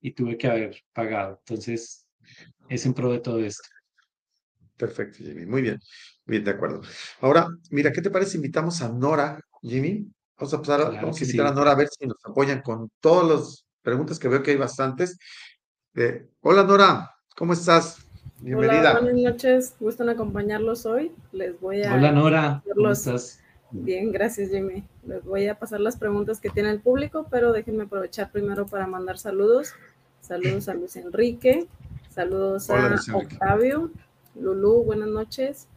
y 0.00 0.12
tuve 0.12 0.38
que 0.38 0.46
haber 0.46 0.76
pagado. 0.92 1.40
Entonces, 1.40 2.06
es 2.68 2.86
en 2.86 2.94
pro 2.94 3.10
de 3.10 3.18
todo 3.18 3.40
esto. 3.40 3.68
Perfecto, 4.76 5.24
Jimmy. 5.24 5.44
Muy 5.44 5.62
bien. 5.62 5.80
Bien, 6.24 6.44
de 6.44 6.52
acuerdo. 6.52 6.82
Ahora, 7.20 7.48
mira, 7.70 7.90
¿qué 7.90 8.00
te 8.00 8.10
parece? 8.10 8.36
Invitamos 8.36 8.80
a 8.80 8.90
Nora, 8.90 9.40
Jimmy. 9.60 10.06
Vamos 10.38 10.54
a 10.54 10.58
pasar, 10.58 10.94
vamos 11.02 11.20
a 11.20 11.24
invitar 11.24 11.48
a 11.48 11.52
Nora 11.52 11.72
a 11.72 11.74
ver 11.74 11.88
si 11.88 12.06
nos 12.06 12.24
apoyan 12.24 12.62
con 12.62 12.90
todas 13.00 13.28
las 13.28 13.66
preguntas 13.82 14.20
que 14.20 14.28
veo 14.28 14.40
que 14.40 14.52
hay 14.52 14.56
bastantes. 14.56 15.18
Eh, 15.96 16.26
hola, 16.40 16.64
Nora, 16.64 17.14
¿cómo 17.36 17.52
estás? 17.52 17.98
Bienvenida. 18.40 18.90
Hola, 18.90 19.00
buenas 19.00 19.22
noches. 19.22 19.76
Gustan 19.78 20.08
acompañarlos 20.08 20.86
hoy. 20.86 21.12
Les 21.30 21.60
voy 21.60 21.84
a. 21.84 21.94
Hola, 21.94 22.10
Nora. 22.10 22.62
¿Cómo 22.74 22.90
estás? 22.90 23.38
Bien, 23.70 24.10
gracias, 24.10 24.50
Jimmy. 24.50 24.84
Les 25.06 25.24
voy 25.24 25.46
a 25.46 25.56
pasar 25.56 25.78
las 25.78 25.96
preguntas 25.96 26.40
que 26.40 26.50
tiene 26.50 26.70
el 26.70 26.80
público, 26.80 27.28
pero 27.30 27.52
déjenme 27.52 27.84
aprovechar 27.84 28.32
primero 28.32 28.66
para 28.66 28.88
mandar 28.88 29.18
saludos. 29.18 29.72
Saludos 30.20 30.68
a 30.68 30.74
Luis 30.74 30.96
Enrique. 30.96 31.68
Saludos 32.10 32.68
a 32.70 32.98
Octavio. 33.14 33.92
Lulú, 34.34 34.82
buenas 34.82 35.08
noches. 35.08 35.68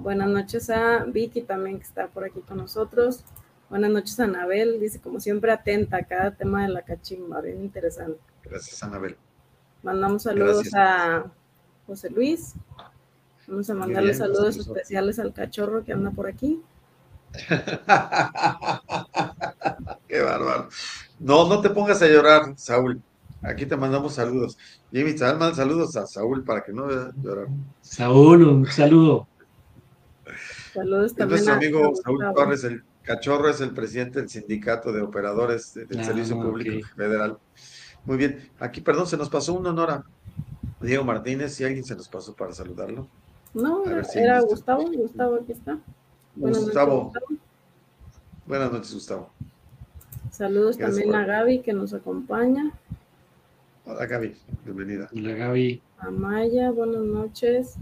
Buenas 0.00 0.28
noches 0.28 0.68
a 0.68 1.04
Vicky 1.04 1.40
también 1.40 1.78
que 1.78 1.84
está 1.84 2.08
por 2.08 2.24
aquí 2.24 2.40
con 2.40 2.58
nosotros. 2.58 3.24
Buenas 3.70 3.90
noches 3.90 4.20
a 4.20 4.24
Anabel, 4.24 4.78
dice 4.80 5.00
como 5.00 5.18
siempre 5.18 5.50
atenta 5.50 5.96
a 5.96 6.02
cada 6.02 6.32
tema 6.32 6.62
de 6.62 6.68
la 6.68 6.82
cachimba, 6.82 7.40
bien 7.40 7.62
interesante. 7.62 8.20
Gracias 8.44 8.82
Anabel. 8.82 9.16
Mandamos 9.86 10.24
saludos 10.24 10.74
a 10.74 11.30
José 11.86 12.10
Luis. 12.10 12.54
Vamos 13.46 13.70
a 13.70 13.74
mandarle 13.74 14.14
saludos 14.14 14.56
especiales 14.56 15.20
al 15.20 15.32
cachorro 15.32 15.84
que 15.84 15.92
anda 15.92 16.10
por 16.10 16.26
aquí. 16.26 16.60
Qué 20.08 20.20
bárbaro. 20.22 20.70
No, 21.20 21.48
no 21.48 21.60
te 21.60 21.70
pongas 21.70 22.02
a 22.02 22.08
llorar, 22.08 22.54
Saúl. 22.56 23.00
Aquí 23.42 23.64
te 23.64 23.76
mandamos 23.76 24.14
saludos. 24.14 24.58
Jimmy, 24.90 25.14
te 25.14 25.24
manda 25.24 25.54
saludos 25.54 25.96
a 25.96 26.04
Saúl 26.08 26.42
para 26.42 26.64
que 26.64 26.72
no 26.72 26.88
vea 26.88 27.12
llorar. 27.22 27.46
Saúl, 27.80 28.42
un 28.42 28.66
saludo. 28.66 29.28
Saludos 30.74 31.14
también. 31.14 31.44
nuestro 31.44 31.54
amigo 31.54 31.92
Saúl 32.02 32.24
Torres, 32.34 32.64
el 32.64 32.82
cachorro, 33.04 33.50
es 33.50 33.60
el 33.60 33.70
presidente 33.70 34.18
del 34.18 34.28
sindicato 34.28 34.90
de 34.90 35.02
operadores 35.02 35.74
del 35.74 36.00
ah, 36.00 36.04
Servicio 36.04 36.42
Público 36.42 36.84
Federal. 36.96 37.38
Muy 38.06 38.16
bien. 38.16 38.48
Aquí, 38.58 38.80
perdón, 38.80 39.06
se 39.06 39.16
nos 39.16 39.28
pasó 39.28 39.52
un 39.54 39.66
honor 39.66 39.90
a 39.90 40.04
Diego 40.80 41.04
Martínez. 41.04 41.54
Si 41.54 41.64
alguien 41.64 41.84
se 41.84 41.94
nos 41.94 42.08
pasó 42.08 42.34
para 42.34 42.52
saludarlo. 42.52 43.06
No, 43.52 43.84
era, 43.84 44.40
Gustavo. 44.40 44.90
Gustavo, 44.90 45.36
aquí 45.36 45.52
está. 45.52 45.78
Buenas 46.34 46.64
Gustavo. 46.64 47.12
Noches, 47.12 47.22
Gustavo. 47.28 47.40
Buenas 48.46 48.72
noches, 48.72 48.94
Gustavo. 48.94 49.30
Saludos 50.30 50.76
también 50.76 51.14
a 51.14 51.24
Gaby 51.24 51.62
que 51.62 51.72
nos 51.72 51.94
acompaña. 51.94 52.72
Hola 53.86 54.06
Gaby, 54.06 54.34
bienvenida. 54.64 55.08
Hola 55.14 55.34
Gaby. 55.34 55.80
Amaya, 55.98 56.70
buenas 56.70 57.02
noches. 57.02 57.76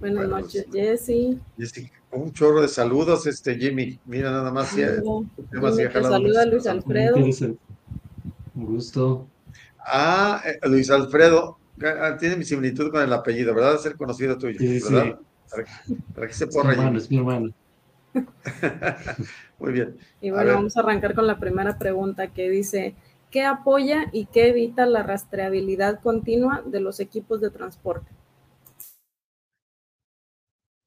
Buenas 0.00 0.28
noches, 0.28 0.66
Jessy. 0.72 1.38
Jessy, 1.56 1.90
un 2.10 2.32
chorro 2.32 2.62
de 2.62 2.68
saludos, 2.68 3.26
este 3.26 3.54
Jimmy. 3.56 3.98
Mira 4.06 4.30
nada 4.30 4.50
más. 4.50 4.70
saluda 4.70 6.46
Luis 6.46 6.66
Alfredo. 6.66 7.16
Un 8.56 8.66
gusto. 8.66 9.28
Ah, 9.78 10.42
eh, 10.44 10.58
Luis 10.68 10.90
Alfredo. 10.90 11.58
Ah, 11.82 12.16
tiene 12.18 12.36
mi 12.36 12.44
similitud 12.44 12.90
con 12.90 13.02
el 13.02 13.12
apellido, 13.12 13.54
¿verdad? 13.54 13.74
De 13.74 13.78
ser 13.78 13.96
conocido 13.96 14.36
tuyo, 14.36 14.58
sí, 14.58 14.80
¿verdad? 14.82 15.18
Sí. 15.54 15.94
Para, 16.14 16.26
que, 16.26 16.32
se 16.32 16.48
porra. 16.48 16.72
Es 16.72 16.76
mi 16.76 16.82
hermano, 16.82 16.98
es 16.98 17.10
mi 17.10 17.16
hermano. 17.18 17.54
Muy 19.58 19.72
bien. 19.72 19.96
Y 20.20 20.30
bueno, 20.30 20.54
vamos 20.54 20.76
a 20.76 20.80
arrancar 20.80 21.14
con 21.14 21.26
la 21.26 21.38
primera 21.38 21.78
pregunta 21.78 22.28
que 22.28 22.48
dice, 22.48 22.96
¿Qué 23.30 23.42
apoya 23.44 24.06
y 24.12 24.26
qué 24.26 24.48
evita 24.48 24.86
la 24.86 25.02
rastreabilidad 25.02 26.00
continua 26.00 26.62
de 26.64 26.80
los 26.80 27.00
equipos 27.00 27.40
de 27.40 27.50
transporte? 27.50 28.10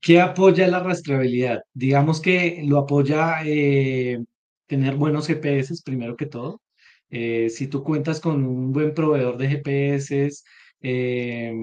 ¿Qué 0.01 0.21
apoya 0.21 0.67
la 0.67 0.79
rastreabilidad? 0.79 1.61
Digamos 1.73 2.21
que 2.21 2.63
lo 2.65 2.79
apoya 2.79 3.43
eh, 3.45 4.23
tener 4.65 4.95
buenos 4.95 5.27
GPS, 5.27 5.75
primero 5.83 6.15
que 6.15 6.25
todo. 6.25 6.61
Eh, 7.09 7.49
si 7.49 7.67
tú 7.67 7.83
cuentas 7.83 8.19
con 8.19 8.45
un 8.45 8.71
buen 8.71 8.93
proveedor 8.93 9.37
de 9.37 9.47
GPS, 9.47 10.29
eh, 10.81 11.53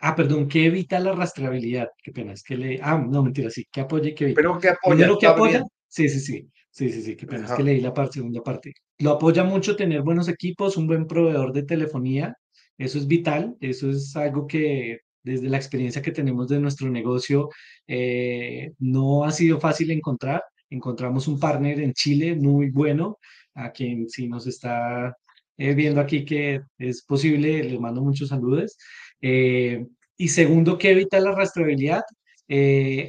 ah, 0.00 0.14
perdón, 0.14 0.48
¿qué 0.48 0.66
evita 0.66 1.00
la 1.00 1.12
rastreabilidad? 1.12 1.88
Qué 2.02 2.12
pena, 2.12 2.32
es 2.32 2.42
que 2.42 2.56
le, 2.56 2.80
ah, 2.82 2.98
no, 2.98 3.22
mentira, 3.22 3.50
sí, 3.50 3.66
¿qué 3.70 3.80
apoya 3.80 4.10
y 4.10 4.14
qué 4.14 4.24
evita? 4.24 4.36
Pero 4.36 4.58
¿qué 4.58 4.68
apoya? 4.68 4.96
Primero, 4.96 5.18
¿qué 5.18 5.26
apoya? 5.26 5.64
Sí, 5.88 6.08
sí, 6.08 6.20
sí. 6.20 6.48
Sí, 6.70 6.90
sí, 6.90 7.02
sí, 7.02 7.14
qué 7.14 7.24
pena, 7.24 7.44
es 7.46 7.52
que 7.52 7.62
leí 7.62 7.80
la 7.80 7.94
parte, 7.94 8.14
segunda 8.14 8.42
parte. 8.42 8.72
Lo 8.98 9.12
apoya 9.12 9.44
mucho 9.44 9.76
tener 9.76 10.02
buenos 10.02 10.28
equipos, 10.28 10.76
un 10.76 10.88
buen 10.88 11.06
proveedor 11.06 11.52
de 11.52 11.62
telefonía, 11.62 12.36
eso 12.76 12.98
es 12.98 13.06
vital, 13.06 13.56
eso 13.60 13.90
es 13.90 14.16
algo 14.16 14.48
que 14.48 14.98
desde 15.22 15.48
la 15.48 15.56
experiencia 15.56 16.02
que 16.02 16.10
tenemos 16.10 16.48
de 16.48 16.58
nuestro 16.58 16.90
negocio 16.90 17.48
eh, 17.86 18.72
no 18.80 19.24
ha 19.24 19.30
sido 19.30 19.60
fácil 19.60 19.90
encontrar. 19.92 20.42
Encontramos 20.68 21.28
un 21.28 21.38
partner 21.38 21.80
en 21.80 21.92
Chile 21.92 22.34
muy 22.34 22.70
bueno, 22.70 23.18
a 23.54 23.70
quien 23.72 24.08
si 24.08 24.28
nos 24.28 24.46
está 24.46 25.16
eh, 25.56 25.74
viendo 25.74 26.00
aquí 26.00 26.24
que 26.24 26.62
es 26.78 27.02
posible, 27.04 27.62
le 27.64 27.78
mando 27.78 28.02
muchos 28.02 28.28
saludos. 28.28 28.76
Eh, 29.20 29.86
y 30.16 30.28
segundo, 30.28 30.78
que 30.78 30.90
evita 30.92 31.20
la 31.20 31.32
rastreabilidad. 31.32 32.02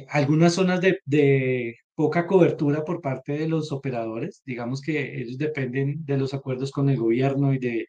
algunas 0.08 0.54
zonas 0.54 0.80
de, 0.80 1.76
poca 1.94 2.26
cobertura 2.26 2.84
por 2.84 3.00
parte 3.00 3.32
de 3.32 3.48
los 3.48 3.72
operadores. 3.72 4.42
Digamos 4.44 4.82
que 4.82 5.20
ellos 5.20 5.38
dependen 5.38 6.04
de 6.04 6.18
los 6.18 6.34
acuerdos 6.34 6.70
con 6.70 6.90
el 6.90 6.96
gobierno 6.98 7.54
y 7.54 7.58
de 7.58 7.86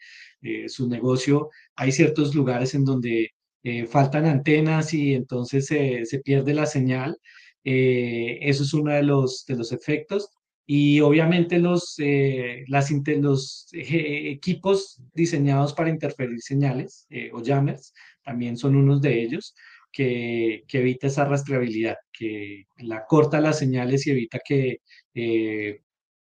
su 0.70 0.88
negocio. 0.88 1.50
Hay 1.76 1.92
ciertos 1.92 2.34
lugares 2.36 2.74
en 2.76 2.86
donde 2.86 3.32
eh, 3.64 3.86
faltan 3.86 4.26
antenas 4.26 4.94
y 4.94 5.14
entonces 5.14 5.66
se 5.68 6.20
pierde 6.20 6.54
la 6.54 6.66
señal. 6.66 7.18
Eh, 7.66 8.40
eso 8.42 8.64
es 8.64 8.74
uno 8.74 8.94
de 8.94 9.04
los, 9.04 9.46
de 9.46 9.58
los 9.58 9.74
efectos. 9.74 10.30
Y 10.70 11.00
obviamente 11.00 11.60
los, 11.60 11.96
eh, 11.98 12.66
las, 12.68 12.92
los 12.92 13.68
eh, 13.72 14.32
equipos 14.32 15.02
diseñados 15.14 15.74
para 15.74 15.90
interferir 15.90 16.42
señales 16.42 17.08
o 17.32 17.42
jammers 17.42 17.94
también 18.22 18.58
son 18.58 18.76
unos 18.76 19.02
de 19.02 19.24
ellos 19.24 19.56
que, 19.94 20.66
que, 20.68 20.80
evita 20.80 21.08
esa 21.08 21.24
rastreabilidad, 21.24 21.96
que 22.12 22.66
la 22.80 23.06
corta 23.06 23.40
las 23.40 23.58
señales 23.58 24.06
y 24.06 24.12
evita 24.12 24.40
que 24.44 24.82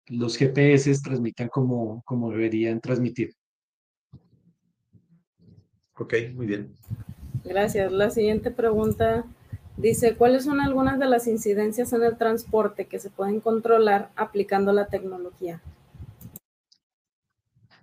los 0.08 0.38
GPS 0.38 1.02
transmitan 1.04 1.50
como, 1.50 2.02
como 2.06 2.32
deberían 2.32 2.80
transmitir. 2.80 3.34
Ok, 6.00 6.14
muy 6.34 6.46
bien. 6.46 6.74
Gracias. 7.44 7.92
La 7.92 8.10
siguiente 8.10 8.52
pregunta 8.52 9.26
dice, 9.78 10.16
¿cuáles 10.16 10.44
son 10.44 10.60
algunas 10.60 11.00
de 11.00 11.06
las 11.06 11.28
incidencias 11.28 11.94
en 11.94 12.04
el 12.04 12.18
transporte 12.18 12.86
que 12.86 13.00
se 13.00 13.10
pueden 13.10 13.40
controlar 13.40 14.10
aplicando 14.16 14.74
la 14.74 14.88
tecnología? 14.88 15.62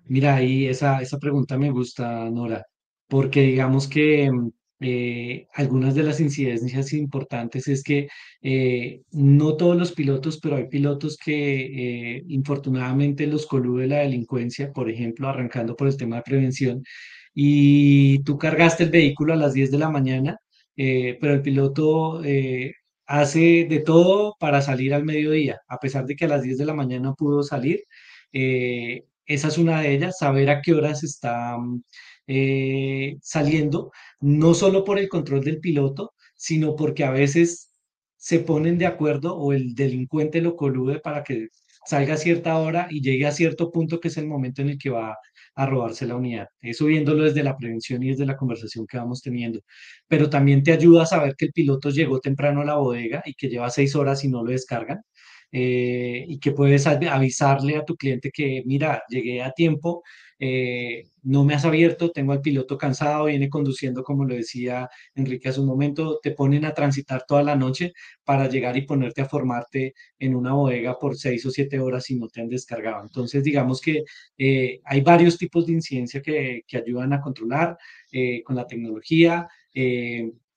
Mira, 0.06 0.34
ahí 0.34 0.66
esa, 0.66 1.00
esa 1.00 1.18
pregunta 1.18 1.56
me 1.56 1.70
gusta, 1.70 2.28
Nora, 2.30 2.66
porque 3.08 3.40
digamos 3.42 3.88
que 3.88 4.30
eh, 4.80 5.46
algunas 5.54 5.94
de 5.94 6.02
las 6.02 6.20
incidencias 6.20 6.92
importantes 6.92 7.68
es 7.68 7.82
que 7.82 8.08
eh, 8.42 9.02
no 9.12 9.56
todos 9.56 9.76
los 9.76 9.92
pilotos, 9.92 10.38
pero 10.40 10.56
hay 10.56 10.68
pilotos 10.68 11.16
que 11.16 12.16
eh, 12.18 12.24
infortunadamente 12.28 13.26
los 13.26 13.46
colude 13.46 13.86
la 13.86 13.98
delincuencia, 14.00 14.72
por 14.72 14.90
ejemplo, 14.90 15.28
arrancando 15.28 15.74
por 15.74 15.88
el 15.88 15.96
tema 15.96 16.16
de 16.16 16.22
prevención, 16.22 16.82
y 17.34 18.22
tú 18.24 18.36
cargaste 18.38 18.84
el 18.84 18.90
vehículo 18.90 19.32
a 19.32 19.36
las 19.36 19.54
10 19.54 19.70
de 19.70 19.78
la 19.78 19.90
mañana, 19.90 20.38
eh, 20.76 21.18
pero 21.20 21.34
el 21.34 21.42
piloto 21.42 22.22
eh, 22.24 22.72
hace 23.06 23.66
de 23.68 23.80
todo 23.80 24.36
para 24.40 24.62
salir 24.62 24.94
al 24.94 25.04
mediodía, 25.04 25.60
a 25.68 25.78
pesar 25.78 26.06
de 26.06 26.16
que 26.16 26.26
a 26.26 26.28
las 26.28 26.42
10 26.42 26.58
de 26.58 26.66
la 26.66 26.74
mañana 26.74 27.14
pudo 27.14 27.42
salir. 27.42 27.84
Eh, 28.32 29.04
esa 29.26 29.48
es 29.48 29.58
una 29.58 29.80
de 29.80 29.94
ellas, 29.94 30.18
saber 30.18 30.50
a 30.50 30.60
qué 30.62 30.74
horas 30.74 31.02
está 31.04 31.56
saliendo, 33.22 33.90
no 34.20 34.54
solo 34.54 34.84
por 34.84 34.98
el 34.98 35.08
control 35.08 35.44
del 35.44 35.60
piloto, 35.60 36.14
sino 36.36 36.76
porque 36.76 37.04
a 37.04 37.10
veces 37.10 37.70
se 38.16 38.40
ponen 38.40 38.78
de 38.78 38.86
acuerdo 38.86 39.36
o 39.36 39.52
el 39.52 39.74
delincuente 39.74 40.40
lo 40.40 40.56
colude 40.56 40.98
para 41.00 41.22
que 41.24 41.48
salga 41.86 42.14
a 42.14 42.16
cierta 42.16 42.58
hora 42.58 42.88
y 42.90 43.02
llegue 43.02 43.26
a 43.26 43.32
cierto 43.32 43.70
punto 43.70 44.00
que 44.00 44.08
es 44.08 44.16
el 44.16 44.26
momento 44.26 44.62
en 44.62 44.70
el 44.70 44.78
que 44.78 44.90
va 44.90 45.18
a 45.54 45.66
robarse 45.66 46.06
la 46.06 46.16
unidad. 46.16 46.48
Eso 46.60 46.86
viéndolo 46.86 47.24
desde 47.24 47.42
la 47.42 47.56
prevención 47.56 48.02
y 48.02 48.10
desde 48.10 48.26
la 48.26 48.36
conversación 48.36 48.86
que 48.86 48.98
vamos 48.98 49.22
teniendo. 49.22 49.60
Pero 50.08 50.30
también 50.30 50.62
te 50.62 50.72
ayuda 50.72 51.02
a 51.04 51.06
saber 51.06 51.34
que 51.36 51.46
el 51.46 51.52
piloto 51.52 51.90
llegó 51.90 52.20
temprano 52.20 52.62
a 52.62 52.64
la 52.64 52.76
bodega 52.76 53.22
y 53.24 53.34
que 53.34 53.48
lleva 53.48 53.70
seis 53.70 53.94
horas 53.96 54.24
y 54.24 54.28
no 54.28 54.42
lo 54.44 54.50
descargan. 54.50 55.02
Eh, 55.56 56.24
y 56.26 56.40
que 56.40 56.50
puedes 56.50 56.86
avisarle 56.86 57.76
a 57.76 57.84
tu 57.84 57.96
cliente 57.96 58.30
que, 58.32 58.62
mira, 58.66 59.04
llegué 59.08 59.40
a 59.40 59.52
tiempo, 59.52 60.02
eh, 60.38 61.08
no 61.22 61.44
me 61.44 61.54
has 61.54 61.64
abierto, 61.64 62.10
tengo 62.10 62.32
al 62.32 62.40
piloto 62.40 62.76
cansado, 62.76 63.26
viene 63.26 63.48
conduciendo, 63.48 64.02
como 64.02 64.24
lo 64.24 64.34
decía 64.34 64.88
Enrique 65.14 65.48
hace 65.48 65.60
un 65.60 65.66
momento, 65.66 66.18
te 66.22 66.32
ponen 66.32 66.64
a 66.64 66.74
transitar 66.74 67.24
toda 67.26 67.42
la 67.42 67.56
noche 67.56 67.92
para 68.24 68.48
llegar 68.48 68.76
y 68.76 68.82
ponerte 68.82 69.22
a 69.22 69.28
formarte 69.28 69.94
en 70.18 70.34
una 70.34 70.52
bodega 70.52 70.98
por 70.98 71.16
seis 71.16 71.44
o 71.46 71.50
siete 71.50 71.78
horas 71.80 72.10
y 72.10 72.16
no 72.16 72.28
te 72.28 72.40
han 72.40 72.48
descargado. 72.48 73.02
Entonces, 73.02 73.42
digamos 73.44 73.80
que 73.80 74.04
eh, 74.38 74.80
hay 74.84 75.00
varios 75.00 75.38
tipos 75.38 75.66
de 75.66 75.72
incidencia 75.72 76.20
que, 76.22 76.62
que 76.66 76.76
ayudan 76.78 77.12
a 77.12 77.20
controlar 77.20 77.78
eh, 78.12 78.42
con 78.42 78.56
la 78.56 78.66
tecnología, 78.66 79.48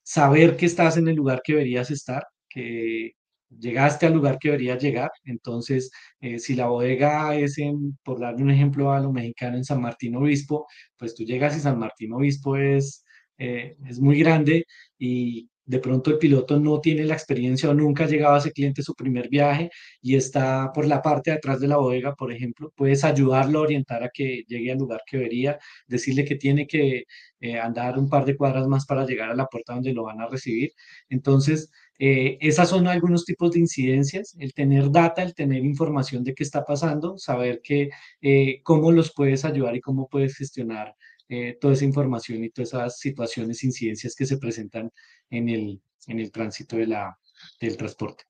saber 0.02 0.56
que 0.56 0.66
estás 0.66 0.96
en 0.96 1.08
el 1.08 1.16
lugar 1.16 1.42
que 1.44 1.52
deberías 1.52 1.90
estar, 1.90 2.26
que 2.48 3.17
llegaste 3.50 4.06
al 4.06 4.14
lugar 4.14 4.38
que 4.38 4.48
deberías 4.48 4.82
llegar. 4.82 5.10
Entonces, 5.24 5.90
eh, 6.20 6.38
si 6.38 6.54
la 6.54 6.66
bodega 6.68 7.34
es, 7.36 7.56
por 8.02 8.20
darle 8.20 8.42
un 8.42 8.50
ejemplo 8.50 8.92
a 8.92 9.00
lo 9.00 9.12
mexicano, 9.12 9.56
en 9.56 9.64
San 9.64 9.80
Martín 9.80 10.16
Obispo, 10.16 10.66
pues 10.96 11.14
tú 11.14 11.24
llegas 11.24 11.56
y 11.56 11.60
San 11.60 11.78
Martín 11.78 12.12
Obispo 12.12 12.56
es, 12.56 13.04
eh, 13.38 13.76
es 13.86 14.00
muy 14.00 14.18
grande 14.18 14.66
y 14.98 15.48
de 15.68 15.80
pronto 15.80 16.10
el 16.10 16.18
piloto 16.18 16.58
no 16.58 16.80
tiene 16.80 17.04
la 17.04 17.14
experiencia 17.14 17.68
o 17.68 17.74
nunca 17.74 18.04
ha 18.04 18.06
llegado 18.08 18.34
a 18.34 18.38
ese 18.38 18.52
cliente 18.52 18.82
su 18.82 18.94
primer 18.94 19.28
viaje 19.28 19.70
y 20.00 20.16
está 20.16 20.72
por 20.72 20.86
la 20.86 21.02
parte 21.02 21.30
de 21.30 21.36
atrás 21.36 21.60
de 21.60 21.68
la 21.68 21.76
bodega, 21.76 22.14
por 22.14 22.32
ejemplo, 22.32 22.72
puedes 22.74 23.04
ayudarlo 23.04 23.58
a 23.58 23.62
orientar 23.62 24.02
a 24.02 24.08
que 24.08 24.44
llegue 24.48 24.72
al 24.72 24.78
lugar 24.78 25.02
que 25.06 25.18
debería, 25.18 25.58
decirle 25.86 26.24
que 26.24 26.36
tiene 26.36 26.66
que 26.66 27.04
eh, 27.40 27.58
andar 27.58 27.98
un 27.98 28.08
par 28.08 28.24
de 28.24 28.36
cuadras 28.36 28.66
más 28.66 28.86
para 28.86 29.04
llegar 29.04 29.30
a 29.30 29.34
la 29.34 29.46
puerta 29.46 29.74
donde 29.74 29.92
lo 29.92 30.04
van 30.04 30.20
a 30.22 30.28
recibir. 30.28 30.72
Entonces, 31.10 31.70
eh, 31.98 32.38
esas 32.40 32.68
son 32.68 32.86
algunos 32.86 33.24
tipos 33.24 33.50
de 33.52 33.58
incidencias, 33.58 34.36
el 34.38 34.54
tener 34.54 34.90
data, 34.90 35.22
el 35.22 35.34
tener 35.34 35.64
información 35.64 36.22
de 36.22 36.34
qué 36.34 36.44
está 36.44 36.64
pasando, 36.64 37.18
saber 37.18 37.60
que, 37.60 37.90
eh, 38.20 38.60
cómo 38.62 38.92
los 38.92 39.12
puedes 39.12 39.44
ayudar 39.44 39.74
y 39.74 39.80
cómo 39.80 40.08
puedes 40.08 40.36
gestionar 40.36 40.94
eh, 41.28 41.58
toda 41.60 41.74
esa 41.74 41.84
información 41.84 42.44
y 42.44 42.50
todas 42.50 42.68
esas 42.68 42.98
situaciones, 42.98 43.64
incidencias 43.64 44.14
que 44.14 44.26
se 44.26 44.38
presentan 44.38 44.92
en 45.28 45.48
el, 45.48 45.82
en 46.06 46.20
el 46.20 46.30
tránsito 46.30 46.76
de 46.76 46.86
la, 46.86 47.18
del 47.60 47.76
transporte. 47.76 48.24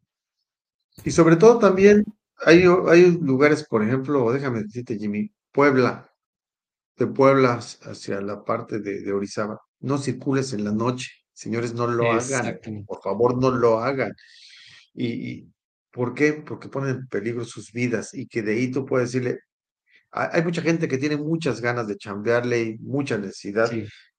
Y 1.04 1.10
sobre 1.10 1.36
todo 1.36 1.58
también 1.58 2.04
hay, 2.38 2.64
hay 2.88 3.18
lugares, 3.20 3.64
por 3.64 3.84
ejemplo, 3.84 4.32
déjame 4.32 4.62
decirte, 4.62 4.98
Jimmy, 4.98 5.30
Puebla, 5.52 6.10
de 6.96 7.06
Puebla 7.06 7.60
hacia 7.82 8.20
la 8.20 8.44
parte 8.44 8.80
de, 8.80 9.02
de 9.02 9.12
Orizaba, 9.12 9.60
no 9.80 9.98
circules 9.98 10.52
en 10.54 10.64
la 10.64 10.72
noche 10.72 11.10
Señores, 11.38 11.72
no 11.72 11.86
lo 11.86 12.10
hagan. 12.10 12.58
Por 12.84 13.00
favor, 13.00 13.40
no 13.40 13.52
lo 13.52 13.78
hagan. 13.78 14.12
¿Y, 14.92 15.46
por 15.92 16.12
qué? 16.12 16.32
Porque 16.32 16.68
ponen 16.68 16.96
en 16.96 17.06
peligro 17.06 17.44
sus 17.44 17.70
vidas 17.70 18.12
y 18.12 18.26
que 18.26 18.42
de 18.42 18.54
ahí 18.54 18.72
tú 18.72 18.84
puedes 18.84 19.12
decirle, 19.12 19.38
hay, 20.10 20.42
mucha 20.42 20.62
gente 20.62 20.88
que 20.88 20.98
tiene 20.98 21.16
muchas 21.16 21.60
ganas 21.60 21.86
de 21.86 21.96
chambearle 21.96 22.62
y 22.62 22.78
mucha 22.78 23.18
necesidad, 23.18 23.70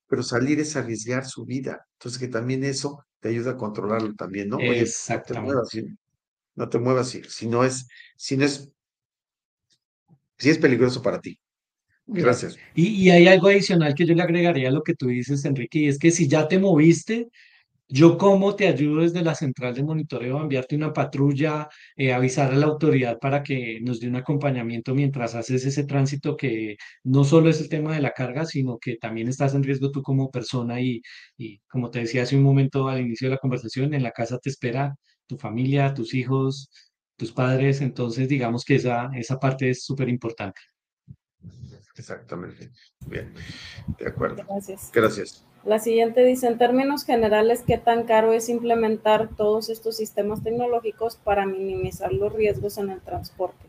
pero 0.08 0.24
salir 0.24 0.62
es 0.62 0.78
arriesgar 0.78 1.26
su 1.26 1.44
vida. 1.44 1.86
Entonces 1.98 2.18
que 2.22 2.30
también 2.30 2.64
eso 2.64 3.06
te 3.20 3.28
ayuda 3.28 3.52
a 3.52 3.58
controlarlo 3.58 4.14
también, 4.16 4.48
¿no? 4.48 4.56
Oye, 4.56 4.88
no 5.10 5.22
te 5.22 5.42
muevas, 5.42 5.70
no 6.56 6.70
te 6.70 6.80
muevas 6.80 7.10
si, 7.10 7.48
no 7.48 7.66
es, 7.66 7.86
si 8.16 8.38
no 8.38 8.46
es, 8.46 8.72
si 10.38 10.50
es 10.50 10.58
peligroso 10.58 11.02
para 11.02 11.20
ti. 11.20 11.38
Gracias. 12.12 12.57
Y, 12.76 13.10
hay 13.10 13.28
algo 13.28 13.47
adicional 13.47 13.93
que 13.93 14.05
yo 14.05 14.16
le 14.16 14.24
agregaría 14.24 14.70
a 14.70 14.72
lo 14.72 14.84
que 14.84 14.95
tú 14.95 15.07
dices, 15.07 15.45
Enrique, 15.45 15.80
y 15.80 15.88
es 15.88 15.99
que 15.99 16.12
si 16.12 16.28
ya 16.28 16.47
te 16.47 16.57
moviste, 16.57 17.30
yo 17.88 18.18
cómo 18.18 18.55
te 18.55 18.68
ayudo 18.68 19.01
desde 19.01 19.24
la 19.24 19.36
central 19.36 19.76
de 19.76 19.84
monitoreo 19.84 20.39
a 20.39 20.43
enviarte 20.43 20.76
una 20.76 20.93
patrulla, 20.93 21.70
eh, 21.95 22.14
avisar 22.14 22.51
a 22.51 22.55
la 22.55 22.68
autoridad 22.68 23.20
para 23.20 23.43
que 23.43 23.80
nos 23.82 23.99
dé 23.99 24.07
un 24.07 24.16
acompañamiento 24.16 24.95
mientras 24.95 25.36
haces 25.36 25.66
ese 25.66 25.86
tránsito 25.86 26.38
que 26.38 26.78
no 27.03 27.24
solo 27.24 27.49
es 27.49 27.62
el 27.62 27.70
tema 27.70 27.95
de 27.95 28.01
la 28.01 28.12
carga, 28.12 28.45
sino 28.45 28.78
que 28.80 28.97
también 28.97 29.28
estás 29.28 29.55
en 29.55 29.64
riesgo 29.64 29.91
tú 29.91 30.01
como 30.03 30.32
persona 30.32 30.82
y, 30.82 31.01
y 31.38 31.60
como 31.68 31.91
te 31.91 31.99
decía 31.99 32.24
hace 32.24 32.38
un 32.38 32.43
momento 32.43 32.88
al 32.88 33.01
inicio 33.01 33.28
de 33.30 33.36
la 33.36 33.39
conversación, 33.39 33.93
en 33.93 34.03
la 34.03 34.12
casa 34.12 34.39
te 34.39 34.49
espera 34.49 34.95
tu 35.28 35.38
familia, 35.38 35.93
tus 35.93 36.14
hijos, 36.16 36.70
tus 37.18 37.32
padres, 37.32 37.82
entonces 37.82 38.28
digamos 38.30 38.66
que 38.66 38.76
esa, 38.76 39.10
esa 39.16 39.39
parte 39.39 39.70
es 39.72 39.84
súper 39.84 40.10
importante. 40.10 40.60
Exactamente. 42.00 42.70
Bien, 43.06 43.34
de 43.97 44.08
acuerdo. 44.08 44.43
Gracias. 44.47 44.89
Gracias. 44.93 45.45
La 45.66 45.80
siguiente 45.80 46.24
dice, 46.24 46.47
en 46.47 46.58
términos 46.58 47.04
generales, 47.04 47.64
¿qué 47.68 47.78
tan 47.78 48.06
caro 48.06 48.32
es 48.32 48.47
implementar 48.47 49.36
todos 49.36 49.70
estos 49.70 49.97
sistemas 49.97 50.41
tecnológicos 50.41 51.18
para 51.18 51.45
minimizar 51.45 52.14
los 52.14 52.32
riesgos 52.32 52.78
en 52.78 52.89
el 52.89 53.02
transporte? 53.02 53.66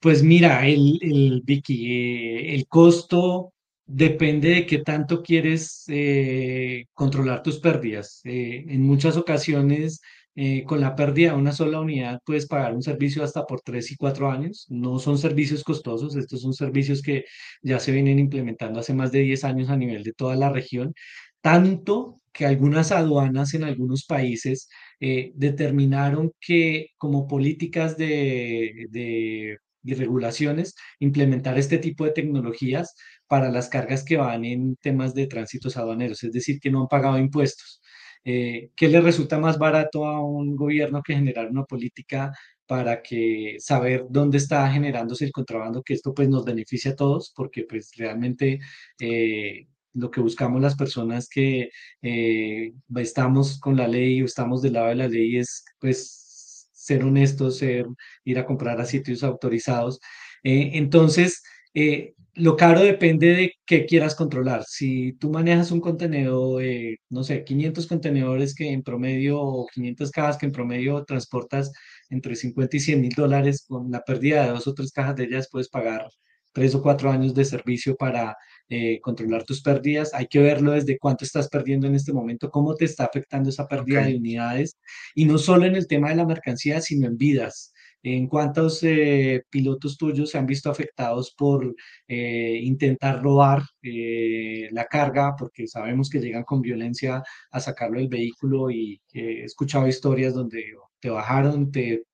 Pues 0.00 0.22
mira, 0.22 0.68
el, 0.68 0.98
el 1.00 1.42
Vicky, 1.42 1.90
eh, 1.90 2.54
el 2.54 2.66
costo 2.68 3.54
depende 3.86 4.50
de 4.50 4.66
qué 4.66 4.78
tanto 4.78 5.22
quieres 5.22 5.84
eh, 5.88 6.84
controlar 6.92 7.42
tus 7.42 7.58
pérdidas. 7.58 8.20
Eh, 8.24 8.66
en 8.68 8.82
muchas 8.82 9.16
ocasiones 9.16 10.02
eh, 10.36 10.64
con 10.64 10.80
la 10.80 10.94
pérdida 10.94 11.32
de 11.32 11.38
una 11.38 11.52
sola 11.52 11.80
unidad 11.80 12.20
puedes 12.24 12.46
pagar 12.46 12.74
un 12.74 12.82
servicio 12.82 13.24
hasta 13.24 13.46
por 13.46 13.62
tres 13.62 13.90
y 13.90 13.96
cuatro 13.96 14.30
años. 14.30 14.66
No 14.68 14.98
son 14.98 15.18
servicios 15.18 15.64
costosos, 15.64 16.14
estos 16.16 16.42
son 16.42 16.52
servicios 16.52 17.02
que 17.02 17.24
ya 17.62 17.80
se 17.80 17.92
vienen 17.92 18.18
implementando 18.18 18.80
hace 18.80 18.94
más 18.94 19.12
de 19.12 19.20
10 19.20 19.44
años 19.44 19.70
a 19.70 19.76
nivel 19.76 20.02
de 20.04 20.12
toda 20.12 20.36
la 20.36 20.50
región, 20.50 20.94
tanto 21.40 22.20
que 22.32 22.44
algunas 22.46 22.92
aduanas 22.92 23.54
en 23.54 23.64
algunos 23.64 24.04
países 24.04 24.68
eh, 25.00 25.32
determinaron 25.36 26.32
que 26.40 26.88
como 26.98 27.26
políticas 27.26 27.96
de, 27.96 29.58
regulaciones, 29.84 30.74
implementar 30.98 31.58
este 31.58 31.78
tipo 31.78 32.04
de 32.04 32.10
tecnologías 32.12 32.94
para 33.26 33.50
las 33.50 33.68
cargas 33.68 34.04
que 34.04 34.16
van 34.16 34.44
en 34.44 34.76
temas 34.76 35.14
de 35.14 35.26
tránsitos 35.28 35.76
aduaneros, 35.76 36.24
es 36.24 36.32
decir, 36.32 36.60
que 36.60 36.70
no 36.70 36.82
han 36.82 36.88
pagado 36.88 37.18
impuestos. 37.18 37.80
Eh, 38.28 38.70
¿Qué 38.76 38.88
le 38.88 39.00
resulta 39.00 39.38
más 39.38 39.58
barato 39.58 40.04
a 40.06 40.20
un 40.20 40.56
gobierno 40.56 41.02
que 41.02 41.14
generar 41.14 41.48
una 41.48 41.64
política 41.64 42.32
para 42.66 43.00
que 43.02 43.56
saber 43.60 44.06
dónde 44.10 44.38
está 44.38 44.68
generándose 44.70 45.24
el 45.24 45.32
contrabando, 45.32 45.82
que 45.84 45.94
esto 45.94 46.12
pues 46.12 46.28
nos 46.28 46.44
beneficia 46.44 46.90
a 46.92 46.96
todos, 46.96 47.32
porque 47.36 47.64
pues 47.64 47.92
realmente 47.96 48.58
eh, 49.00 49.68
lo 49.94 50.10
que 50.10 50.20
buscamos 50.20 50.60
las 50.60 50.74
personas 50.76 51.28
que 51.28 51.70
eh, 52.02 52.72
estamos 52.96 53.60
con 53.60 53.76
la 53.76 53.86
ley 53.86 54.22
o 54.22 54.24
estamos 54.24 54.60
del 54.62 54.72
lado 54.74 54.88
de 54.88 54.96
la 54.96 55.08
ley 55.08 55.36
es 55.36 55.64
pues 55.78 56.68
ser 56.72 57.04
honestos, 57.04 57.58
ser, 57.58 57.86
ir 58.24 58.38
a 58.38 58.46
comprar 58.46 58.80
a 58.80 58.86
sitios 58.86 59.22
autorizados. 59.24 60.00
Eh, 60.42 60.72
entonces, 60.74 61.42
eh, 61.74 62.14
lo 62.36 62.56
caro 62.56 62.80
depende 62.82 63.28
de 63.34 63.52
qué 63.64 63.86
quieras 63.86 64.14
controlar. 64.14 64.64
Si 64.66 65.14
tú 65.14 65.30
manejas 65.30 65.70
un 65.70 65.80
contenedor, 65.80 66.62
no 67.10 67.24
sé, 67.24 67.44
500 67.44 67.86
contenedores 67.86 68.54
que 68.54 68.70
en 68.72 68.82
promedio, 68.82 69.40
o 69.40 69.66
500 69.66 70.10
cajas 70.10 70.36
que 70.38 70.46
en 70.46 70.52
promedio 70.52 71.04
transportas 71.04 71.72
entre 72.10 72.36
50 72.36 72.76
y 72.76 72.80
100 72.80 73.00
mil 73.00 73.12
dólares, 73.16 73.64
con 73.66 73.90
la 73.90 74.02
pérdida 74.02 74.44
de 74.44 74.50
dos 74.50 74.66
o 74.66 74.74
tres 74.74 74.92
cajas 74.92 75.16
de 75.16 75.24
ellas 75.24 75.48
puedes 75.50 75.68
pagar 75.68 76.08
tres 76.52 76.74
o 76.74 76.82
cuatro 76.82 77.10
años 77.10 77.34
de 77.34 77.44
servicio 77.44 77.96
para 77.96 78.36
eh, 78.68 78.98
controlar 79.00 79.44
tus 79.44 79.62
pérdidas. 79.62 80.14
Hay 80.14 80.26
que 80.26 80.40
verlo 80.40 80.72
desde 80.72 80.98
cuánto 80.98 81.24
estás 81.24 81.48
perdiendo 81.48 81.86
en 81.86 81.94
este 81.94 82.12
momento, 82.12 82.50
cómo 82.50 82.74
te 82.74 82.86
está 82.86 83.04
afectando 83.04 83.50
esa 83.50 83.66
pérdida 83.66 84.06
de 84.06 84.16
unidades, 84.16 84.78
y 85.14 85.26
no 85.26 85.38
solo 85.38 85.66
en 85.66 85.76
el 85.76 85.86
tema 85.86 86.10
de 86.10 86.16
la 86.16 86.26
mercancía, 86.26 86.80
sino 86.80 87.06
en 87.06 87.18
vidas. 87.18 87.72
¿En 88.02 88.28
cuántos 88.28 88.82
eh, 88.84 89.42
pilotos 89.50 89.96
tuyos 89.98 90.30
se 90.30 90.38
han 90.38 90.46
visto 90.46 90.70
afectados 90.70 91.34
por 91.36 91.74
eh, 92.06 92.60
intentar 92.62 93.22
robar 93.22 93.62
la 93.82 94.84
carga? 94.86 95.34
Porque 95.36 95.66
sabemos 95.66 96.08
que 96.08 96.20
llegan 96.20 96.44
con 96.44 96.60
violencia 96.60 97.22
a 97.50 97.60
sacarlo 97.60 97.98
del 97.98 98.08
vehículo 98.08 98.70
y 98.70 99.00
he 99.12 99.44
escuchado 99.44 99.88
historias 99.88 100.34
donde 100.34 100.64
te 101.00 101.10
bajaron, 101.10 101.70
te 101.72 102.04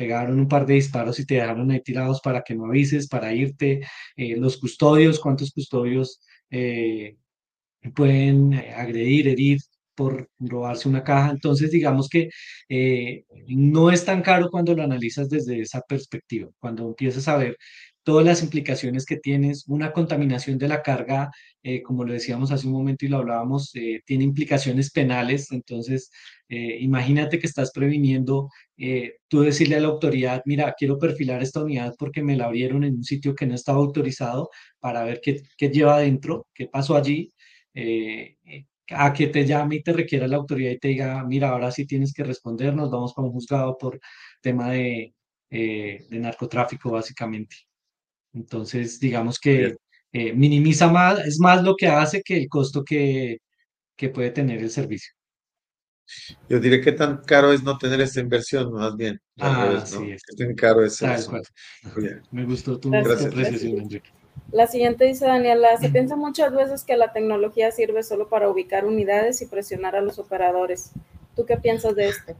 pegaron 0.00 0.40
un 0.40 0.48
par 0.48 0.64
de 0.64 0.74
disparos 0.74 1.20
y 1.20 1.26
te 1.26 1.34
dejaron 1.34 1.70
ahí 1.70 1.82
tirados 1.82 2.22
para 2.22 2.42
que 2.42 2.54
no 2.54 2.64
avises, 2.66 3.06
para 3.06 3.34
irte. 3.34 3.82
Eh, 4.16 4.34
los 4.36 4.56
custodios, 4.56 5.20
¿cuántos 5.20 5.52
custodios 5.52 6.20
eh, 6.50 7.18
pueden 7.94 8.54
eh, 8.54 8.72
agredir, 8.74 9.28
herir 9.28 9.60
por 10.00 10.30
robarse 10.38 10.88
una 10.88 11.04
caja? 11.04 11.30
Entonces, 11.30 11.70
digamos 11.70 12.08
que 12.08 12.30
no 13.48 13.90
es 13.90 14.04
tan 14.04 14.22
caro 14.22 14.48
cuando 14.50 14.74
lo 14.74 14.82
analizas 14.82 15.28
desde 15.28 15.60
esa 15.60 15.82
perspectiva, 15.82 16.48
cuando 16.58 16.88
empiezas 16.88 17.28
a 17.28 17.36
ver 17.36 17.56
todas 18.02 18.24
las 18.24 18.42
implicaciones 18.42 19.04
que 19.06 19.16
tienes. 19.16 19.64
Una 19.68 19.92
contaminación 19.92 20.58
de 20.58 20.68
la 20.68 20.82
carga, 20.82 21.30
eh, 21.62 21.82
como 21.82 22.04
lo 22.04 22.12
decíamos 22.12 22.50
hace 22.50 22.66
un 22.66 22.72
momento 22.72 23.04
y 23.04 23.08
lo 23.08 23.18
hablábamos, 23.18 23.74
eh, 23.74 24.00
tiene 24.04 24.24
implicaciones 24.24 24.90
penales. 24.90 25.52
Entonces, 25.52 26.10
eh, 26.48 26.78
imagínate 26.80 27.38
que 27.38 27.46
estás 27.46 27.70
previniendo 27.72 28.48
tú 29.28 29.42
decirle 29.42 29.76
a 29.76 29.80
la 29.80 29.88
autoridad, 29.88 30.42
mira, 30.46 30.74
quiero 30.76 30.98
perfilar 30.98 31.42
esta 31.42 31.62
unidad 31.62 31.94
porque 31.98 32.22
me 32.22 32.36
la 32.36 32.46
abrieron 32.46 32.82
en 32.84 32.94
un 32.96 33.04
sitio 33.04 33.34
que 33.34 33.46
no 33.46 33.54
estaba 33.54 33.78
autorizado 33.78 34.48
para 34.80 35.04
ver 35.04 35.20
qué, 35.22 35.42
qué 35.58 35.68
lleva 35.68 35.96
adentro, 35.96 36.46
qué 36.54 36.66
pasó 36.66 36.96
allí. 36.96 37.30
A 38.90 39.12
que 39.12 39.28
te 39.28 39.46
llame 39.46 39.76
y 39.76 39.82
te 39.82 39.92
requiera 39.92 40.26
la 40.28 40.36
autoridad 40.36 40.72
y 40.72 40.78
te 40.78 40.88
diga, 40.88 41.24
mira, 41.24 41.50
ahora 41.50 41.70
sí 41.70 41.86
tienes 41.86 42.12
que 42.12 42.24
responder, 42.24 42.74
nos 42.74 42.90
vamos 42.90 43.14
para 43.14 43.26
un 43.26 43.32
juzgado 43.32 43.76
por 43.78 44.00
tema 44.40 44.70
de, 44.70 45.14
de 45.48 46.06
narcotráfico, 46.10 46.90
básicamente. 46.90 47.56
Entonces, 48.32 49.00
digamos 49.00 49.38
que 49.38 49.76
eh, 50.12 50.32
minimiza 50.32 50.88
más, 50.88 51.24
es 51.24 51.38
más 51.38 51.62
lo 51.62 51.76
que 51.76 51.86
hace 51.86 52.22
que 52.22 52.36
el 52.36 52.48
costo 52.48 52.84
que, 52.84 53.38
puede 54.14 54.30
tener 54.30 54.62
el 54.62 54.70
servicio. 54.70 55.12
Yo 56.48 56.58
diré 56.58 56.80
que 56.80 56.92
tan 56.92 57.18
caro 57.18 57.52
es 57.52 57.62
no 57.62 57.76
tener 57.76 58.00
esta 58.00 58.20
inversión, 58.20 58.72
más 58.72 58.96
bien. 58.96 59.20
Ah, 59.38 59.84
sí, 59.84 60.10
es. 60.10 60.22
tan 60.36 60.54
caro 60.54 60.84
es 60.84 61.02
Me 62.30 62.44
gustó 62.44 62.80
tu, 62.80 62.94
apreciación, 62.94 63.78
Enrique. 63.78 64.10
La 64.52 64.66
siguiente 64.66 65.04
dice 65.04 65.26
Daniela, 65.26 65.76
se 65.78 65.90
piensa 65.90 66.16
muchas 66.16 66.52
veces 66.52 66.84
que 66.84 66.96
la 66.96 67.12
tecnología 67.12 67.70
sirve 67.70 68.02
solo 68.02 68.28
para 68.28 68.48
ubicar 68.48 68.84
unidades 68.84 69.40
y 69.42 69.46
presionar 69.46 69.94
a 69.94 70.00
los 70.00 70.18
operadores. 70.18 70.90
¿Tú 71.36 71.46
qué 71.46 71.56
piensas 71.56 71.94
de 71.94 72.08
esto? 72.08 72.34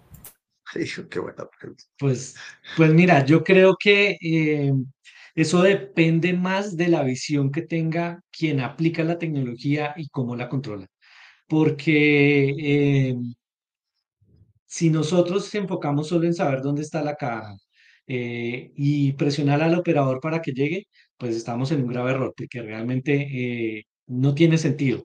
qué 1.11 1.19
buena 1.21 1.49
pregunta. 1.59 1.85
Pues, 1.99 2.35
pues 2.77 2.93
mira, 2.93 3.25
yo 3.25 3.45
creo 3.45 3.77
que 3.79 4.17
eh, 4.21 4.73
eso 5.35 5.63
depende 5.63 6.33
más 6.33 6.77
de 6.77 6.89
la 6.89 7.03
visión 7.03 7.53
que 7.53 7.63
tenga 7.63 8.21
quien 8.31 8.61
aplica 8.61 9.05
la 9.05 9.19
tecnología 9.19 9.95
y 9.97 10.09
cómo 10.09 10.37
la 10.37 10.49
controla. 10.49 10.87
Porque 11.49 12.55
eh, 12.59 13.17
si 14.67 14.91
nosotros 14.91 15.53
enfocamos 15.55 16.09
solo 16.09 16.27
en 16.27 16.35
saber 16.35 16.63
dónde 16.63 16.83
está 16.83 17.03
la 17.03 17.17
caja 17.17 17.57
eh, 18.07 18.73
y 18.77 19.13
presionar 19.15 19.63
al 19.63 19.75
operador 19.75 20.21
para 20.21 20.41
que 20.43 20.53
llegue, 20.53 20.87
pues 21.21 21.37
estamos 21.37 21.71
en 21.73 21.83
un 21.83 21.89
grave 21.89 22.12
error, 22.12 22.35
porque 22.37 22.62
realmente 22.62 23.29
eh, 23.79 23.85
no 24.09 24.35
tiene 24.35 24.59
sentido. 24.59 25.05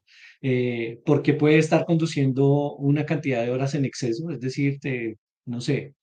porque 1.05 1.33
puede 1.33 1.57
estar 1.59 1.85
conduciendo 1.85 2.75
una 2.77 3.05
cantidad 3.05 3.43
de 3.43 3.51
horas 3.51 3.75
en 3.75 3.85
exceso, 3.85 4.29
es 4.31 4.39
decir, 4.39 4.79
no 5.45 5.61
sé, 5.61 5.95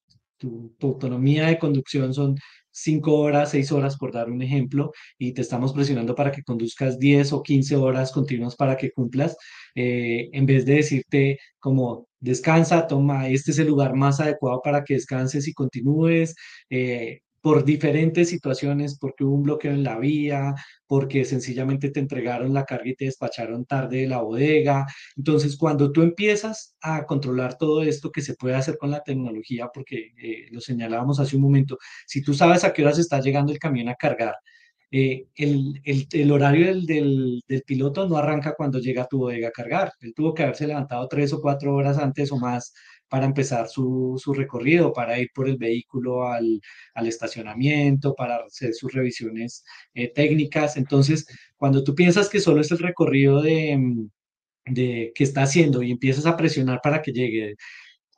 tu, 0.42 0.74
autonomía 0.82 1.46
de 1.46 1.58
conducción 1.58 2.12
son 2.14 2.36
cinco 2.70 3.18
horas, 3.20 3.50
seis 3.50 3.70
horas, 3.72 3.96
por 3.96 4.12
dar 4.12 4.30
un 4.30 4.42
ejemplo, 4.42 4.92
y 5.18 5.32
te 5.32 5.42
estamos 5.42 5.72
presionando 5.72 6.14
para 6.14 6.32
que 6.32 6.42
conduzcas 6.42 6.98
10 6.98 7.32
o 7.32 7.42
15 7.42 7.76
horas 7.76 8.12
continuas 8.12 8.56
para 8.56 8.76
que 8.76 8.90
cumplas, 8.92 9.36
eh, 9.74 10.30
en 10.32 10.46
vez 10.46 10.64
de 10.66 10.76
decirte 10.76 11.38
como 11.58 12.08
descansa, 12.20 12.86
toma, 12.86 13.28
este 13.28 13.50
es 13.52 13.58
el 13.58 13.68
lugar 13.68 13.94
más 13.94 14.20
adecuado 14.20 14.60
para 14.62 14.84
que 14.84 14.94
descanses 14.94 15.46
y 15.48 15.54
continúes, 15.54 16.34
eh, 16.70 17.20
por 17.43 17.64
diferentes 17.64 18.28
situaciones, 18.30 18.99
porque 18.99 19.24
hubo 19.24 19.34
un 19.34 19.43
bloqueo 19.43 19.72
en 19.72 19.82
la 19.82 19.99
vía, 19.99 20.55
porque 20.86 21.24
sencillamente 21.24 21.90
te 21.90 22.01
entregaron 22.01 22.55
la 22.55 22.64
carga 22.64 22.88
y 22.90 22.95
te 22.95 23.07
despacharon 23.07 23.66
tarde 23.66 23.99
de 23.99 24.07
la 24.07 24.22
bodega. 24.22 24.86
Entonces, 25.16 25.57
cuando 25.57 25.90
tú 25.93 26.03
empiezas 26.03 26.76
a 26.80 27.05
controlar 27.05 27.59
todo 27.59 27.82
esto 27.82 28.12
que 28.12 28.22
se 28.22 28.34
puede 28.34 28.55
hacer 28.55 28.78
con 28.78 28.93
la 28.93 29.03
tecnología, 29.03 29.68
porque 29.74 30.12
eh, 30.22 30.47
lo 30.53 30.61
señalábamos 30.61 31.18
hace 31.20 31.36
un 31.36 31.43
momento, 31.43 31.78
si 32.07 32.22
tú 32.22 32.32
sabes 32.32 32.62
a 32.64 32.72
qué 32.72 32.82
horas 32.82 32.99
está 32.99 33.20
llegando 33.20 33.53
el 33.53 33.59
camión 33.59 33.88
a 33.88 33.97
cargar, 33.97 34.36
eh, 34.95 35.26
el, 35.36 36.30
horario 36.30 36.66
del, 36.66 36.84
del, 36.86 37.43
del, 37.49 37.62
piloto 37.62 38.07
no 38.07 38.18
arranca 38.18 38.55
cuando 38.55 38.78
llega 38.78 39.03
a 39.05 39.07
tu 39.07 39.18
bodega 39.18 39.49
a 39.49 39.51
cargar. 39.51 39.93
Él 40.01 40.12
tuvo 40.14 40.34
que 40.34 40.43
haberse 40.43 40.66
levantado 40.66 41.09
tres 41.09 41.32
o 41.32 41.40
cuatro 41.40 41.74
horas 41.74 41.97
antes 41.99 42.30
o 42.30 42.38
más 42.38 42.74
para 43.12 43.26
empezar 43.26 43.68
su, 43.68 44.18
su 44.18 44.32
recorrido, 44.32 44.90
para 44.90 45.18
ir 45.18 45.28
por 45.34 45.46
el 45.46 45.58
vehículo 45.58 46.26
al, 46.26 46.62
al 46.94 47.06
estacionamiento, 47.06 48.14
para 48.14 48.36
hacer 48.36 48.72
sus 48.72 48.90
revisiones 48.90 49.64
eh, 49.92 50.10
técnicas. 50.14 50.78
Entonces, 50.78 51.26
cuando 51.58 51.84
tú 51.84 51.94
piensas 51.94 52.30
que 52.30 52.40
solo 52.40 52.62
es 52.62 52.70
el 52.70 52.78
recorrido 52.78 53.42
de, 53.42 53.78
de 54.64 55.12
que 55.14 55.24
está 55.24 55.42
haciendo 55.42 55.82
y 55.82 55.90
empiezas 55.90 56.24
a 56.24 56.38
presionar 56.38 56.80
para 56.82 57.02
que 57.02 57.12
llegue 57.12 57.56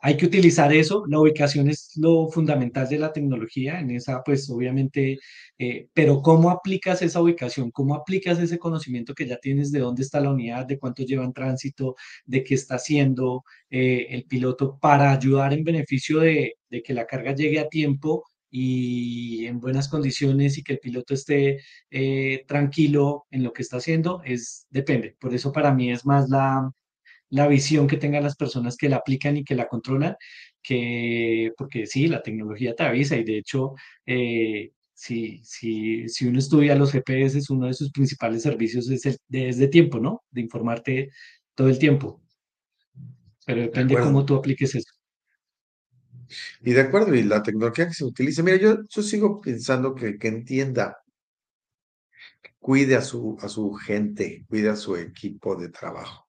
hay 0.04 0.18
que 0.18 0.26
utilizar 0.26 0.70
eso, 0.70 1.04
la 1.08 1.18
ubicación 1.18 1.70
es 1.70 1.92
lo 1.96 2.28
fundamental 2.28 2.86
de 2.86 2.98
la 2.98 3.10
tecnología, 3.10 3.80
en 3.80 3.90
esa 3.90 4.22
pues 4.22 4.50
obviamente, 4.50 5.18
eh, 5.58 5.88
pero 5.94 6.20
¿cómo 6.20 6.50
aplicas 6.50 7.00
esa 7.00 7.22
ubicación? 7.22 7.70
¿Cómo 7.70 7.94
aplicas 7.94 8.38
ese 8.38 8.58
conocimiento 8.58 9.14
que 9.14 9.26
ya 9.26 9.38
tienes 9.38 9.72
de 9.72 9.78
dónde 9.78 10.02
está 10.02 10.20
la 10.20 10.30
unidad, 10.30 10.66
de 10.66 10.78
cuánto 10.78 11.04
lleva 11.04 11.24
en 11.24 11.32
tránsito, 11.32 11.96
de 12.26 12.44
qué 12.44 12.54
está 12.54 12.74
haciendo 12.74 13.44
eh, 13.70 14.08
el 14.10 14.24
piloto 14.26 14.78
para 14.78 15.10
ayudar 15.10 15.54
en 15.54 15.64
beneficio 15.64 16.20
de, 16.20 16.52
que 16.84 16.92
la 16.92 17.06
carga 17.06 17.34
llegue 17.34 17.58
a 17.60 17.68
tiempo 17.68 18.24
y 18.50 19.46
en 19.46 19.58
buenas 19.58 19.88
condiciones 19.88 20.58
y 20.58 20.62
que 20.62 20.74
el 20.74 20.80
piloto 20.80 21.14
esté 21.14 21.60
eh, 21.90 22.44
tranquilo 22.46 23.24
en 23.30 23.42
lo 23.42 23.54
que 23.54 23.62
está 23.62 23.78
haciendo? 23.78 24.20
Es, 24.22 24.66
depende, 24.68 25.16
por 25.18 25.34
eso 25.34 25.50
para 25.50 25.72
mí 25.72 25.90
es 25.90 26.04
más 26.04 26.28
la 26.28 26.70
la 27.34 27.48
visión 27.48 27.88
que 27.88 27.96
tengan 27.96 28.22
las 28.22 28.36
personas 28.36 28.76
que 28.76 28.88
la 28.88 28.96
aplican 28.96 29.36
y 29.36 29.44
que 29.44 29.56
la 29.56 29.66
controlan, 29.66 30.14
que, 30.62 31.50
porque 31.58 31.84
sí, 31.84 32.06
la 32.06 32.22
tecnología 32.22 32.76
te 32.76 32.84
avisa 32.84 33.16
y 33.16 33.24
de 33.24 33.38
hecho, 33.38 33.74
eh, 34.06 34.70
si, 34.92 35.42
si, 35.42 36.08
si, 36.08 36.26
uno 36.28 36.38
estudia 36.38 36.76
los 36.76 36.92
GPS, 36.92 37.38
es 37.38 37.50
uno 37.50 37.66
de 37.66 37.74
sus 37.74 37.90
principales 37.90 38.42
servicios 38.42 38.88
es, 38.88 39.04
el, 39.06 39.18
de, 39.28 39.68
tiempo, 39.68 39.98
¿no? 39.98 40.22
De 40.30 40.42
informarte 40.42 41.10
todo 41.56 41.68
el 41.68 41.76
tiempo. 41.76 42.22
Pero 43.44 43.62
depende 43.62 43.96
de 43.96 44.02
cómo 44.02 44.24
tú 44.24 44.36
apliques 44.36 44.76
eso. 44.76 44.92
Y 46.60 46.72
de 46.72 46.82
acuerdo, 46.82 47.16
y 47.16 47.24
la 47.24 47.42
tecnología 47.42 47.88
que 47.88 47.94
se 47.94 48.04
utiliza, 48.04 48.44
mira, 48.44 48.58
yo, 48.58 48.86
yo 48.88 49.02
sigo 49.02 49.40
pensando 49.40 49.92
que, 49.92 50.18
que 50.18 50.28
entienda, 50.28 50.98
cuide 52.60 52.94
a 52.94 53.02
su, 53.02 53.36
a 53.40 53.48
su 53.48 53.72
gente, 53.72 54.44
cuide 54.48 54.68
a 54.70 54.76
su 54.76 54.94
equipo 54.94 55.56
de 55.56 55.70
trabajo 55.70 56.23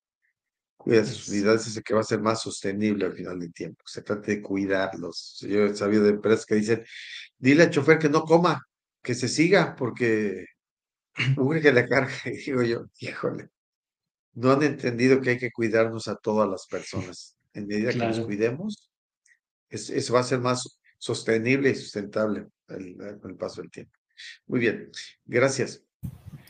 cuida 0.85 1.03
sus 1.03 1.29
unidades, 1.29 1.65
es 1.65 1.77
el 1.77 1.83
que 1.83 1.95
va 1.95 2.01
a 2.01 2.03
ser 2.03 2.21
más 2.21 2.43
sostenible 2.43 3.07
al 3.07 3.13
final 3.13 3.39
del 3.39 3.51
tiempo. 3.51 3.83
Se 3.87 4.03
trata 4.03 4.27
de 4.27 4.39
cuidarlos. 4.39 5.39
Yo 5.41 5.65
he 5.65 5.75
sabido 5.75 6.03
de 6.03 6.11
empresas 6.11 6.45
que 6.45 6.53
dicen, 6.53 6.85
dile 7.39 7.63
al 7.63 7.71
chofer 7.71 7.97
que 7.97 8.07
no 8.07 8.21
coma, 8.21 8.61
que 9.01 9.15
se 9.15 9.27
siga, 9.27 9.75
porque 9.75 10.45
que 11.61 11.71
le 11.71 11.87
carga. 11.87 12.13
Y 12.25 12.37
digo 12.37 12.61
yo, 12.61 12.85
híjole, 12.99 13.49
no 14.33 14.51
han 14.51 14.61
entendido 14.61 15.19
que 15.21 15.31
hay 15.31 15.39
que 15.39 15.51
cuidarnos 15.51 16.07
a 16.07 16.17
todas 16.17 16.47
las 16.47 16.67
personas. 16.67 17.35
En 17.53 17.65
medida 17.65 17.91
que 17.91 17.97
nos 17.97 18.19
cuidemos, 18.19 18.91
eso 19.69 20.13
va 20.13 20.19
a 20.19 20.23
ser 20.23 20.39
más 20.39 20.79
sostenible 20.99 21.71
y 21.71 21.75
sustentable 21.75 22.47
con 22.67 23.31
el 23.31 23.37
paso 23.37 23.61
del 23.61 23.71
tiempo. 23.71 23.97
Muy 24.45 24.59
bien, 24.59 24.91
gracias. 25.25 25.84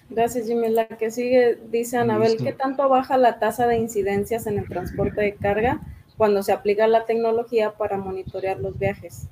Gracias, 0.09 0.47
Jimmy. 0.47 0.69
La 0.69 0.87
que 0.87 1.11
sigue 1.11 1.57
dice 1.71 1.97
Anabel, 1.97 2.37
¿qué 2.37 2.53
tanto 2.53 2.87
baja 2.89 3.17
la 3.17 3.39
tasa 3.39 3.67
de 3.67 3.77
incidencias 3.77 4.47
en 4.47 4.59
el 4.59 4.67
transporte 4.67 5.21
de 5.21 5.35
carga 5.35 5.81
cuando 6.17 6.43
se 6.43 6.51
aplica 6.51 6.87
la 6.87 7.05
tecnología 7.05 7.73
para 7.73 7.97
monitorear 7.97 8.59
los 8.59 8.77
viajes? 8.77 9.27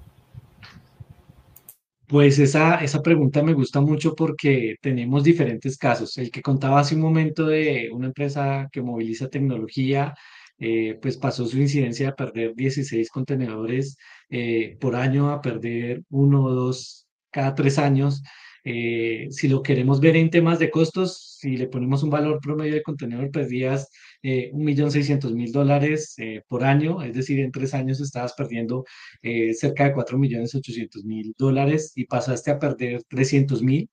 Pues 2.07 2.37
esa, 2.37 2.75
esa 2.83 3.01
pregunta 3.01 3.41
me 3.41 3.53
gusta 3.53 3.81
mucho 3.81 4.13
porque 4.13 4.75
tenemos 4.81 5.23
diferentes 5.23 5.77
casos. 5.77 6.17
El 6.17 6.31
que 6.31 6.41
contaba 6.41 6.79
hace 6.79 6.95
un 6.95 7.01
momento 7.01 7.47
de 7.47 7.89
una 7.91 8.07
empresa 8.07 8.67
que 8.71 8.81
moviliza 8.81 9.29
tecnología, 9.29 10.13
eh, 10.59 10.99
pues 11.01 11.17
pasó 11.17 11.45
su 11.45 11.57
incidencia 11.59 12.07
de 12.07 12.13
perder 12.13 12.55
16 12.55 13.09
contenedores 13.09 13.97
eh, 14.29 14.77
por 14.79 14.95
año 14.95 15.31
a 15.31 15.41
perder 15.41 16.03
uno 16.09 16.43
o 16.43 16.53
dos 16.53 17.07
cada 17.31 17.55
tres 17.55 17.79
años. 17.79 18.21
Eh, 18.63 19.27
si 19.31 19.47
lo 19.47 19.61
queremos 19.61 19.99
ver 19.99 20.15
en 20.15 20.29
temas 20.29 20.59
de 20.59 20.71
costos, 20.71 21.37
si 21.39 21.57
le 21.57 21.67
ponemos 21.67 22.03
un 22.03 22.09
valor 22.09 22.39
promedio 22.41 22.73
de 22.73 22.83
contenedor, 22.83 23.29
perdías 23.31 23.89
eh, 24.21 24.49
un 24.53 24.63
millón 24.63 24.91
seiscientos 24.91 25.33
mil 25.33 25.51
dólares 25.51 26.15
por 26.47 26.63
año, 26.63 27.01
es 27.03 27.13
decir, 27.13 27.39
en 27.39 27.51
tres 27.51 27.73
años 27.73 27.99
estabas 27.99 28.33
perdiendo 28.33 28.85
eh, 29.21 29.53
cerca 29.53 29.85
de 29.85 29.93
4 29.93 30.17
millones 30.17 30.55
800 30.55 31.03
mil 31.05 31.33
dólares 31.37 31.91
y 31.95 32.05
pasaste 32.05 32.51
a 32.51 32.59
perder 32.59 33.03
300 33.07 33.61
mil. 33.61 33.89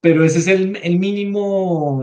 Pero 0.00 0.24
ese 0.24 0.38
es 0.40 0.46
el, 0.48 0.76
el 0.82 0.98
mínimo, 0.98 2.02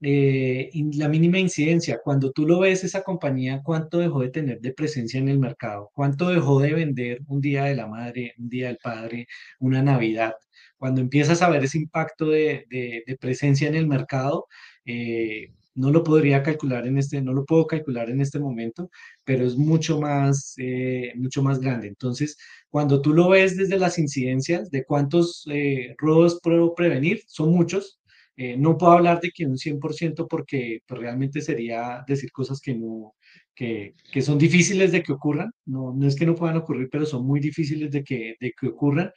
eh, 0.00 0.70
la 0.94 1.08
mínima 1.08 1.38
incidencia. 1.38 2.00
Cuando 2.02 2.32
tú 2.32 2.46
lo 2.46 2.60
ves, 2.60 2.84
esa 2.84 3.02
compañía, 3.02 3.62
¿cuánto 3.64 3.98
dejó 3.98 4.20
de 4.20 4.30
tener 4.30 4.60
de 4.60 4.72
presencia 4.72 5.18
en 5.20 5.28
el 5.28 5.38
mercado? 5.38 5.90
¿Cuánto 5.94 6.28
dejó 6.28 6.60
de 6.60 6.74
vender 6.74 7.20
un 7.28 7.40
día 7.40 7.64
de 7.64 7.76
la 7.76 7.86
madre, 7.86 8.34
un 8.38 8.48
día 8.48 8.68
del 8.68 8.78
padre, 8.78 9.26
una 9.60 9.82
Navidad? 9.82 10.34
Cuando 10.78 11.00
empiezas 11.00 11.42
a 11.42 11.48
ver 11.50 11.64
ese 11.64 11.78
impacto 11.78 12.26
de, 12.30 12.66
de, 12.70 13.02
de 13.06 13.16
presencia 13.16 13.68
en 13.68 13.74
el 13.76 13.86
mercado, 13.86 14.46
eh, 14.84 15.52
no 15.76 15.90
lo 15.90 16.02
podría 16.02 16.42
calcular 16.42 16.86
en 16.86 16.98
este, 16.98 17.20
no 17.20 17.32
lo 17.34 17.44
puedo 17.44 17.66
calcular 17.66 18.10
en 18.10 18.20
este 18.20 18.38
momento, 18.40 18.90
pero 19.24 19.46
es 19.46 19.56
mucho 19.56 20.00
más, 20.00 20.54
eh, 20.58 21.12
mucho 21.16 21.42
más 21.42 21.60
grande. 21.60 21.86
Entonces, 21.88 22.36
cuando 22.70 23.02
tú 23.02 23.12
lo 23.12 23.28
ves 23.28 23.56
desde 23.56 23.78
las 23.78 23.98
incidencias 23.98 24.70
de 24.70 24.84
cuántos 24.84 25.46
eh, 25.50 25.94
robos 25.98 26.40
puedo 26.42 26.74
prevenir, 26.74 27.20
son 27.26 27.50
muchos. 27.52 28.00
Eh, 28.36 28.56
no 28.56 28.76
puedo 28.78 28.92
hablar 28.92 29.20
de 29.20 29.30
que 29.30 29.46
un 29.46 29.58
100% 29.58 30.26
porque 30.28 30.80
pues, 30.86 31.00
realmente 31.00 31.40
sería 31.40 32.04
decir 32.06 32.30
cosas 32.32 32.60
que 32.60 32.74
no, 32.74 33.14
que, 33.54 33.94
que, 34.12 34.22
son 34.22 34.38
difíciles 34.38 34.92
de 34.92 35.02
que 35.02 35.12
ocurran. 35.12 35.50
No, 35.64 35.92
no 35.94 36.06
es 36.06 36.16
que 36.16 36.26
no 36.26 36.34
puedan 36.34 36.56
ocurrir, 36.56 36.88
pero 36.90 37.06
son 37.06 37.26
muy 37.26 37.40
difíciles 37.40 37.90
de 37.90 38.04
que, 38.04 38.34
de 38.40 38.52
que 38.58 38.68
ocurran. 38.68 39.10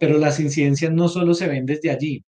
pero 0.00 0.18
las 0.18 0.40
incidencias 0.40 0.92
no 0.92 1.08
solo 1.08 1.34
se 1.34 1.48
ven 1.48 1.66
desde 1.66 1.90
allí. 1.90 2.24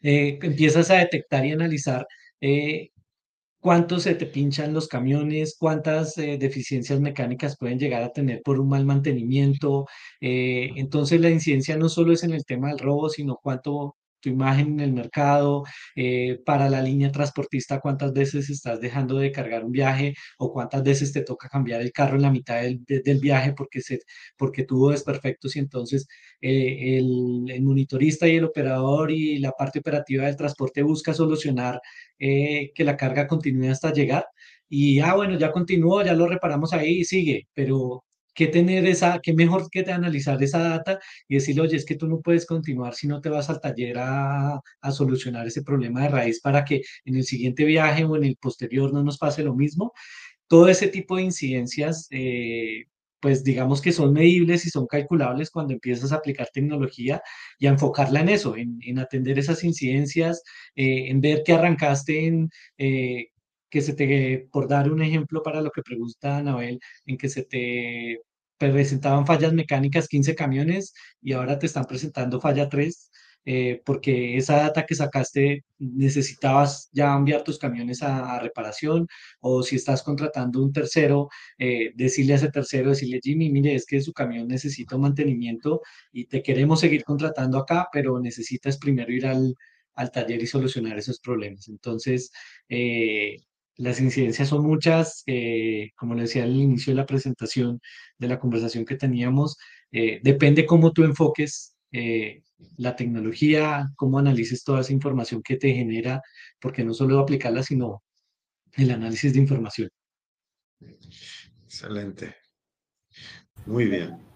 empiezas 0.00 0.90
a 0.90 0.96
detectar 0.98 1.44
y 1.46 1.52
analizar 1.52 2.06
eh, 2.40 2.90
cuánto 3.60 4.00
se 4.00 4.14
te 4.14 4.26
pinchan 4.26 4.74
los 4.74 4.88
camiones, 4.88 5.56
cuántas 5.58 6.16
eh, 6.18 6.38
deficiencias 6.38 7.00
mecánicas 7.00 7.56
pueden 7.58 7.78
llegar 7.78 8.02
a 8.02 8.12
tener 8.12 8.42
por 8.42 8.60
un 8.60 8.68
mal 8.68 8.86
mantenimiento. 8.86 9.86
Eh, 10.20 10.70
entonces 10.76 11.20
la 11.20 11.30
incidencia 11.30 11.76
no 11.76 11.88
solo 11.88 12.12
es 12.12 12.24
en 12.24 12.32
el 12.32 12.44
tema 12.44 12.68
del 12.70 12.78
robo, 12.80 13.10
sino 13.10 13.38
cuánto 13.42 13.96
tu 14.20 14.28
imagen 14.30 14.74
en 14.74 14.80
el 14.80 14.92
mercado, 14.92 15.64
eh, 15.96 16.38
para 16.44 16.68
la 16.68 16.82
línea 16.82 17.10
transportista, 17.12 17.80
cuántas 17.80 18.12
veces 18.12 18.50
estás 18.50 18.80
dejando 18.80 19.18
de 19.18 19.32
cargar 19.32 19.64
un 19.64 19.72
viaje 19.72 20.14
o 20.38 20.52
cuántas 20.52 20.82
veces 20.82 21.12
te 21.12 21.22
toca 21.22 21.48
cambiar 21.48 21.80
el 21.80 21.92
carro 21.92 22.16
en 22.16 22.22
la 22.22 22.30
mitad 22.30 22.60
del, 22.62 22.84
del 22.86 23.20
viaje 23.20 23.52
porque, 23.54 23.80
se, 23.80 24.00
porque 24.36 24.64
tuvo 24.64 24.90
desperfectos 24.90 25.56
y 25.56 25.58
entonces 25.60 26.06
eh, 26.40 26.98
el, 26.98 27.44
el, 27.50 27.62
monitorista 27.62 28.28
y 28.28 28.36
el 28.36 28.44
operador 28.44 29.10
y 29.10 29.38
la 29.38 29.52
parte 29.52 29.80
operativa 29.80 30.26
del 30.26 30.36
transporte 30.36 30.82
busca 30.82 31.14
solucionar 31.14 31.80
eh, 32.18 32.72
que 32.74 32.84
la 32.84 32.96
carga 32.96 33.26
continúe 33.26 33.70
hasta 33.70 33.92
llegar. 33.92 34.26
Y, 34.68 35.00
ah, 35.00 35.14
bueno, 35.14 35.38
ya 35.38 35.50
continuó, 35.52 36.02
ya 36.02 36.14
lo 36.14 36.26
reparamos 36.26 36.72
ahí 36.72 37.00
y 37.00 37.04
sigue, 37.04 37.48
pero 37.54 38.04
que 38.38 38.46
tener 38.46 38.86
esa, 38.86 39.18
que 39.20 39.32
mejor 39.32 39.68
que 39.68 39.80
analizar 39.90 40.40
esa 40.40 40.60
data 40.60 41.00
y 41.26 41.34
decirle, 41.34 41.62
oye, 41.62 41.76
es 41.76 41.84
que 41.84 41.96
tú 41.96 42.06
no 42.06 42.20
puedes 42.20 42.46
continuar 42.46 42.94
si 42.94 43.08
no 43.08 43.20
te 43.20 43.28
vas 43.28 43.50
al 43.50 43.60
taller 43.60 43.98
a, 43.98 44.60
a, 44.80 44.92
solucionar 44.92 45.44
ese 45.48 45.62
problema 45.64 46.02
de 46.02 46.08
raíz 46.08 46.40
para 46.40 46.64
que 46.64 46.82
en 47.04 47.16
el 47.16 47.24
siguiente 47.24 47.64
viaje 47.64 48.04
o 48.04 48.14
en 48.14 48.22
el 48.22 48.36
posterior 48.36 48.92
no 48.92 49.02
nos 49.02 49.18
pase 49.18 49.42
lo 49.42 49.56
mismo. 49.56 49.92
Todo 50.46 50.68
ese 50.68 50.86
tipo 50.86 51.16
de 51.16 51.24
incidencias, 51.24 52.06
eh, 52.12 52.84
pues 53.20 53.42
digamos 53.42 53.80
que 53.82 53.90
son 53.90 54.12
medibles 54.12 54.64
y 54.66 54.70
son 54.70 54.86
calculables 54.86 55.50
cuando 55.50 55.72
empiezas 55.72 56.12
a 56.12 56.16
aplicar 56.16 56.48
tecnología 56.52 57.20
y 57.58 57.66
a 57.66 57.70
enfocarla 57.70 58.20
en 58.20 58.28
eso, 58.28 58.56
en, 58.56 58.78
en 58.84 59.00
atender 59.00 59.36
esas 59.40 59.64
incidencias, 59.64 60.44
eh, 60.76 61.08
en 61.08 61.20
ver 61.20 61.42
que 61.44 61.54
arrancaste 61.54 62.26
en... 62.26 62.50
Eh, 62.78 63.26
que 63.70 63.82
se 63.82 63.92
te, 63.94 64.48
por 64.50 64.66
dar 64.68 64.90
un 64.90 65.02
ejemplo 65.02 65.42
para 65.42 65.60
lo 65.60 65.70
que 65.70 65.82
pregunta 65.82 66.38
Anabel, 66.38 66.80
en 67.04 67.18
que 67.18 67.28
se 67.28 67.44
te 67.44 68.18
presentaban 68.58 69.26
fallas 69.26 69.52
mecánicas 69.52 70.08
15 70.08 70.34
camiones 70.34 70.94
y 71.22 71.32
ahora 71.32 71.58
te 71.58 71.66
están 71.66 71.84
presentando 71.84 72.40
falla 72.40 72.68
3, 72.68 73.10
eh, 73.44 73.80
porque 73.84 74.36
esa 74.36 74.56
data 74.56 74.84
que 74.84 74.94
sacaste 74.94 75.64
necesitabas 75.78 76.90
ya 76.92 77.14
enviar 77.14 77.44
tus 77.44 77.58
camiones 77.58 78.02
a, 78.02 78.38
reparación 78.40 79.06
o 79.40 79.62
si 79.62 79.76
estás 79.76 80.02
contratando 80.02 80.62
un 80.62 80.72
tercero, 80.72 81.28
eh, 81.58 81.92
decirle 81.94 82.34
a 82.34 82.36
ese 82.36 82.50
tercero, 82.50 82.90
decirle, 82.90 83.20
Jimmy, 83.22 83.50
mire, 83.50 83.74
es 83.74 83.86
que 83.86 84.00
su 84.00 84.12
camión 84.12 84.48
necesita 84.48 84.98
mantenimiento 84.98 85.80
y 86.12 86.26
te 86.26 86.42
queremos 86.42 86.80
seguir 86.80 87.04
contratando 87.04 87.58
acá, 87.58 87.88
pero 87.92 88.20
necesitas 88.20 88.76
primero 88.78 89.12
ir 89.12 89.26
al, 89.26 89.54
al 89.94 90.10
taller 90.12 90.42
y 90.42 90.46
solucionar 90.46 90.98
esos 90.98 91.18
problemas. 91.20 91.68
Entonces, 91.68 92.30
eh, 92.68 93.36
las 93.78 94.00
incidencias 94.00 94.48
son 94.48 94.66
muchas, 94.66 95.22
eh, 95.26 95.92
como 95.96 96.14
le 96.14 96.22
decía 96.22 96.42
al 96.42 96.54
inicio 96.54 96.92
de 96.92 96.96
la 96.96 97.06
presentación, 97.06 97.80
de 98.18 98.28
la 98.28 98.38
conversación 98.38 98.84
que 98.84 98.96
teníamos, 98.96 99.56
eh, 99.92 100.20
depende 100.22 100.66
cómo 100.66 100.92
tú 100.92 101.04
enfoques 101.04 101.76
eh, 101.92 102.42
la 102.76 102.96
tecnología, 102.96 103.88
cómo 103.96 104.18
analices 104.18 104.64
toda 104.64 104.80
esa 104.80 104.92
información 104.92 105.42
que 105.42 105.56
te 105.56 105.72
genera, 105.72 106.20
porque 106.60 106.84
no 106.84 106.92
solo 106.92 107.20
aplicarla, 107.20 107.62
sino 107.62 108.02
el 108.72 108.90
análisis 108.90 109.32
de 109.32 109.38
información. 109.38 109.88
Excelente. 111.64 112.34
Muy 113.64 113.86
bien. 113.86 114.27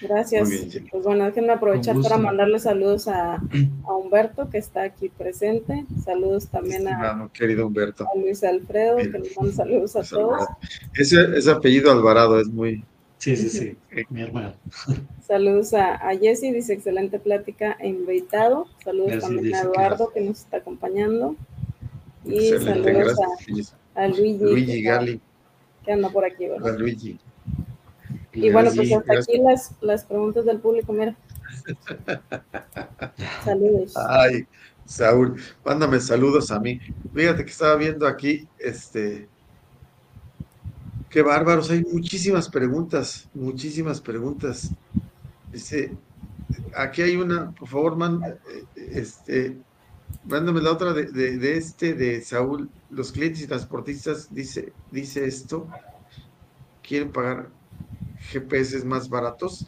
Gracias. 0.00 0.48
Bien, 0.48 0.88
pues 0.90 1.04
bueno, 1.04 1.24
déjenme 1.24 1.52
aprovechar 1.52 2.00
para 2.00 2.18
mandarle 2.18 2.58
saludos 2.58 3.08
a, 3.08 3.34
a, 3.34 3.92
Humberto, 3.92 4.48
que 4.50 4.58
está 4.58 4.82
aquí 4.82 5.08
presente. 5.08 5.84
Saludos 6.04 6.48
también 6.48 6.88
a, 6.88 7.28
querido 7.32 7.66
Humberto. 7.66 8.06
a 8.06 8.18
Luis 8.18 8.42
Alfredo, 8.44 8.96
que 8.96 9.18
nos 9.18 9.36
manda 9.36 9.52
saludos 9.52 9.96
a 9.96 10.00
es 10.00 10.10
todos. 10.10 10.48
Ese, 10.94 11.36
ese, 11.36 11.50
apellido 11.50 11.90
Alvarado 11.90 12.40
es 12.40 12.48
muy... 12.48 12.84
Sí, 13.18 13.36
sí, 13.36 13.48
sí, 13.48 13.76
mi 14.10 14.22
hermano. 14.22 14.54
Saludos 15.26 15.74
a, 15.74 15.94
a 15.94 16.16
Jessy, 16.16 16.50
dice 16.50 16.72
excelente 16.72 17.20
plática 17.20 17.76
e 17.78 17.88
invitado. 17.88 18.66
Saludos 18.82 19.12
gracias, 19.12 19.30
también 19.30 19.54
a 19.54 19.60
Eduardo, 19.60 20.10
que 20.12 20.20
nos 20.20 20.40
está 20.40 20.56
acompañando. 20.56 21.36
Y 22.24 22.48
excelente, 22.48 22.92
saludos 22.92 23.16
gracias, 23.16 23.76
a, 23.94 24.02
a, 24.02 24.08
Luigi. 24.08 24.38
Luigi 24.38 24.82
Gali. 24.82 25.20
Que 25.84 25.92
anda 25.92 26.10
por 26.10 26.24
aquí, 26.24 26.48
¿verdad? 26.48 26.74
A 26.74 26.76
Luigi. 26.76 27.16
Y 28.34 28.50
bueno, 28.50 28.70
pues 28.74 28.92
hasta 28.92 29.12
aquí 29.12 29.38
las, 29.38 29.72
las 29.80 30.04
preguntas 30.04 30.44
del 30.44 30.58
público, 30.58 30.92
mira. 30.92 31.16
Saludos. 33.44 33.94
Ay, 33.96 34.46
Saúl, 34.86 35.40
mándame 35.64 36.00
saludos 36.00 36.50
a 36.50 36.58
mí. 36.58 36.80
Fíjate 37.14 37.44
que 37.44 37.50
estaba 37.50 37.76
viendo 37.76 38.06
aquí, 38.06 38.48
este, 38.58 39.28
qué 41.10 41.22
bárbaros, 41.22 41.70
hay 41.70 41.82
muchísimas 41.84 42.48
preguntas, 42.48 43.28
muchísimas 43.34 44.00
preguntas. 44.00 44.70
Dice, 45.52 45.94
aquí 46.74 47.02
hay 47.02 47.16
una, 47.16 47.50
por 47.52 47.68
favor, 47.68 47.96
man, 47.96 48.38
este, 48.76 49.58
mándame 50.24 50.62
la 50.62 50.72
otra 50.72 50.94
de, 50.94 51.06
de, 51.06 51.36
de, 51.36 51.56
este, 51.58 51.92
de 51.94 52.22
Saúl. 52.22 52.70
Los 52.90 53.12
clientes 53.12 53.42
y 53.42 53.46
transportistas, 53.46 54.34
dice, 54.34 54.72
dice 54.90 55.26
esto, 55.26 55.68
quieren 56.82 57.12
pagar 57.12 57.48
GPS 58.30 58.84
más 58.84 59.08
baratos. 59.08 59.66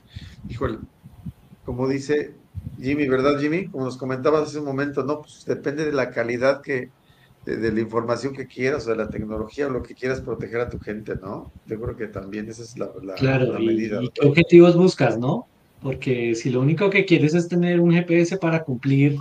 Híjole, 0.48 0.78
como 1.64 1.88
dice 1.88 2.34
Jimmy, 2.80 3.08
¿verdad, 3.08 3.38
Jimmy? 3.40 3.68
Como 3.68 3.84
nos 3.84 3.96
comentabas 3.96 4.48
hace 4.48 4.58
un 4.58 4.64
momento, 4.64 5.04
no, 5.04 5.22
pues 5.22 5.44
depende 5.46 5.84
de 5.84 5.92
la 5.92 6.10
calidad 6.10 6.60
que, 6.62 6.90
de, 7.44 7.56
de, 7.56 7.72
la 7.72 7.80
información 7.80 8.34
que 8.34 8.46
quieras 8.46 8.86
o 8.86 8.90
de 8.90 8.96
la 8.96 9.08
tecnología 9.08 9.66
o 9.66 9.70
lo 9.70 9.82
que 9.82 9.94
quieras 9.94 10.20
proteger 10.20 10.60
a 10.60 10.68
tu 10.68 10.78
gente, 10.78 11.14
¿no? 11.16 11.52
Yo 11.66 11.80
creo 11.80 11.96
que 11.96 12.06
también 12.06 12.48
esa 12.48 12.62
es 12.62 12.78
la, 12.78 12.90
la, 13.02 13.14
claro, 13.14 13.52
la 13.52 13.60
y, 13.60 13.66
medida. 13.66 14.02
¿Y 14.02 14.08
qué 14.08 14.26
objetivos 14.26 14.76
buscas, 14.76 15.18
no? 15.18 15.46
Porque 15.82 16.34
si 16.34 16.50
lo 16.50 16.60
único 16.60 16.90
que 16.90 17.04
quieres 17.04 17.34
es 17.34 17.48
tener 17.48 17.80
un 17.80 17.92
GPS 17.92 18.38
para 18.38 18.64
cumplir 18.64 19.18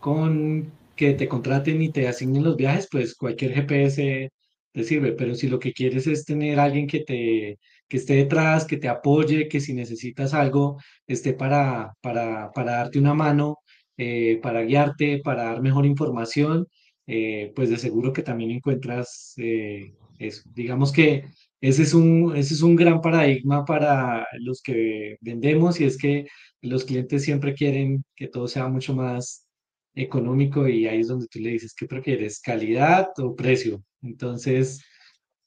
con 0.00 0.70
que 0.96 1.14
te 1.14 1.28
contraten 1.28 1.80
y 1.80 1.90
te 1.90 2.08
asignen 2.08 2.42
los 2.42 2.56
viajes, 2.56 2.88
pues 2.90 3.14
cualquier 3.14 3.52
GPS 3.54 4.30
te 4.72 4.84
sirve, 4.84 5.12
pero 5.12 5.34
si 5.34 5.48
lo 5.48 5.58
que 5.58 5.72
quieres 5.72 6.06
es 6.06 6.24
tener 6.24 6.58
alguien 6.60 6.86
que 6.86 7.00
te 7.00 7.58
que 7.88 7.96
esté 7.98 8.14
detrás, 8.14 8.64
que 8.66 8.76
te 8.76 8.88
apoye, 8.88 9.48
que 9.48 9.60
si 9.60 9.74
necesitas 9.74 10.34
algo 10.34 10.78
esté 11.06 11.32
para, 11.34 11.94
para, 12.00 12.52
para 12.52 12.72
darte 12.72 12.98
una 12.98 13.14
mano, 13.14 13.58
eh, 13.96 14.38
para 14.42 14.62
guiarte, 14.62 15.20
para 15.24 15.44
dar 15.44 15.62
mejor 15.62 15.86
información, 15.86 16.66
eh, 17.06 17.52
pues 17.56 17.70
de 17.70 17.78
seguro 17.78 18.12
que 18.12 18.22
también 18.22 18.50
encuentras 18.50 19.34
eh, 19.38 19.94
eso. 20.18 20.42
Digamos 20.54 20.92
que 20.92 21.24
ese 21.60 21.82
es 21.82 21.94
un, 21.94 22.36
ese 22.36 22.54
es 22.54 22.62
un 22.62 22.76
gran 22.76 23.00
paradigma 23.00 23.64
para 23.64 24.26
los 24.40 24.62
que 24.62 25.16
vendemos 25.20 25.80
y 25.80 25.84
es 25.84 25.98
que 25.98 26.26
los 26.62 26.84
clientes 26.84 27.24
siempre 27.24 27.54
quieren 27.54 28.04
que 28.14 28.28
todo 28.28 28.46
sea 28.48 28.68
mucho 28.68 28.94
más 28.94 29.46
económico 29.94 30.68
y 30.68 30.86
ahí 30.86 31.00
es 31.00 31.08
donde 31.08 31.26
tú 31.28 31.40
le 31.40 31.50
dices, 31.50 31.74
¿qué 31.74 31.86
prefieres? 31.86 32.40
¿Calidad 32.40 33.08
o 33.18 33.34
precio? 33.34 33.82
Entonces, 34.02 34.80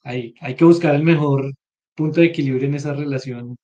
hay, 0.04 0.34
hay 0.42 0.56
que 0.56 0.66
buscar 0.66 0.96
el 0.96 1.04
mejor 1.04 1.54
punto 1.96 2.22
de 2.22 2.28
equilibrio 2.28 2.68
en 2.68 2.76
esa 2.76 2.94
relación 2.94 3.58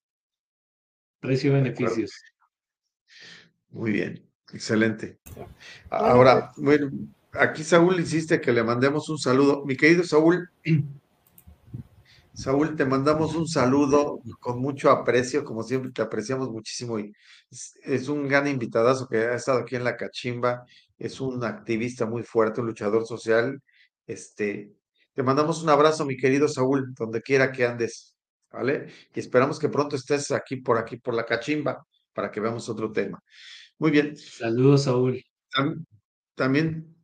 precio-beneficios. 1.20 2.12
Muy 3.70 3.92
bien, 3.92 4.26
excelente. 4.54 5.20
Ahora, 5.90 6.52
bueno, 6.58 6.90
aquí 7.34 7.64
Saúl 7.64 8.00
insiste 8.00 8.42
que 8.42 8.54
le 8.54 8.64
mandemos 8.64 9.10
un 9.10 9.18
saludo. 9.18 9.66
Mi 9.66 9.76
querido 9.76 10.04
Saúl, 10.04 10.50
Saúl, 12.34 12.76
te 12.76 12.86
mandamos 12.86 13.36
un 13.36 13.48
saludo 13.48 14.20
con 14.40 14.60
mucho 14.60 14.92
aprecio, 14.92 15.44
como 15.44 15.64
siempre 15.64 15.92
te 15.92 16.02
apreciamos 16.02 16.52
muchísimo 16.52 17.00
y 17.00 17.12
es, 17.82 18.10
un 18.10 18.28
gran 18.28 18.48
invitadazo 18.48 19.08
que 19.08 19.18
ha 19.18 19.36
estado 19.36 19.60
aquí 19.60 19.76
en 19.76 19.84
la 19.84 19.98
cachimba, 19.98 20.64
es 21.00 21.20
un 21.20 21.44
activista 21.44 22.06
muy 22.06 22.24
fuerte, 22.24 22.62
un 22.62 22.68
luchador 22.68 23.06
social. 23.08 23.62
Este, 24.06 24.72
te 25.14 25.24
mandamos 25.24 25.64
un 25.64 25.70
abrazo, 25.70 26.06
mi 26.06 26.16
querido 26.16 26.48
Saúl, 26.48 26.94
donde 26.94 27.22
quiera 27.22 27.52
que 27.52 27.66
andes, 27.66 28.17
¿vale? 28.52 28.88
Y 29.14 29.20
esperamos 29.20 29.60
que 29.60 29.70
pronto 29.70 29.96
estés 29.96 30.32
aquí 30.32 30.58
por 30.58 30.78
aquí, 30.78 30.98
por 30.98 31.14
la 31.14 31.26
cachimba, 31.26 31.86
para 32.14 32.32
que 32.32 32.40
veamos 32.40 32.68
otro 32.70 32.92
tema. 32.92 33.22
Muy 33.78 33.92
bien. 33.92 34.16
Saludos, 34.16 34.84
Saúl. 34.84 35.24
También 36.36 36.96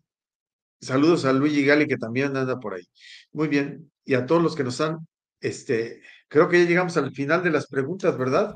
saludos 0.81 1.25
a 1.25 1.33
Luigi 1.33 1.65
Gali, 1.65 1.87
que 1.87 1.97
también 1.97 2.35
anda 2.35 2.59
por 2.59 2.73
ahí. 2.75 2.83
Muy 3.31 3.47
bien. 3.47 3.91
Y 4.05 4.15
a 4.15 4.25
todos 4.25 4.41
los 4.43 4.55
que 4.55 4.63
nos 4.63 4.81
han 4.81 4.99
este, 5.43 6.01
creo 6.29 6.47
que 6.47 6.63
ya 6.63 6.69
llegamos 6.69 6.95
al 6.95 7.11
final 7.11 7.43
de 7.43 7.51
las 7.51 7.67
preguntas, 7.67 8.17
¿verdad? 8.17 8.55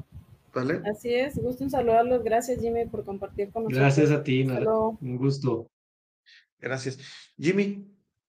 ¿Vale? 0.54 0.82
Así 0.90 1.14
es, 1.14 1.36
gusto 1.36 1.66
en 1.66 1.70
saludarlos. 1.70 2.24
Gracias, 2.24 2.62
Jimmy, 2.62 2.86
por 2.86 3.04
compartir 3.04 3.52
con 3.52 3.64
nosotros. 3.64 3.82
Gracias 3.82 4.10
a 4.10 4.24
ti, 4.24 4.44
un 4.44 5.18
gusto. 5.18 5.70
Gracias. 6.60 6.98
Jimmy, 7.38 7.86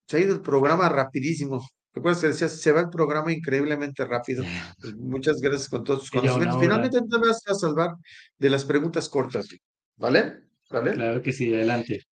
se 0.06 0.16
ha 0.16 0.20
ido 0.20 0.34
el 0.34 0.40
programa 0.40 0.88
rapidísimo. 0.88 1.64
¿Recuerdas 1.98 2.20
que 2.20 2.28
decías, 2.28 2.60
se 2.60 2.70
va 2.70 2.82
el 2.82 2.90
programa 2.90 3.32
increíblemente 3.32 4.04
rápido? 4.04 4.44
Pues, 4.80 4.94
muchas 4.94 5.40
gracias 5.40 5.68
con 5.68 5.82
todos 5.82 6.02
tus 6.02 6.10
conocimientos. 6.12 6.60
Finalmente 6.60 7.00
te 7.00 7.18
vas 7.18 7.42
a 7.44 7.54
salvar 7.54 7.96
de 8.38 8.50
las 8.50 8.64
preguntas 8.64 9.08
cortas, 9.08 9.48
¿vale? 9.96 10.44
¿Vale? 10.70 10.92
Claro 10.92 11.20
que 11.20 11.32
sí, 11.32 11.52
adelante. 11.52 12.04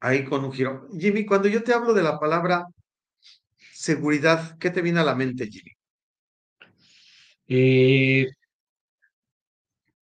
Ahí 0.00 0.24
con 0.24 0.44
un 0.44 0.52
giro. 0.52 0.88
Jimmy, 0.98 1.24
cuando 1.24 1.46
yo 1.46 1.62
te 1.62 1.72
hablo 1.72 1.94
de 1.94 2.02
la 2.02 2.18
palabra 2.18 2.66
seguridad, 3.72 4.58
¿qué 4.58 4.70
te 4.70 4.82
viene 4.82 4.98
a 4.98 5.04
la 5.04 5.14
mente, 5.14 5.46
Jimmy? 5.46 5.70
Eh, 7.46 8.26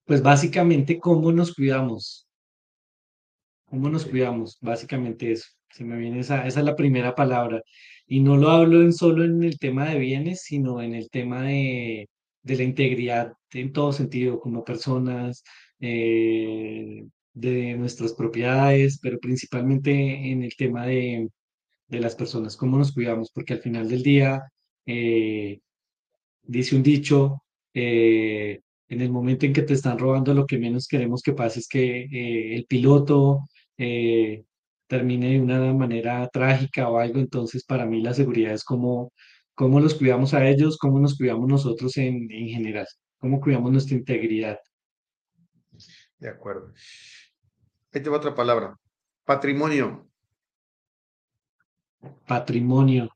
pues 0.07 0.23
básicamente, 0.23 0.99
¿cómo 0.99 1.31
nos 1.31 1.55
cuidamos? 1.55 2.27
¿Cómo 3.67 3.91
nos 3.91 4.07
cuidamos? 4.07 4.57
Básicamente 4.63 5.33
eso. 5.33 5.47
Se 5.73 5.85
me 5.85 5.99
viene 5.99 6.21
esa, 6.21 6.47
esa 6.47 6.61
es 6.61 6.65
la 6.65 6.75
primera 6.75 7.15
palabra. 7.15 7.61
Y 8.09 8.21
no 8.21 8.37
lo 8.37 8.51
hablo 8.51 8.83
en 8.83 8.93
solo 8.93 9.25
en 9.25 9.43
el 9.45 9.59
tema 9.59 9.91
de 9.91 9.99
bienes, 9.99 10.43
sino 10.43 10.83
en 10.83 10.95
el 10.95 11.11
tema 11.11 11.43
de, 11.43 12.09
la 12.45 12.63
integridad 12.63 13.35
en 13.53 13.73
todo 13.73 13.93
sentido, 13.93 14.41
como 14.41 14.65
personas, 14.65 15.45
eh, 15.81 17.05
de 17.35 17.75
nuestras 17.77 18.15
propiedades, 18.15 18.99
pero 19.01 19.19
principalmente 19.21 19.93
en 20.33 20.43
el 20.43 20.57
tema 20.57 20.87
de, 20.87 21.29
de 21.89 22.01
las 22.01 22.15
personas, 22.15 22.57
cómo 22.57 22.79
nos 22.79 22.93
cuidamos, 22.93 23.31
porque 23.33 23.55
al 23.55 23.61
final 23.61 23.89
del 23.89 24.03
día, 24.03 24.43
eh, 24.87 25.61
dice 26.43 26.77
un 26.77 26.83
dicho, 26.83 27.43
eh, 27.75 28.61
en 28.89 29.01
el 29.01 29.11
momento 29.11 29.47
en 29.47 29.53
que 29.53 29.63
te 29.63 29.75
están 29.75 29.99
robando, 29.99 30.35
lo 30.35 30.47
que 30.47 30.59
menos 30.59 30.89
queremos 30.89 31.23
que 31.23 31.33
pase 31.33 31.61
es 31.61 31.69
que 31.69 32.03
eh, 32.05 32.55
el 32.57 32.67
piloto 32.67 33.49
termine 34.89 35.31
de 35.31 35.41
una 35.41 35.73
manera 35.73 36.29
trágica 36.29 36.89
o 36.89 36.99
algo, 36.99 37.21
entonces 37.21 37.65
para 37.65 37.87
mí 37.87 38.03
la 38.03 38.15
seguridad 38.15 38.53
es 38.53 38.65
cómo, 38.65 39.13
cómo 39.55 39.81
los 39.81 39.95
cuidamos 39.95 40.35
a 40.35 40.47
ellos, 40.49 40.79
cómo 40.79 40.99
nos 40.99 41.17
cuidamos 41.17 41.49
nosotros 41.49 41.97
en, 41.99 42.31
en 42.31 42.49
general, 42.49 42.87
cómo 43.19 43.41
cuidamos 43.41 43.73
nuestra 43.73 43.97
integridad. 43.97 44.59
De 46.19 46.29
acuerdo. 46.29 46.73
Ahí 47.93 48.03
te 48.03 48.11
va 48.11 48.17
otra 48.17 48.35
palabra. 48.35 48.77
Patrimonio 49.25 50.09
patrimonio? 52.27 53.11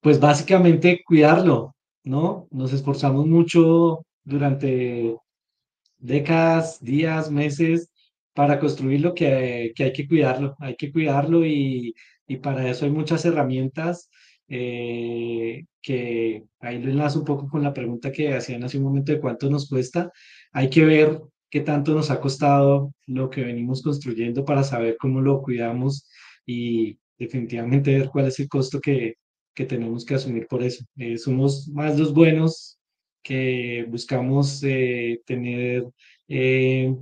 Pues 0.00 0.18
básicamente 0.18 1.02
cuidarlo, 1.04 1.76
¿no? 2.04 2.48
Nos 2.50 2.72
esforzamos 2.72 3.26
mucho 3.26 4.04
durante 4.24 5.16
décadas, 5.98 6.82
días, 6.82 7.30
meses 7.30 7.89
para 8.40 8.58
construir 8.58 9.02
lo 9.02 9.12
que, 9.12 9.74
hay 9.78 9.92
que 9.92 10.08
cuidarlo, 10.08 10.56
hay 10.60 10.74
que 10.74 10.90
cuidarlo 10.90 11.44
y, 11.44 11.94
para 12.42 12.70
eso 12.70 12.86
hay 12.86 12.90
muchas 12.90 13.22
herramientas 13.26 14.08
eh, 14.48 15.66
que 15.82 16.44
ahí 16.60 16.78
lo 16.80 16.90
enlazo 16.90 17.18
un 17.18 17.26
poco 17.26 17.48
con 17.50 17.62
la 17.62 17.74
pregunta 17.74 18.10
que 18.10 18.32
hacían 18.32 18.64
hace 18.64 18.78
un 18.78 18.84
momento 18.84 19.12
de 19.12 19.20
cuánto 19.20 19.50
nos 19.50 19.68
cuesta. 19.68 20.10
Hay 20.52 20.70
que 20.70 20.86
ver 20.86 21.20
qué 21.50 21.60
tanto 21.60 21.92
nos 21.92 22.10
ha 22.10 22.18
costado 22.18 22.94
lo 23.06 23.28
que 23.28 23.44
venimos 23.44 23.82
construyendo 23.82 24.42
para 24.42 24.64
saber 24.64 24.96
cómo 24.98 25.20
lo 25.20 25.42
cuidamos 25.42 26.08
y, 26.46 26.98
definitivamente 27.18 27.92
ver 27.98 28.08
cuál 28.08 28.28
es 28.28 28.40
el 28.40 28.48
costo 28.48 28.80
que, 28.80 29.16
tenemos 29.68 30.06
que 30.06 30.14
asumir 30.14 30.46
por 30.46 30.62
eso. 30.62 30.82
Eh, 30.96 31.18
somos 31.18 31.68
más 31.68 31.98
los 31.98 32.14
buenos 32.14 32.78
que 33.22 33.84
buscamos 33.90 34.62
eh, 34.64 35.20
tener 35.26 35.84
eh, 36.26 36.94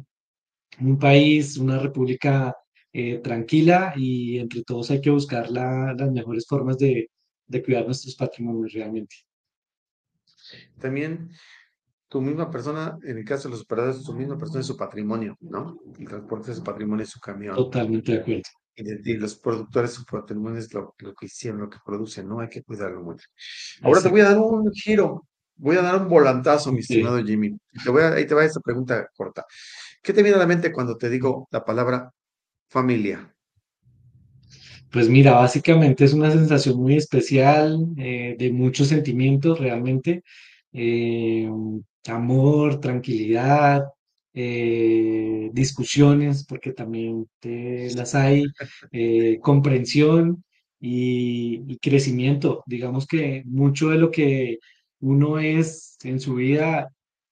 un 0.80 0.98
país, 0.98 1.56
una 1.56 1.78
república 1.78 2.54
tranquila 3.22 3.92
y 3.94 4.38
entre 4.38 4.64
todos 4.64 4.90
hay 4.90 5.00
que 5.00 5.10
buscar 5.10 5.50
las 5.50 6.10
mejores 6.10 6.46
formas 6.48 6.78
de, 6.78 7.08
cuidar 7.64 7.84
nuestros 7.84 8.16
patrimonios 8.16 8.72
realmente. 8.72 9.16
También 10.80 11.30
tu 12.08 12.20
misma 12.20 12.50
persona, 12.50 12.98
en 13.04 13.18
el 13.18 13.24
caso 13.24 13.48
de 13.48 13.52
los 13.52 13.62
operadores, 13.62 14.02
tu 14.02 14.14
misma 14.14 14.36
persona 14.36 14.60
es 14.60 14.66
su 14.66 14.76
patrimonio, 14.76 15.36
¿no? 15.40 15.78
El 15.98 16.08
transporte 16.08 16.50
de 16.50 16.56
su 16.56 16.64
patrimonio 16.64 17.04
es 17.04 17.10
su 17.10 17.20
camión. 17.20 17.54
Totalmente 17.54 18.12
de 18.12 18.18
acuerdo 18.18 18.42
y, 18.78 19.14
los 19.14 19.36
productores 19.36 19.92
su 19.92 20.04
patrimonio 20.04 20.58
es 20.58 20.72
lo, 20.72 20.94
que 20.98 21.26
hicieron, 21.26 21.60
lo 21.60 21.70
que 21.70 21.78
producen, 21.84 22.28
¿no? 22.28 22.40
Hay 22.40 22.48
que 22.48 22.62
cuidarlo 22.62 23.02
mucho. 23.02 23.26
Ahora 23.82 24.00
te 24.00 24.08
voy 24.08 24.20
a 24.20 24.30
dar 24.30 24.38
un 24.38 24.70
giro, 24.72 25.26
voy 25.56 25.76
a 25.76 25.82
dar 25.82 26.00
un 26.00 26.08
volantazo, 26.08 26.72
mi 26.72 26.80
estimado 26.80 27.22
Jimmy. 27.22 27.56
Te 27.82 27.90
voy 27.90 28.02
a, 28.02 28.12
ahí 28.12 28.26
te 28.26 28.34
va 28.34 28.44
esta 28.44 28.60
pregunta 28.60 29.08
corta. 29.16 29.44
¿Qué 30.08 30.14
te 30.14 30.22
viene 30.22 30.36
a 30.36 30.40
la 30.40 30.46
mente 30.46 30.72
cuando 30.72 30.96
te 30.96 31.10
digo 31.10 31.48
la 31.50 31.66
palabra 31.66 32.10
familia? 32.70 33.30
Pues 34.90 35.06
mira, 35.06 35.32
básicamente 35.32 36.06
es 36.06 36.14
una 36.14 36.30
sensación 36.30 36.78
muy 36.78 36.96
especial, 36.96 37.78
eh, 37.98 38.34
de 38.38 38.50
muchos 38.50 38.88
sentimientos 38.88 39.60
realmente. 39.60 40.22
Eh, 40.72 41.46
amor, 42.06 42.80
tranquilidad, 42.80 43.82
eh, 44.32 45.50
discusiones, 45.52 46.46
porque 46.46 46.72
también 46.72 47.28
las 47.42 48.14
hay, 48.14 48.46
comprensión 49.42 50.42
y, 50.80 51.76
crecimiento. 51.82 52.62
Digamos 52.64 53.06
que 53.06 53.42
mucho 53.44 53.90
de 53.90 53.98
lo 53.98 54.10
que 54.10 54.58
uno 55.00 55.38
es 55.38 55.98
en 56.02 56.18
su 56.18 56.36
vida 56.36 56.88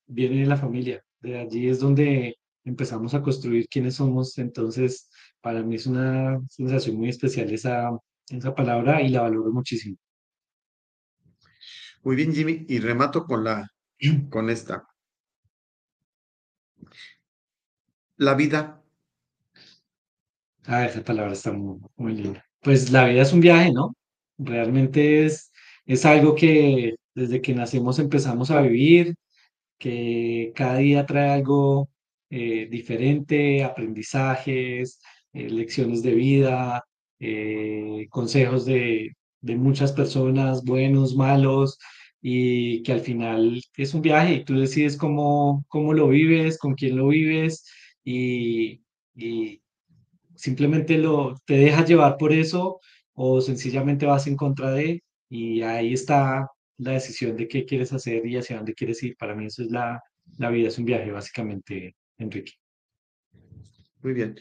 viene 0.06 0.40
de 0.40 0.46
la 0.46 0.58
familia. 0.58 1.02
De 1.22 1.38
allí 1.38 1.68
es 1.68 1.80
donde 1.80 2.36
empezamos 2.66 3.14
a 3.14 3.22
construir 3.22 3.68
quiénes 3.68 3.94
somos. 3.94 4.36
Entonces, 4.38 5.08
para 5.40 5.62
mí 5.62 5.76
es 5.76 5.86
una 5.86 6.38
sensación 6.50 6.96
muy 6.96 7.08
especial 7.08 7.50
esa, 7.52 7.90
esa 8.28 8.54
palabra 8.54 9.00
y 9.00 9.08
la 9.08 9.22
valoro 9.22 9.50
muchísimo. 9.52 9.96
Muy 12.02 12.16
bien, 12.16 12.34
Jimmy. 12.34 12.66
Y 12.68 12.78
remato 12.80 13.24
con 13.24 13.44
la 13.44 13.70
con 14.30 14.50
esta. 14.50 14.86
La 18.16 18.34
vida. 18.34 18.82
Ah, 20.64 20.84
esa 20.84 21.02
palabra 21.02 21.32
está 21.32 21.52
muy, 21.52 21.78
muy 21.96 22.14
linda. 22.14 22.44
Pues 22.60 22.90
la 22.90 23.06
vida 23.06 23.22
es 23.22 23.32
un 23.32 23.40
viaje, 23.40 23.72
¿no? 23.72 23.94
Realmente 24.38 25.24
es, 25.24 25.52
es 25.84 26.04
algo 26.04 26.34
que 26.34 26.96
desde 27.14 27.40
que 27.40 27.54
nacemos 27.54 27.98
empezamos 27.98 28.50
a 28.50 28.60
vivir, 28.62 29.14
que 29.78 30.52
cada 30.56 30.78
día 30.78 31.06
trae 31.06 31.30
algo 31.30 31.88
eh, 32.30 32.68
diferente, 32.70 33.64
aprendizajes, 33.64 35.00
eh, 35.32 35.48
lecciones 35.50 36.02
de 36.02 36.14
vida, 36.14 36.84
eh, 37.20 38.06
consejos 38.10 38.66
de, 38.66 39.16
de 39.40 39.56
muchas 39.56 39.92
personas, 39.92 40.64
buenos, 40.64 41.14
malos, 41.16 41.78
y 42.28 42.82
que 42.82 42.92
al 42.92 43.00
final 43.00 43.62
es 43.76 43.94
un 43.94 44.02
viaje 44.02 44.34
y 44.34 44.44
tú 44.44 44.58
decides 44.58 44.96
cómo, 44.96 45.64
cómo 45.68 45.94
lo 45.94 46.08
vives, 46.08 46.58
con 46.58 46.74
quién 46.74 46.96
lo 46.96 47.08
vives 47.08 47.64
y, 48.04 48.82
simplemente 50.34 50.98
lo, 50.98 51.36
te 51.46 51.54
dejas 51.56 51.88
llevar 51.88 52.16
por 52.18 52.32
eso 52.32 52.80
o 53.14 53.40
sencillamente 53.40 54.06
vas 54.06 54.26
en 54.26 54.36
contra 54.36 54.72
de 54.72 55.02
y 55.30 55.62
ahí 55.62 55.92
está 55.94 56.48
la 56.78 56.92
decisión 56.92 57.36
de 57.36 57.48
qué 57.48 57.64
quieres 57.64 57.92
hacer 57.92 58.26
y 58.26 58.36
hacia 58.36 58.56
dónde 58.56 58.74
quieres 58.74 59.02
ir. 59.02 59.16
Para 59.16 59.34
mí 59.34 59.46
eso 59.46 59.62
es 59.62 59.70
la, 59.70 60.02
la 60.38 60.50
vida, 60.50 60.68
es 60.68 60.78
un 60.78 60.84
viaje 60.84 61.10
básicamente, 61.10 61.94
Enrique. 62.18 62.52
Muy 64.02 64.12
bien, 64.12 64.38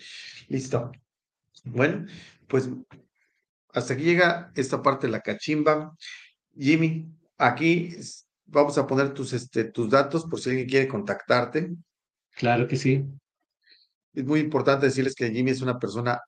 listo. 0.47 0.91
Bueno, 1.63 2.05
pues 2.47 2.69
hasta 3.73 3.93
aquí 3.93 4.03
llega 4.03 4.51
esta 4.55 4.81
parte 4.81 5.07
de 5.07 5.11
la 5.11 5.21
cachimba. 5.21 5.95
Jimmy, 6.57 7.11
aquí 7.37 7.95
vamos 8.45 8.77
a 8.77 8.87
poner 8.87 9.13
tus, 9.13 9.33
este, 9.33 9.65
tus 9.65 9.89
datos 9.89 10.25
por 10.25 10.39
si 10.39 10.49
alguien 10.49 10.67
quiere 10.67 10.87
contactarte. 10.87 11.71
Claro 12.31 12.67
que 12.67 12.77
sí. 12.77 13.05
Es 14.13 14.23
muy 14.23 14.39
importante 14.39 14.85
decirles 14.85 15.15
que 15.15 15.31
Jimmy 15.31 15.51
es 15.51 15.61
una 15.61 15.77
persona 15.77 16.21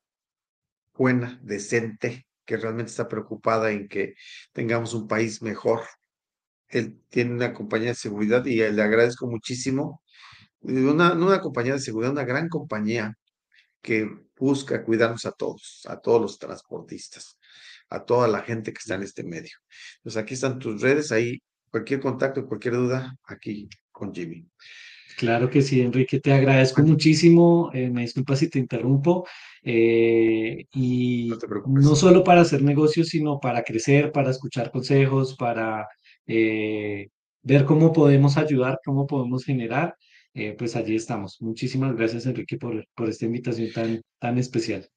buena, 0.93 1.39
decente, 1.41 2.27
que 2.43 2.57
realmente 2.57 2.91
está 2.91 3.07
preocupada 3.07 3.71
en 3.71 3.87
que 3.87 4.15
tengamos 4.51 4.93
un 4.93 5.07
país 5.07 5.41
mejor. 5.41 5.83
Él 6.67 6.99
tiene 7.09 7.33
una 7.33 7.53
compañía 7.53 7.89
de 7.89 7.95
seguridad 7.95 8.45
y 8.45 8.55
le 8.55 8.81
agradezco 8.81 9.27
muchísimo. 9.27 10.01
Una, 10.61 11.13
una 11.13 11.41
compañía 11.41 11.73
de 11.73 11.79
seguridad, 11.79 12.11
una 12.11 12.25
gran 12.25 12.49
compañía 12.49 13.13
que 13.81 14.09
busca 14.37 14.83
cuidarnos 14.83 15.25
a 15.25 15.31
todos, 15.31 15.83
a 15.87 15.99
todos 15.99 16.21
los 16.21 16.39
transportistas, 16.39 17.37
a 17.89 18.03
toda 18.03 18.27
la 18.27 18.41
gente 18.41 18.73
que 18.73 18.79
está 18.79 18.95
en 18.95 19.03
este 19.03 19.23
medio. 19.23 19.55
Entonces 19.97 20.21
aquí 20.21 20.33
están 20.33 20.59
tus 20.59 20.81
redes, 20.81 21.11
ahí 21.11 21.41
cualquier 21.69 21.99
contacto, 21.99 22.45
cualquier 22.45 22.75
duda, 22.75 23.15
aquí 23.25 23.69
con 23.91 24.13
Jimmy. 24.13 24.45
Claro 25.17 25.49
que 25.49 25.63
sí, 25.63 25.81
Enrique, 25.81 26.19
te 26.19 26.31
agradezco 26.31 26.83
muchísimo. 26.83 27.71
Eh, 27.73 27.89
me 27.89 28.01
disculpa 28.01 28.35
si 28.35 28.49
te 28.49 28.59
interrumpo. 28.59 29.27
Eh, 29.63 30.65
y 30.73 31.31
no, 31.65 31.95
solo 31.95 32.23
para 32.23 32.41
hacer 32.41 32.61
negocios, 32.61 33.07
sino 33.07 33.39
para 33.39 33.63
crecer, 33.63 34.11
para 34.11 34.29
escuchar 34.29 34.71
consejos, 34.71 35.35
para 35.35 35.87
eh, 36.27 37.09
ver 37.41 37.65
cómo 37.65 37.91
podemos 37.91 38.37
ayudar, 38.37 38.79
cómo 38.85 39.07
podemos 39.07 39.43
generar. 39.43 39.95
Pues 40.57 40.75
allí 40.75 40.95
estamos. 40.95 41.41
Muchísimas 41.41 41.95
gracias, 41.95 42.25
Enrique, 42.25 42.57
por, 42.57 42.85
por 42.95 43.09
esta 43.09 43.25
invitación 43.25 43.71
tan, 43.73 44.01
tan 44.19 44.37
especial. 44.37 44.87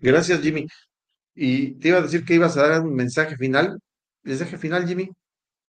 Gracias, 0.00 0.40
Jimmy. 0.40 0.66
Y 1.34 1.72
te 1.72 1.88
iba 1.88 1.98
a 1.98 2.02
decir 2.02 2.24
que 2.24 2.34
ibas 2.34 2.56
a 2.56 2.68
dar 2.68 2.80
un 2.82 2.94
mensaje 2.94 3.36
final. 3.36 3.78
¿Mensaje 4.22 4.58
final, 4.58 4.86
Jimmy? 4.86 5.10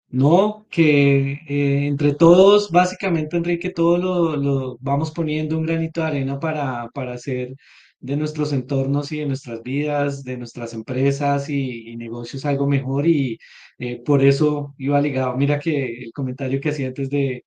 No, 0.08 0.66
que 0.70 1.32
eh, 1.48 1.86
entre 1.86 2.14
todos, 2.14 2.70
básicamente, 2.70 3.36
Enrique, 3.36 3.70
todos 3.70 4.00
lo, 4.00 4.76
vamos 4.80 5.12
poniendo 5.12 5.56
un 5.56 5.64
granito 5.64 6.00
de 6.00 6.06
arena 6.08 6.40
para, 6.40 6.88
para 6.92 7.14
hacer 7.14 7.54
de 8.00 8.16
nuestros 8.16 8.52
entornos 8.52 9.12
y 9.12 9.18
de 9.20 9.26
nuestras 9.26 9.62
vidas, 9.62 10.24
de 10.24 10.36
nuestras 10.36 10.74
empresas 10.74 11.48
y, 11.50 11.96
negocios 11.96 12.44
algo 12.46 12.66
mejor 12.66 13.06
y 13.06 13.38
eh, 13.78 14.02
por 14.04 14.24
eso 14.24 14.74
iba 14.78 15.00
ligado. 15.00 15.36
Mira 15.36 15.58
que 15.60 16.04
el 16.04 16.12
comentario 16.12 16.60
que 16.60 16.70
hacía 16.70 16.88
antes 16.88 17.10
de, 17.10 17.44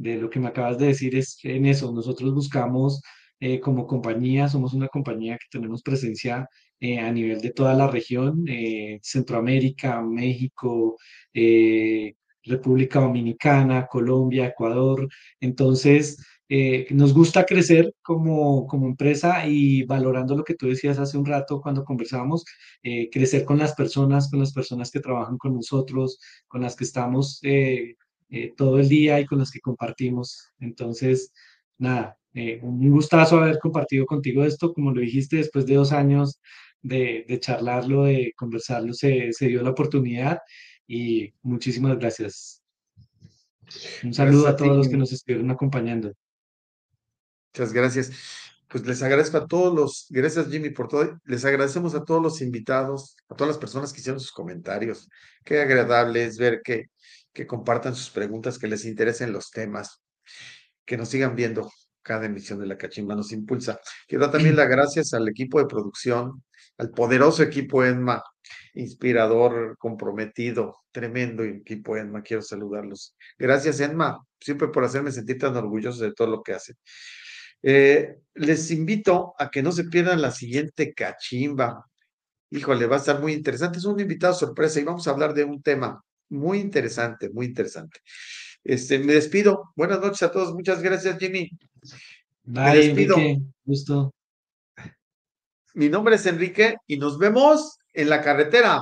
de 0.00 0.16
lo 0.16 0.30
que 0.30 0.40
me 0.40 0.48
acabas 0.48 0.78
de 0.78 0.86
decir 0.86 1.14
es 1.14 1.38
en 1.44 1.66
eso, 1.66 1.92
nosotros 1.92 2.34
buscamos 2.34 3.02
eh, 3.40 3.60
como 3.60 3.86
compañía, 3.86 4.48
somos 4.48 4.74
una 4.74 4.88
compañía 4.88 5.38
que 5.38 5.46
tenemos 5.50 5.82
presencia 5.82 6.48
eh, 6.80 6.98
a 6.98 7.10
nivel 7.12 7.40
de 7.40 7.52
toda 7.52 7.74
la 7.74 7.86
región, 7.88 8.44
eh, 8.48 8.98
Centroamérica, 9.02 10.00
México, 10.02 10.96
República 12.42 13.00
Dominicana, 13.00 13.86
Colombia, 13.86 14.46
Ecuador. 14.46 15.08
Entonces, 15.40 16.18
nos 16.90 17.14
gusta 17.14 17.44
crecer 17.44 17.92
como, 18.02 18.66
como 18.66 18.86
empresa 18.86 19.46
y 19.46 19.84
valorando 19.84 20.36
lo 20.36 20.44
que 20.44 20.54
tú 20.54 20.66
decías 20.68 20.98
hace 20.98 21.16
un 21.18 21.26
rato 21.26 21.60
cuando 21.60 21.84
conversábamos, 21.84 22.44
crecer 23.12 23.44
con 23.44 23.58
las 23.58 23.74
personas, 23.74 24.30
con 24.30 24.40
las 24.40 24.52
personas 24.52 24.90
que 24.90 25.00
trabajan 25.00 25.38
con 25.38 25.54
nosotros, 25.54 26.18
con 26.48 26.62
las 26.62 26.76
que 26.76 26.84
estamos 26.84 27.40
todo 28.56 28.78
el 28.78 28.88
día 28.88 29.20
y 29.20 29.26
con 29.26 29.38
las 29.38 29.50
que 29.50 29.60
compartimos. 29.60 30.52
Entonces, 30.60 31.32
nada, 31.78 32.18
un 32.62 32.90
gustazo 32.90 33.38
haber 33.38 33.58
compartido 33.58 34.06
contigo 34.06 34.44
esto, 34.44 34.72
como 34.72 34.92
lo 34.92 35.00
dijiste, 35.00 35.36
después 35.36 35.66
de 35.66 35.74
dos 35.74 35.92
años 35.92 36.40
de, 36.82 37.38
charlarlo, 37.40 38.04
de 38.04 38.32
conversarlo, 38.36 38.92
se, 38.92 39.32
dio 39.40 39.62
la 39.62 39.70
oportunidad 39.70 40.38
y 40.86 41.32
muchísimas 41.42 41.98
gracias. 41.98 42.62
Un 44.02 44.14
saludo 44.14 44.48
a, 44.48 44.56
todos 44.56 44.76
los 44.76 44.88
que 44.88 44.96
nos 44.96 45.12
estuvieron 45.12 45.50
acompañando. 45.50 46.12
Muchas 47.52 47.72
gracias. 47.72 48.12
Pues 48.68 48.86
les 48.86 49.02
agradezco 49.02 49.36
a 49.36 49.48
todos 49.48 49.74
los, 49.74 50.06
gracias 50.10 50.48
Jimmy 50.48 50.70
por 50.70 50.86
todo, 50.86 51.18
les 51.24 51.44
agradecemos 51.44 51.96
a 51.96 52.04
todos 52.04 52.22
los 52.22 52.40
invitados, 52.40 53.16
a 53.28 53.34
todas 53.34 53.48
las 53.48 53.58
personas 53.58 53.92
que 53.92 54.00
hicieron 54.00 54.20
sus 54.20 54.30
comentarios. 54.30 55.08
Qué 55.44 55.60
agradable 55.60 56.24
es 56.24 56.38
ver 56.38 56.60
que, 56.62 56.86
que 57.32 57.46
compartan 57.46 57.94
sus 57.94 58.10
preguntas, 58.10 58.58
que 58.58 58.68
les 58.68 58.84
interesen 58.84 59.32
los 59.32 59.50
temas, 59.50 60.02
que 60.84 60.96
nos 60.96 61.08
sigan 61.08 61.36
viendo 61.36 61.70
cada 62.02 62.26
emisión 62.26 62.58
de 62.58 62.66
la 62.66 62.78
Cachimba 62.78 63.14
nos 63.14 63.32
impulsa. 63.32 63.80
Quiero 64.08 64.24
dar 64.24 64.32
también 64.32 64.56
las 64.56 64.68
gracias 64.68 65.12
al 65.14 65.28
equipo 65.28 65.58
de 65.58 65.66
producción, 65.66 66.42
al 66.78 66.90
poderoso 66.90 67.42
equipo 67.42 67.84
ENMA, 67.84 68.22
inspirador, 68.74 69.76
comprometido, 69.78 70.78
tremendo 70.92 71.44
equipo 71.44 71.96
ENMA. 71.96 72.22
Quiero 72.22 72.42
saludarlos. 72.42 73.16
Gracias, 73.38 73.80
ENMA, 73.80 74.24
siempre 74.40 74.68
por 74.68 74.84
hacerme 74.84 75.12
sentir 75.12 75.38
tan 75.38 75.56
orgulloso 75.56 76.02
de 76.02 76.12
todo 76.12 76.28
lo 76.28 76.42
que 76.42 76.54
hacen. 76.54 76.76
Eh, 77.62 78.16
les 78.34 78.70
invito 78.70 79.34
a 79.38 79.50
que 79.50 79.62
no 79.62 79.70
se 79.72 79.84
pierdan 79.84 80.22
la 80.22 80.30
siguiente 80.30 80.94
cachimba. 80.94 81.84
Híjole, 82.50 82.86
va 82.86 82.96
a 82.96 82.98
estar 82.98 83.20
muy 83.20 83.34
interesante. 83.34 83.78
Es 83.78 83.84
un 83.84 84.00
invitado 84.00 84.34
sorpresa 84.34 84.80
y 84.80 84.84
vamos 84.84 85.06
a 85.06 85.10
hablar 85.10 85.34
de 85.34 85.44
un 85.44 85.62
tema 85.62 86.02
muy 86.30 86.58
interesante, 86.58 87.28
muy 87.30 87.46
interesante. 87.46 88.00
Este, 88.64 88.98
me 88.98 89.14
despido. 89.14 89.72
Buenas 89.76 90.00
noches 90.00 90.22
a 90.22 90.30
todos. 90.30 90.54
Muchas 90.54 90.82
gracias, 90.82 91.18
Jimmy. 91.18 91.50
me 92.44 92.76
despido. 92.76 93.16
Gusto. 93.64 94.14
Mi 95.74 95.88
nombre 95.88 96.16
es 96.16 96.26
Enrique 96.26 96.76
y 96.86 96.96
nos 96.96 97.18
vemos 97.18 97.78
en 97.92 98.08
la 98.08 98.22
carretera. 98.22 98.80